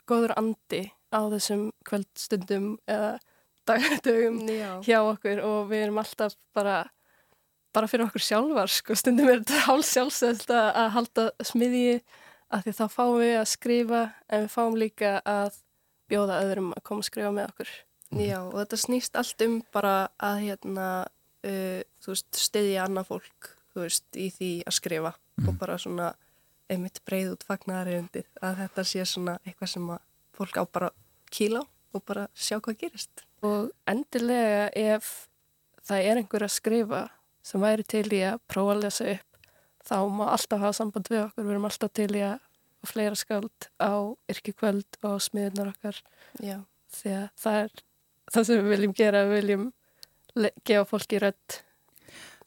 góður 0.07 0.37
andi 0.39 0.83
á 1.15 1.21
þessum 1.33 1.71
kvöldstundum 1.87 2.75
eða 2.91 3.17
dagdögum 3.67 4.43
hjá 4.87 4.99
okkur. 5.03 5.43
Og 5.47 5.71
við 5.71 5.87
erum 5.87 6.03
alltaf 6.03 6.37
bara 6.57 6.85
bara 7.77 7.89
fyrir 7.91 8.07
okkur 8.07 8.25
sjálfar 8.25 8.73
sko, 8.73 8.97
stundum 8.97 9.29
er 9.29 9.43
þetta 9.43 9.67
hálf 9.67 9.89
sjálfsöld 9.91 10.47
að 10.49 10.87
halda 10.95 11.27
smiðji 11.45 11.99
að 12.53 12.67
því 12.67 12.75
þá 12.79 12.85
fáum 12.93 13.19
við 13.21 13.35
að 13.41 13.49
skrifa 13.51 14.03
en 14.29 14.45
við 14.45 14.55
fáum 14.55 14.79
líka 14.79 15.13
að 15.27 15.59
bjóða 16.11 16.41
öðrum 16.45 16.73
að 16.77 16.85
koma 16.87 17.03
að 17.03 17.09
skrifa 17.11 17.33
með 17.35 17.51
okkur 17.51 17.73
mm. 17.75 18.21
Já, 18.23 18.39
og 18.45 18.57
þetta 18.61 18.81
snýst 18.83 19.19
allt 19.21 19.47
um 19.47 19.57
bara 19.75 19.95
að 20.23 20.43
hérna, 20.45 20.89
uh, 21.47 21.81
þú 22.03 22.15
veist, 22.15 22.29
stiðja 22.47 22.87
annað 22.87 23.11
fólk, 23.11 23.51
þú 23.75 23.85
veist, 23.87 24.07
í 24.15 24.29
því 24.35 24.53
að 24.67 24.79
skrifa 24.79 25.13
mm. 25.17 25.49
og 25.51 25.59
bara 25.63 25.79
svona 25.83 26.13
einmitt 26.73 27.03
breið 27.07 27.35
út 27.37 27.47
fagnaðari 27.47 28.01
undir 28.01 28.27
að 28.43 28.63
þetta 28.65 28.85
sé 28.91 29.07
svona 29.07 29.37
eitthvað 29.45 29.73
sem 29.75 29.91
að 29.95 30.03
fólk 30.37 30.59
á 30.59 30.65
bara 30.67 30.91
kíla 31.33 31.63
og 31.95 32.03
bara 32.07 32.27
sjá 32.35 32.59
hvað 32.59 32.81
gerist 32.81 33.23
og 33.47 33.71
endilega 33.89 34.67
ef 34.75 35.29
það 35.87 36.09
er 36.11 36.21
einhver 36.21 36.47
að 36.47 36.57
skrifa 36.57 37.03
sem 37.47 37.63
væri 37.63 37.87
til 37.87 38.07
í 38.11 38.23
að 38.27 38.41
prófa 38.51 38.75
að 38.75 38.83
lesa 38.83 39.09
upp 39.15 39.36
þá 39.87 39.97
má 40.11 40.27
alltaf 40.33 40.63
hafa 40.63 40.77
samband 40.77 41.11
við 41.11 41.25
okkur. 41.25 41.47
Við 41.47 41.55
erum 41.55 41.69
alltaf 41.69 41.93
til 41.97 42.11
í 42.15 42.23
að 42.27 42.39
fleira 42.87 43.19
skald 43.19 43.69
á 43.83 43.95
yrkikvöld 44.31 44.99
og 45.07 45.21
smiðunar 45.25 45.73
okkar. 45.75 46.01
Já. 46.43 46.59
því 46.97 47.13
að 47.17 47.29
það 47.43 47.61
er 47.63 47.73
það 48.33 48.49
sem 48.49 48.59
við 48.61 48.73
viljum 48.75 48.97
gera. 48.97 49.25
Við 49.27 49.41
viljum 49.41 49.65
gefa 50.67 50.89
fólki 50.91 51.21
rödd. 51.23 51.61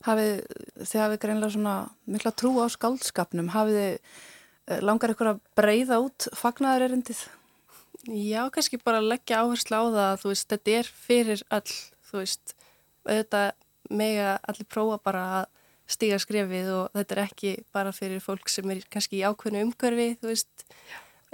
Hafið, 0.05 0.35
þið 0.79 1.01
hafið 1.03 1.21
greinlega 1.25 1.55
svona 1.55 1.75
mikla 2.07 2.31
trú 2.31 2.53
á 2.63 2.71
skaldskapnum 2.71 3.49
hafið 3.51 3.79
þið 3.79 3.89
eh, 3.91 4.79
langar 4.79 5.11
ykkur 5.11 5.33
að 5.33 5.41
breyða 5.59 5.97
út 6.05 6.29
fagnaðar 6.39 6.85
erindið? 6.87 7.25
Já, 8.07 8.45
kannski 8.47 8.79
bara 8.79 9.03
leggja 9.03 9.41
áherslu 9.43 9.75
á 9.75 9.83
það 9.83 10.05
að 10.05 10.21
þú 10.21 10.31
veist, 10.31 10.47
þetta 10.53 10.75
er 10.77 10.91
fyrir 11.03 11.41
all, 11.51 11.73
þú 12.07 12.21
veist, 12.21 12.53
auðvitað 13.03 13.49
mega 13.99 14.37
allir 14.47 14.69
prófa 14.71 14.99
bara 15.03 15.23
að 15.41 15.49
stíga 15.89 16.19
skrefið 16.21 16.71
og 16.73 16.97
þetta 16.97 17.15
er 17.15 17.21
ekki 17.25 17.53
bara 17.73 17.93
fyrir 17.95 18.21
fólk 18.23 18.49
sem 18.51 18.69
er 18.73 18.81
kannski 18.93 19.19
í 19.19 19.25
ákveðnu 19.25 19.63
umhverfi, 19.67 20.09
þú 20.21 20.29
veist, 20.29 20.65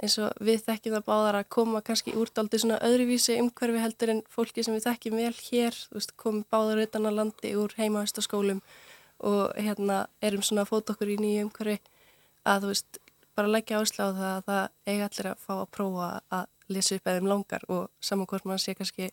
eins 0.00 0.16
og 0.20 0.32
við 0.44 0.62
þekkjum 0.66 0.96
það 0.96 1.06
báðar 1.08 1.38
að 1.40 1.48
koma 1.56 1.82
kannski 1.84 2.14
úr 2.16 2.32
daldi 2.36 2.60
svona 2.60 2.80
öðruvísi 2.84 3.38
umhverfi 3.40 3.82
heldur 3.82 4.12
en 4.12 4.22
fólki 4.32 4.64
sem 4.64 4.76
við 4.76 4.88
þekkjum 4.88 5.18
vel 5.20 5.34
hér, 5.48 5.80
þú 5.90 5.98
veist, 5.98 6.14
komum 6.20 6.44
báðar 6.52 6.82
utan 6.84 7.08
að 7.08 7.18
landi 7.20 7.52
úr 7.56 7.76
heimahastaskólum 7.76 8.62
og 9.26 9.56
hérna 9.56 10.06
erum 10.24 10.44
svona 10.44 10.66
að 10.66 10.72
fóta 10.72 10.96
okkur 10.96 11.14
í 11.14 11.18
nýju 11.20 11.46
umhverfi 11.46 11.78
að 12.46 12.66
þú 12.66 12.72
veist, 12.72 13.00
bara 13.36 13.52
leggja 13.52 13.80
áherslu 13.80 14.08
á 14.08 14.10
það 14.16 14.32
að 14.32 14.42
það 14.48 14.64
eiga 14.88 15.08
allir 15.10 15.30
að 15.32 15.44
fá 15.44 15.54
að 15.56 15.70
prófa 15.76 16.10
að 16.32 16.46
lesa 16.72 16.96
upp 16.96 17.08
eðum 17.12 17.30
langar 17.30 17.68
og 17.72 17.86
saman 18.00 18.28
hvort 18.28 18.48
mann 18.48 18.60
sé 18.60 18.74
kannski 18.76 19.10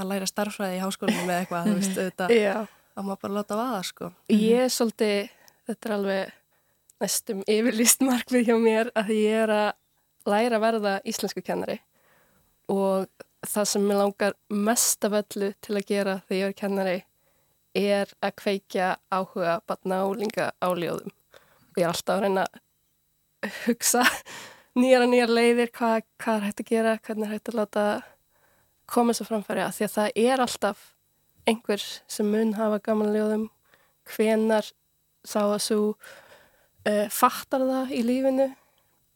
að 0.00 0.10
læra 0.10 0.28
starfræði 0.28 0.78
í 0.78 0.82
háskólinum 0.82 1.30
eða 1.30 1.42
eitthvað, 1.44 1.70
þú 1.70 1.78
veist, 1.78 1.98
auðvitað 2.00 2.78
að 3.00 3.08
maður 3.08 3.22
bara 3.24 3.38
láta 3.38 3.58
vaða 3.58 3.80
sko. 3.88 4.12
Ég 4.32 4.66
er 4.66 4.72
svolítið, 4.72 5.32
þetta 5.70 5.88
er 5.88 5.96
alveg 5.96 6.36
næstum 7.00 7.42
yfirlýst 7.48 8.04
markmið 8.08 8.50
hjá 8.50 8.56
mér 8.60 8.92
að 8.98 9.14
ég 9.16 9.44
er 9.46 9.54
að 9.56 9.70
læra 10.30 10.60
að 10.60 10.64
verða 10.66 10.94
íslensku 11.08 11.42
kennari. 11.44 11.80
Og 12.70 13.08
það 13.46 13.70
sem 13.72 13.86
ég 13.88 13.98
langar 13.98 14.36
mest 14.52 15.06
af 15.08 15.16
öllu 15.22 15.54
til 15.64 15.78
að 15.78 15.86
gera 15.88 16.18
þegar 16.28 16.40
ég 16.40 16.50
er 16.50 16.58
kennari 16.58 16.98
er 17.76 18.10
að 18.20 18.36
kveikja 18.42 18.94
áhuga 19.14 19.60
batna 19.68 20.02
álinga 20.02 20.50
áljóðum 20.58 21.12
og 21.12 21.78
ég 21.78 21.84
er 21.84 21.92
alltaf 21.92 22.16
að 22.16 22.24
reyna 22.24 22.46
að 22.50 23.58
hugsa 23.64 24.04
nýjar 24.80 25.04
og 25.06 25.12
nýjar 25.12 25.34
leiðir 25.34 25.70
hvað, 25.74 26.02
hvað 26.20 26.36
er 26.36 26.46
hægt 26.48 26.64
að 26.64 26.70
gera, 26.72 26.96
hvernig 26.98 27.28
er 27.28 27.34
hægt 27.36 27.52
að 27.52 27.60
láta 27.60 27.84
koma 28.90 29.14
svo 29.14 29.28
framfæri 29.28 29.62
að 29.64 29.76
því 29.76 29.86
að 29.86 29.94
það 29.96 30.24
er 30.24 30.44
alltaf 30.44 30.82
einhver 31.48 31.82
sem 32.10 32.28
mun 32.30 32.54
hafa 32.58 32.80
gaman 32.84 33.12
ljóðum 33.14 33.48
hvenar 34.10 34.66
sá 35.26 35.42
að 35.44 35.60
svo 35.64 35.80
uh, 35.94 37.06
fattar 37.12 37.64
það 37.68 37.94
í 37.96 38.02
lífinu 38.06 38.48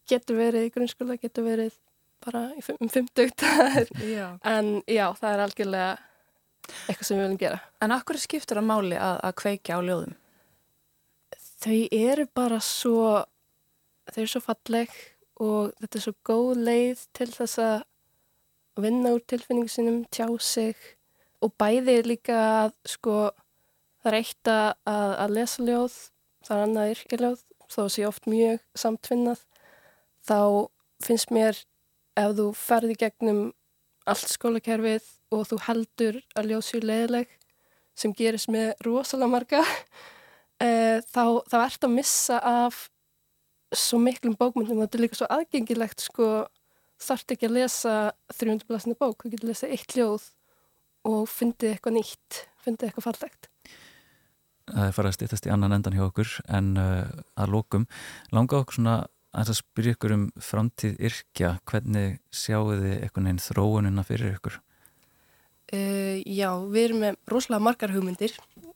getur 0.09 0.37
verið 0.39 0.67
í 0.67 0.73
grunnskóla, 0.73 1.17
getur 1.21 1.47
verið 1.47 1.77
bara 2.25 2.47
um 2.79 2.89
50 2.89 3.31
en 4.55 4.69
já, 4.89 5.07
það 5.17 5.31
er 5.31 5.43
algjörlega 5.45 5.95
eitthvað 6.89 7.07
sem 7.07 7.17
við 7.17 7.25
viljum 7.25 7.41
gera. 7.41 7.59
En 7.81 7.93
akkur 7.93 8.19
skiptur 8.21 8.61
að 8.61 8.69
máli 8.69 8.97
að, 8.97 9.17
að 9.27 9.35
kveikja 9.41 9.77
á 9.77 9.85
ljóðum? 9.85 10.15
Þau 11.65 11.81
eru 11.93 12.25
bara 12.37 12.61
svo 12.61 13.01
þau 14.09 14.21
eru 14.21 14.31
svo 14.31 14.41
falleg 14.43 14.95
og 15.41 15.73
þetta 15.81 15.99
er 15.99 16.05
svo 16.05 16.15
góð 16.25 16.63
leið 16.67 17.05
til 17.17 17.29
þess 17.33 17.61
að 17.61 17.77
vinna 18.85 19.13
úr 19.15 19.23
tilfinningu 19.27 19.71
sinum, 19.71 20.03
tjá 20.11 20.27
sig 20.41 20.94
og 21.45 21.53
bæði 21.61 21.99
líka 22.05 22.37
að 22.65 22.75
sko 22.89 23.15
það 24.01 24.11
er 24.11 24.17
eitt 24.19 24.49
að, 24.49 24.71
að 24.93 25.35
lesa 25.37 25.65
ljóð, 25.65 25.97
það 26.45 26.55
er 26.55 26.63
annað 26.65 26.91
yrkiljóð, 26.93 27.43
þó 27.73 27.81
sé 27.89 28.05
oft 28.05 28.27
mjög 28.29 28.63
samtvinnað, 28.77 29.45
þá 30.25 30.39
finnst 31.05 31.33
mér 31.33 31.61
ef 32.15 32.35
þú 32.37 32.49
ferði 32.57 32.97
gegnum 33.01 33.41
allt 34.05 34.29
skólakerfið 34.29 35.07
og 35.33 35.47
þú 35.49 35.59
heldur 35.65 36.19
að 36.37 36.51
ljóð 36.51 36.65
sér 36.67 36.85
leðileg 36.85 37.33
sem 37.97 38.13
gerist 38.15 38.51
með 38.51 38.75
rosalega 38.85 39.31
marga, 39.31 39.63
e, 40.65 41.01
þá, 41.09 41.41
þá 41.49 41.57
ert 41.63 41.87
að 41.87 41.95
missa 41.95 42.39
af 42.39 42.85
svo 43.75 43.99
miklum 43.99 44.35
bókmyndum. 44.37 44.77
Og 44.77 44.85
þetta 44.85 44.99
er 44.99 45.03
líka 45.03 45.19
svo 45.19 45.29
aðgengilegt 45.31 46.03
sko, 46.03 46.29
þarf 47.01 47.33
ekki 47.33 47.49
að 47.49 47.57
lesa 47.57 47.95
300 48.35 48.67
blasinu 48.69 48.97
bók, 48.99 49.23
þú 49.23 49.33
getur 49.33 49.47
að 49.47 49.53
lesa 49.55 49.71
eitt 49.71 49.95
ljóð 49.97 50.27
og 51.05 51.25
fundið 51.29 51.75
eitthvað 51.75 51.97
nýtt, 51.99 52.39
fundið 52.65 52.89
eitthvað 52.89 53.07
fallegt. 53.09 53.49
Það 54.65 54.87
er 54.87 54.95
farið 54.97 55.11
að 55.11 55.17
stýttast 55.19 55.45
í 55.45 55.51
annan 55.53 55.75
endan 55.75 55.93
hjá 55.93 56.07
okkur 56.07 56.31
en 56.57 56.71
uh, 56.81 57.03
að 57.37 57.51
lókum 57.53 57.85
langa 58.33 58.63
okkur 58.63 58.79
svona 58.79 58.95
að 59.35 59.51
spyrja 59.59 59.95
ykkur 59.95 60.15
um 60.15 60.23
framtíð 60.41 60.95
yrkja, 61.09 61.57
hvernig 61.67 62.19
sjáu 62.33 62.71
þið 62.71 62.93
einhvern 63.03 63.27
veginn 63.27 63.43
þróununa 63.43 64.05
fyrir 64.07 64.37
ykkur? 64.37 64.59
Uh, 65.73 66.21
já, 66.25 66.49
við 66.71 66.87
erum 66.87 67.03
með 67.03 67.19
rosalega 67.29 67.65
margar 67.67 67.93
hugmyndir 67.93 68.35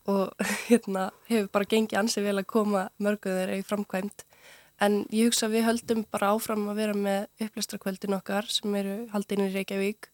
og 0.09 0.34
hérna 0.67 1.09
hefur 1.30 1.51
bara 1.53 1.69
gengið 1.69 2.01
ansið 2.01 2.30
vel 2.30 2.39
að 2.41 2.49
koma 2.53 2.88
mörguður 3.01 3.55
í 3.55 3.61
framkvæmt 3.65 4.25
en 4.84 5.01
ég 5.13 5.30
hugsa 5.30 5.47
að 5.47 5.57
við 5.57 5.67
höldum 5.67 6.05
bara 6.11 6.32
áfram 6.36 6.69
að 6.71 6.82
vera 6.84 6.95
með 6.95 7.45
upplæstrakvöldin 7.45 8.17
okkar 8.19 8.47
sem 8.51 8.75
eru 8.80 8.95
haldinu 9.13 9.49
í 9.49 9.53
Reykjavík 9.55 10.09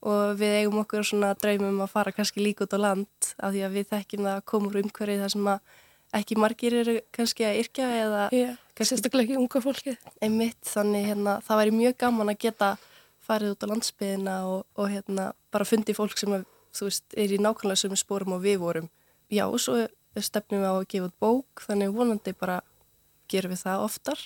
og 0.00 0.38
við 0.40 0.56
eigum 0.62 0.80
okkur 0.82 1.04
svona 1.04 1.34
draumum 1.36 1.82
að 1.84 1.92
fara 1.92 2.14
kannski 2.16 2.42
líka 2.42 2.64
út 2.64 2.76
á 2.76 2.80
land 2.80 3.30
af 3.36 3.52
því 3.52 3.64
að 3.66 3.76
við 3.76 3.88
þekkjum 3.92 4.26
það 4.26 4.36
að 4.38 4.46
koma 4.52 4.70
úr 4.70 4.80
umhverfið 4.80 5.24
þar 5.24 5.34
sem 5.34 5.50
að 5.52 5.74
ekki 6.20 6.38
margir 6.40 6.76
eru 6.80 6.94
kannski 7.14 7.46
að 7.46 7.58
yrkja 7.62 7.90
eða 8.00 8.22
yeah, 8.34 8.56
sérstaklega 8.80 9.28
ekki 9.28 9.38
unga 9.38 9.60
fólki 9.62 9.96
einmitt, 10.24 10.58
þannig 10.66 11.10
hérna, 11.10 11.36
það 11.44 11.60
væri 11.60 11.76
mjög 11.76 11.98
gaman 12.00 12.32
að 12.32 12.40
geta 12.46 12.70
farið 13.26 13.54
út 13.54 13.66
á 13.68 13.70
landsbyðina 13.70 14.34
og, 14.48 14.64
og 14.74 14.90
hérna, 14.90 15.30
bara 15.52 15.68
fundi 15.68 15.94
fólk 15.94 16.18
sem 16.18 16.34
að, 16.34 16.48
veist, 16.80 17.06
er 17.14 17.34
í 17.34 17.38
nákvæmlega 17.38 17.82
sömu 17.84 17.98
spórum 18.00 18.34
og 18.36 18.42
við 18.44 18.58
vorum. 18.62 18.88
Já, 19.30 19.44
og 19.46 19.60
svo 19.62 19.84
stefnum 20.18 20.64
við 20.64 20.72
á 20.72 20.74
að 20.74 20.88
gefa 20.90 21.10
út 21.10 21.18
bók 21.22 21.64
þannig 21.68 21.94
vonandi 21.94 22.34
bara 22.34 22.60
gerum 23.30 23.54
við 23.54 23.62
það 23.62 23.84
oftar. 23.86 24.24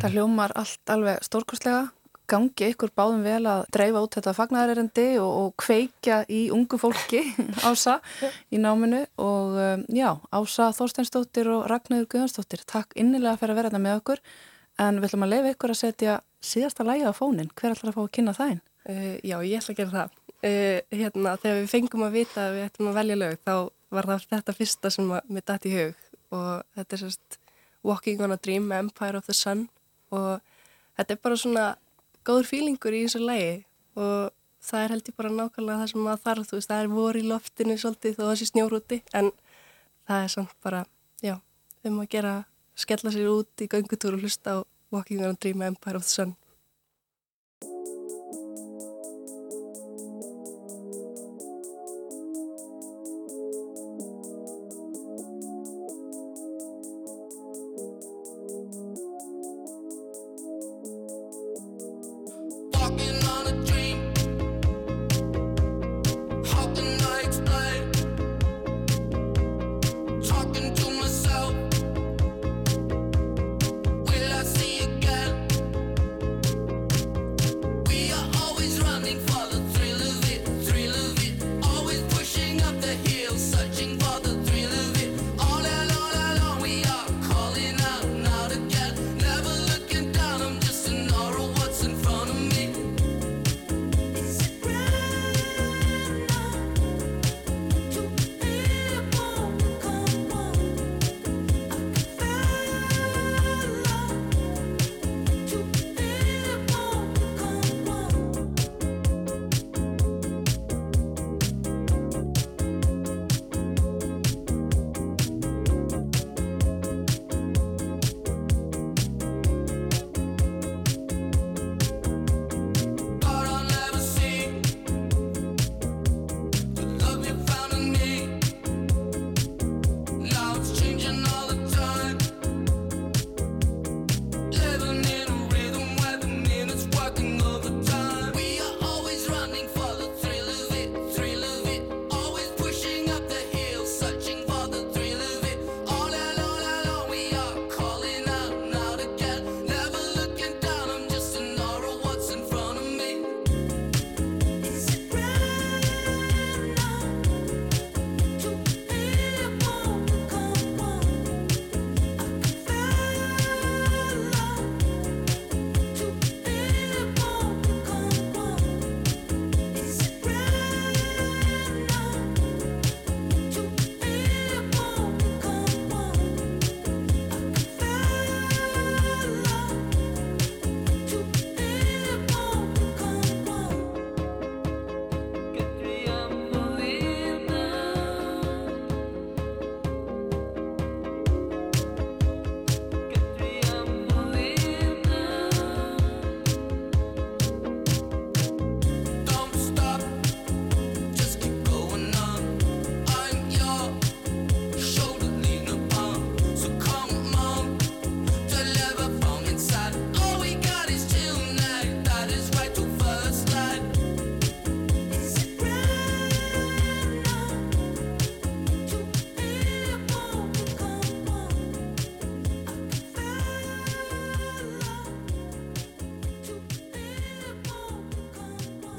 Það 0.00 0.16
hljómar 0.16 0.54
allt 0.58 0.92
alveg 0.92 1.24
stórkostlega 1.24 1.86
gangi 2.32 2.70
ykkur 2.72 2.92
báðum 2.96 3.22
vel 3.26 3.42
að 3.50 3.66
dreifa 3.74 4.02
út 4.04 4.16
þetta 4.16 4.34
fagnæðarerendi 4.36 5.06
og, 5.20 5.32
og 5.42 5.50
kveikja 5.60 6.22
í 6.32 6.46
ungu 6.54 6.78
fólki 6.80 7.20
ása 7.68 7.98
í 8.52 8.60
náminu. 8.62 9.04
Og 9.22 9.58
um, 9.60 9.84
já, 9.92 10.08
ása 10.32 10.70
Þorsteinsdóttir 10.76 11.50
og 11.52 11.66
Ragnarður 11.70 12.08
Guðansdóttir, 12.14 12.64
takk 12.68 12.96
innilega 12.98 13.38
fyrir 13.40 13.54
að 13.54 13.60
vera 13.60 13.72
þetta 13.72 13.82
með 13.84 13.98
okkur. 14.00 14.24
En 14.80 15.00
við 15.00 15.10
ætlum 15.10 15.26
að 15.26 15.34
leifa 15.34 15.52
ykkur 15.52 15.74
að 15.74 15.80
setja 15.82 16.16
síðasta 16.42 16.86
lægi 16.88 17.04
á 17.06 17.12
fónin, 17.14 17.52
hver 17.52 17.76
ætlar 17.76 17.92
að 17.92 17.98
fá 17.98 18.02
að 18.06 18.14
kynna 18.16 18.36
þægin? 18.38 18.64
Uh, 18.88 19.14
já, 19.20 19.36
ég 19.44 19.60
ætla 19.60 19.74
að 19.74 19.82
gera 19.82 19.94
það. 19.98 20.16
Uh, 20.42 20.78
hérna, 20.96 21.36
þegar 21.38 21.60
við 21.60 21.70
fengum 21.70 22.06
að 22.06 22.16
vita 22.16 22.46
að 22.48 22.56
við 22.56 22.66
ættum 22.70 22.90
að 22.90 22.98
velja 22.98 23.20
lög, 23.20 23.36
þá 23.44 23.54
var 23.92 24.08
það 24.08 24.26
þetta 24.32 24.56
fyrsta 24.56 24.90
sem 24.90 25.12
við 25.28 25.46
dætt 25.50 25.68
í 25.68 25.76
hug. 25.76 26.02
Og 26.32 26.50
þetta 26.78 26.96
er 26.96 27.02
sérst 27.04 27.38
Walking 27.82 28.22
on 28.24 28.32
a 28.32 28.40
Dream, 28.40 28.72
Empire 28.72 29.20
of 29.20 29.28
the 29.28 29.36
Sun. 29.36 29.66
Og 30.14 30.40
þetta 30.96 31.14
er 31.14 31.22
bara 31.22 31.38
svona 31.38 31.66
góður 32.26 32.48
fílingur 32.48 32.94
í 32.96 33.04
þessu 33.06 33.22
lægi 33.22 33.54
og 33.98 34.32
það 34.62 34.84
er 34.84 34.94
held 34.94 35.08
ég 35.10 35.16
bara 35.18 35.32
nákvæmlega 35.34 35.80
það 35.80 35.90
sem 35.92 36.04
maður 36.06 36.22
þarf, 36.26 36.48
þú 36.48 36.58
veist, 36.58 36.70
það 36.70 36.82
er 36.82 36.92
voru 36.92 37.22
í 37.22 37.28
loftinu 37.28 37.78
svolítið 37.78 38.18
þó 38.18 38.22
þessi 38.28 38.48
snjórúti 38.50 39.00
en 39.18 39.32
það 40.08 40.26
er 40.26 40.34
samt 40.36 40.54
bara, 40.62 40.84
já, 41.22 41.34
um 41.88 41.98
að 42.02 42.12
gera, 42.14 42.34
skella 42.78 43.14
sér 43.14 43.32
út 43.32 43.64
í 43.64 43.70
göngutúru 43.72 44.20
og 44.20 44.26
hlusta 44.26 44.56
á 44.56 44.58
Walking 44.92 45.24
on 45.24 45.34
a 45.34 45.40
Dream, 45.40 45.62
Empire 45.62 45.96
of 45.96 46.06
the 46.06 46.12
Sun. 46.12 46.36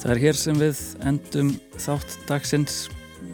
Það 0.03 0.11
er 0.11 0.19
hér 0.19 0.35
sem 0.35 0.57
við 0.59 0.79
endum 1.07 1.49
þátt 1.79 2.15
dagsins. 2.27 2.73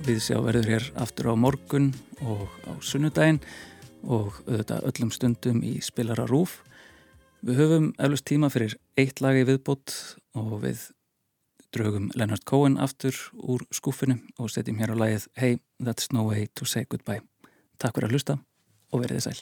Við 0.05 0.20
sjá 0.22 0.36
verður 0.45 0.67
hér 0.70 0.84
aftur 1.01 1.32
á 1.34 1.34
morgun 1.34 1.88
og 2.22 2.45
á 2.70 2.78
sunnudaginn 2.86 3.39
og 4.05 4.38
auðvitað 4.45 4.86
öllum 4.91 5.09
stundum 5.09 5.63
í 5.65 5.80
spilara 5.82 6.28
rúf. 6.30 6.59
Við 7.41 7.63
höfum 7.63 7.89
eflust 7.97 8.28
tíma 8.30 8.53
fyrir 8.53 8.78
eitt 9.01 9.17
lagi 9.17 9.47
viðbót 9.49 9.97
og 10.38 10.59
við 10.61 10.86
draugum 11.74 12.11
Leonard 12.13 12.45
Cohen 12.45 12.78
aftur 12.78 13.17
úr 13.34 13.65
skúfinu 13.74 14.20
og 14.38 14.53
setjum 14.53 14.78
hér 14.78 14.93
á 14.93 15.01
lagið 15.01 15.26
Hey, 15.41 15.57
that's 15.82 16.13
no 16.13 16.30
way 16.30 16.51
to 16.53 16.70
say 16.70 16.86
goodbye. 16.86 17.24
Takk 17.82 17.97
fyrir 17.97 18.11
að 18.11 18.20
hlusta 18.20 18.43
og 18.93 19.07
verðið 19.07 19.26
sæl. 19.26 19.41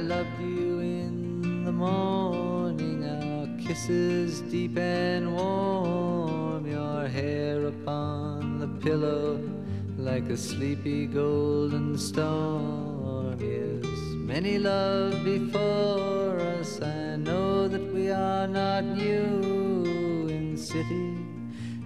Loved 0.00 0.40
you 0.40 0.80
in 0.80 1.64
the 1.64 1.72
morning, 1.72 3.04
our 3.04 3.46
kisses 3.58 4.40
deep 4.42 4.76
and 4.78 5.34
warm, 5.34 6.66
your 6.66 7.06
hair 7.06 7.66
upon 7.66 8.58
the 8.58 8.68
pillow 8.84 9.38
like 9.96 10.28
a 10.30 10.36
sleepy 10.36 11.06
golden 11.06 11.98
storm. 11.98 13.38
Yes, 13.38 13.86
many 14.16 14.58
love 14.58 15.22
before 15.24 16.40
us. 16.40 16.80
I 16.80 17.16
know 17.16 17.68
that 17.68 17.92
we 17.92 18.10
are 18.10 18.46
not 18.46 18.84
new 18.84 20.28
in 20.28 20.56
city 20.56 21.16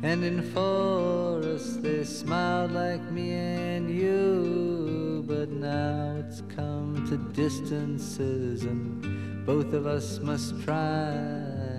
and 0.02 0.24
in 0.24 0.42
forest. 0.52 1.82
They 1.82 2.04
smiled 2.04 2.72
like 2.72 3.02
me 3.10 3.32
and 3.32 3.90
you, 3.90 5.03
but 5.44 5.52
now 5.52 6.16
it's 6.20 6.42
come 6.56 7.06
to 7.06 7.18
distances 7.34 8.62
and 8.62 9.44
both 9.44 9.74
of 9.74 9.86
us 9.86 10.18
must 10.20 10.58
try. 10.62 11.12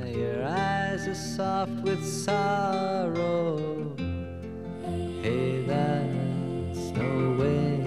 Your 0.05 0.45
eyes 0.45 1.07
are 1.07 1.15
soft 1.15 1.71
with 1.81 2.05
sorrow. 2.05 3.95
Hey, 5.23 5.63
that's 5.65 6.91
no 6.91 7.37
way 7.39 7.81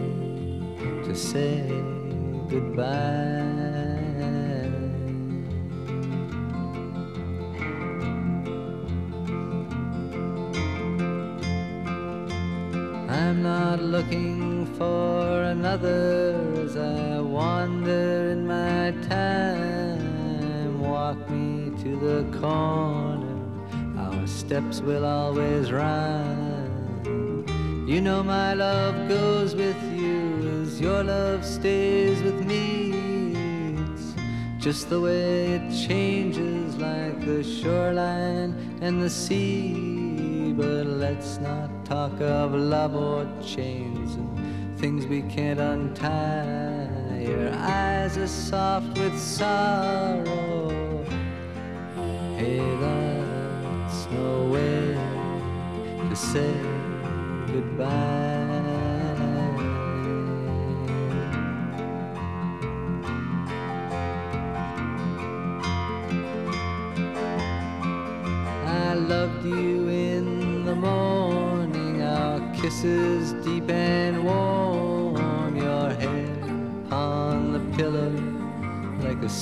to 1.04 1.14
say 1.14 1.68
goodbye. 2.48 3.38
I'm 13.08 13.42
not 13.44 13.80
looking 13.80 14.57
for 14.78 15.42
another 15.42 16.40
as 16.64 16.76
I 16.76 17.20
wander 17.20 18.30
in 18.30 18.46
my 18.46 18.92
time. 19.08 20.80
Walk 20.80 21.18
me 21.28 21.76
to 21.82 21.96
the 21.96 22.38
corner, 22.38 23.38
our 23.98 24.26
steps 24.26 24.80
will 24.80 25.04
always 25.04 25.72
rhyme. 25.72 27.44
You 27.88 28.00
know 28.00 28.22
my 28.22 28.54
love 28.54 29.08
goes 29.08 29.56
with 29.56 29.82
you 29.92 30.62
as 30.62 30.80
your 30.80 31.02
love 31.02 31.44
stays 31.44 32.22
with 32.22 32.46
me. 32.46 33.74
It's 33.82 34.14
just 34.58 34.90
the 34.90 35.00
way 35.00 35.54
it 35.56 35.88
changes 35.88 36.76
like 36.76 37.18
the 37.26 37.42
shoreline 37.42 38.78
and 38.80 39.02
the 39.02 39.10
sea. 39.10 40.52
But 40.52 40.86
let's 40.86 41.38
not 41.38 41.84
talk 41.84 42.20
of 42.20 42.52
love 42.52 42.94
or 42.94 43.26
chains 43.42 44.14
and 44.14 44.57
things 44.78 45.06
we 45.08 45.22
can't 45.22 45.58
untie. 45.58 47.20
Your 47.20 47.52
eyes 47.52 48.16
are 48.16 48.28
soft 48.28 48.96
with 48.96 49.18
sorrow. 49.18 51.04
Hey, 52.36 52.60
that's 52.80 54.08
no 54.12 54.48
way 54.52 54.94
to 56.08 56.14
say 56.14 56.54
goodbye. 57.48 57.88
I 68.64 68.94
loved 68.94 69.44
you 69.44 69.88
in 69.88 70.64
the 70.64 70.76
morning, 70.76 72.00
our 72.02 72.38
kisses 72.54 73.37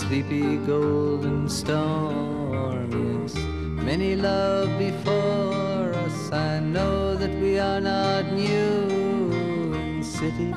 sleepy 0.06 0.56
golden 0.58 1.48
storm. 1.48 2.90
Yes, 2.92 3.34
many 3.34 4.14
love 4.14 4.68
before 4.78 5.92
us. 6.04 6.32
I 6.32 6.60
know 6.60 7.16
that 7.16 7.34
we 7.40 7.58
are 7.58 7.80
not 7.80 8.32
new 8.32 9.72
in 9.74 10.04
city 10.04 10.52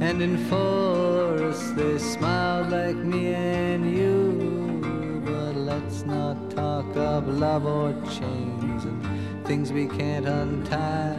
and 0.00 0.20
in 0.20 0.36
forest. 0.48 1.76
They 1.76 1.98
smiled 1.98 2.70
like 2.70 2.96
me 2.96 3.34
and 3.34 3.96
you, 3.96 5.22
but 5.24 5.54
let's 5.54 6.04
not 6.04 6.50
talk 6.50 6.96
of 6.96 7.28
love 7.28 7.66
or 7.66 7.92
chains 8.10 8.84
and 8.84 9.46
things 9.46 9.70
we 9.70 9.86
can't 9.86 10.26
untie. 10.26 11.14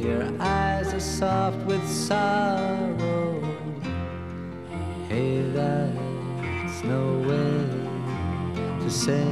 Your 0.00 0.24
eyes 0.40 0.92
are 0.92 1.06
soft 1.18 1.58
with 1.58 1.86
sorrow. 1.88 3.40
Hey, 5.08 5.42
that's 5.52 6.01
no 6.84 7.18
way 7.28 8.82
to 8.82 8.90
say 8.90 9.24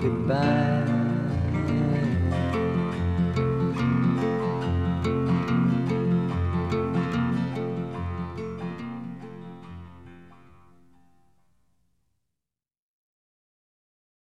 goodbye. 0.00 0.99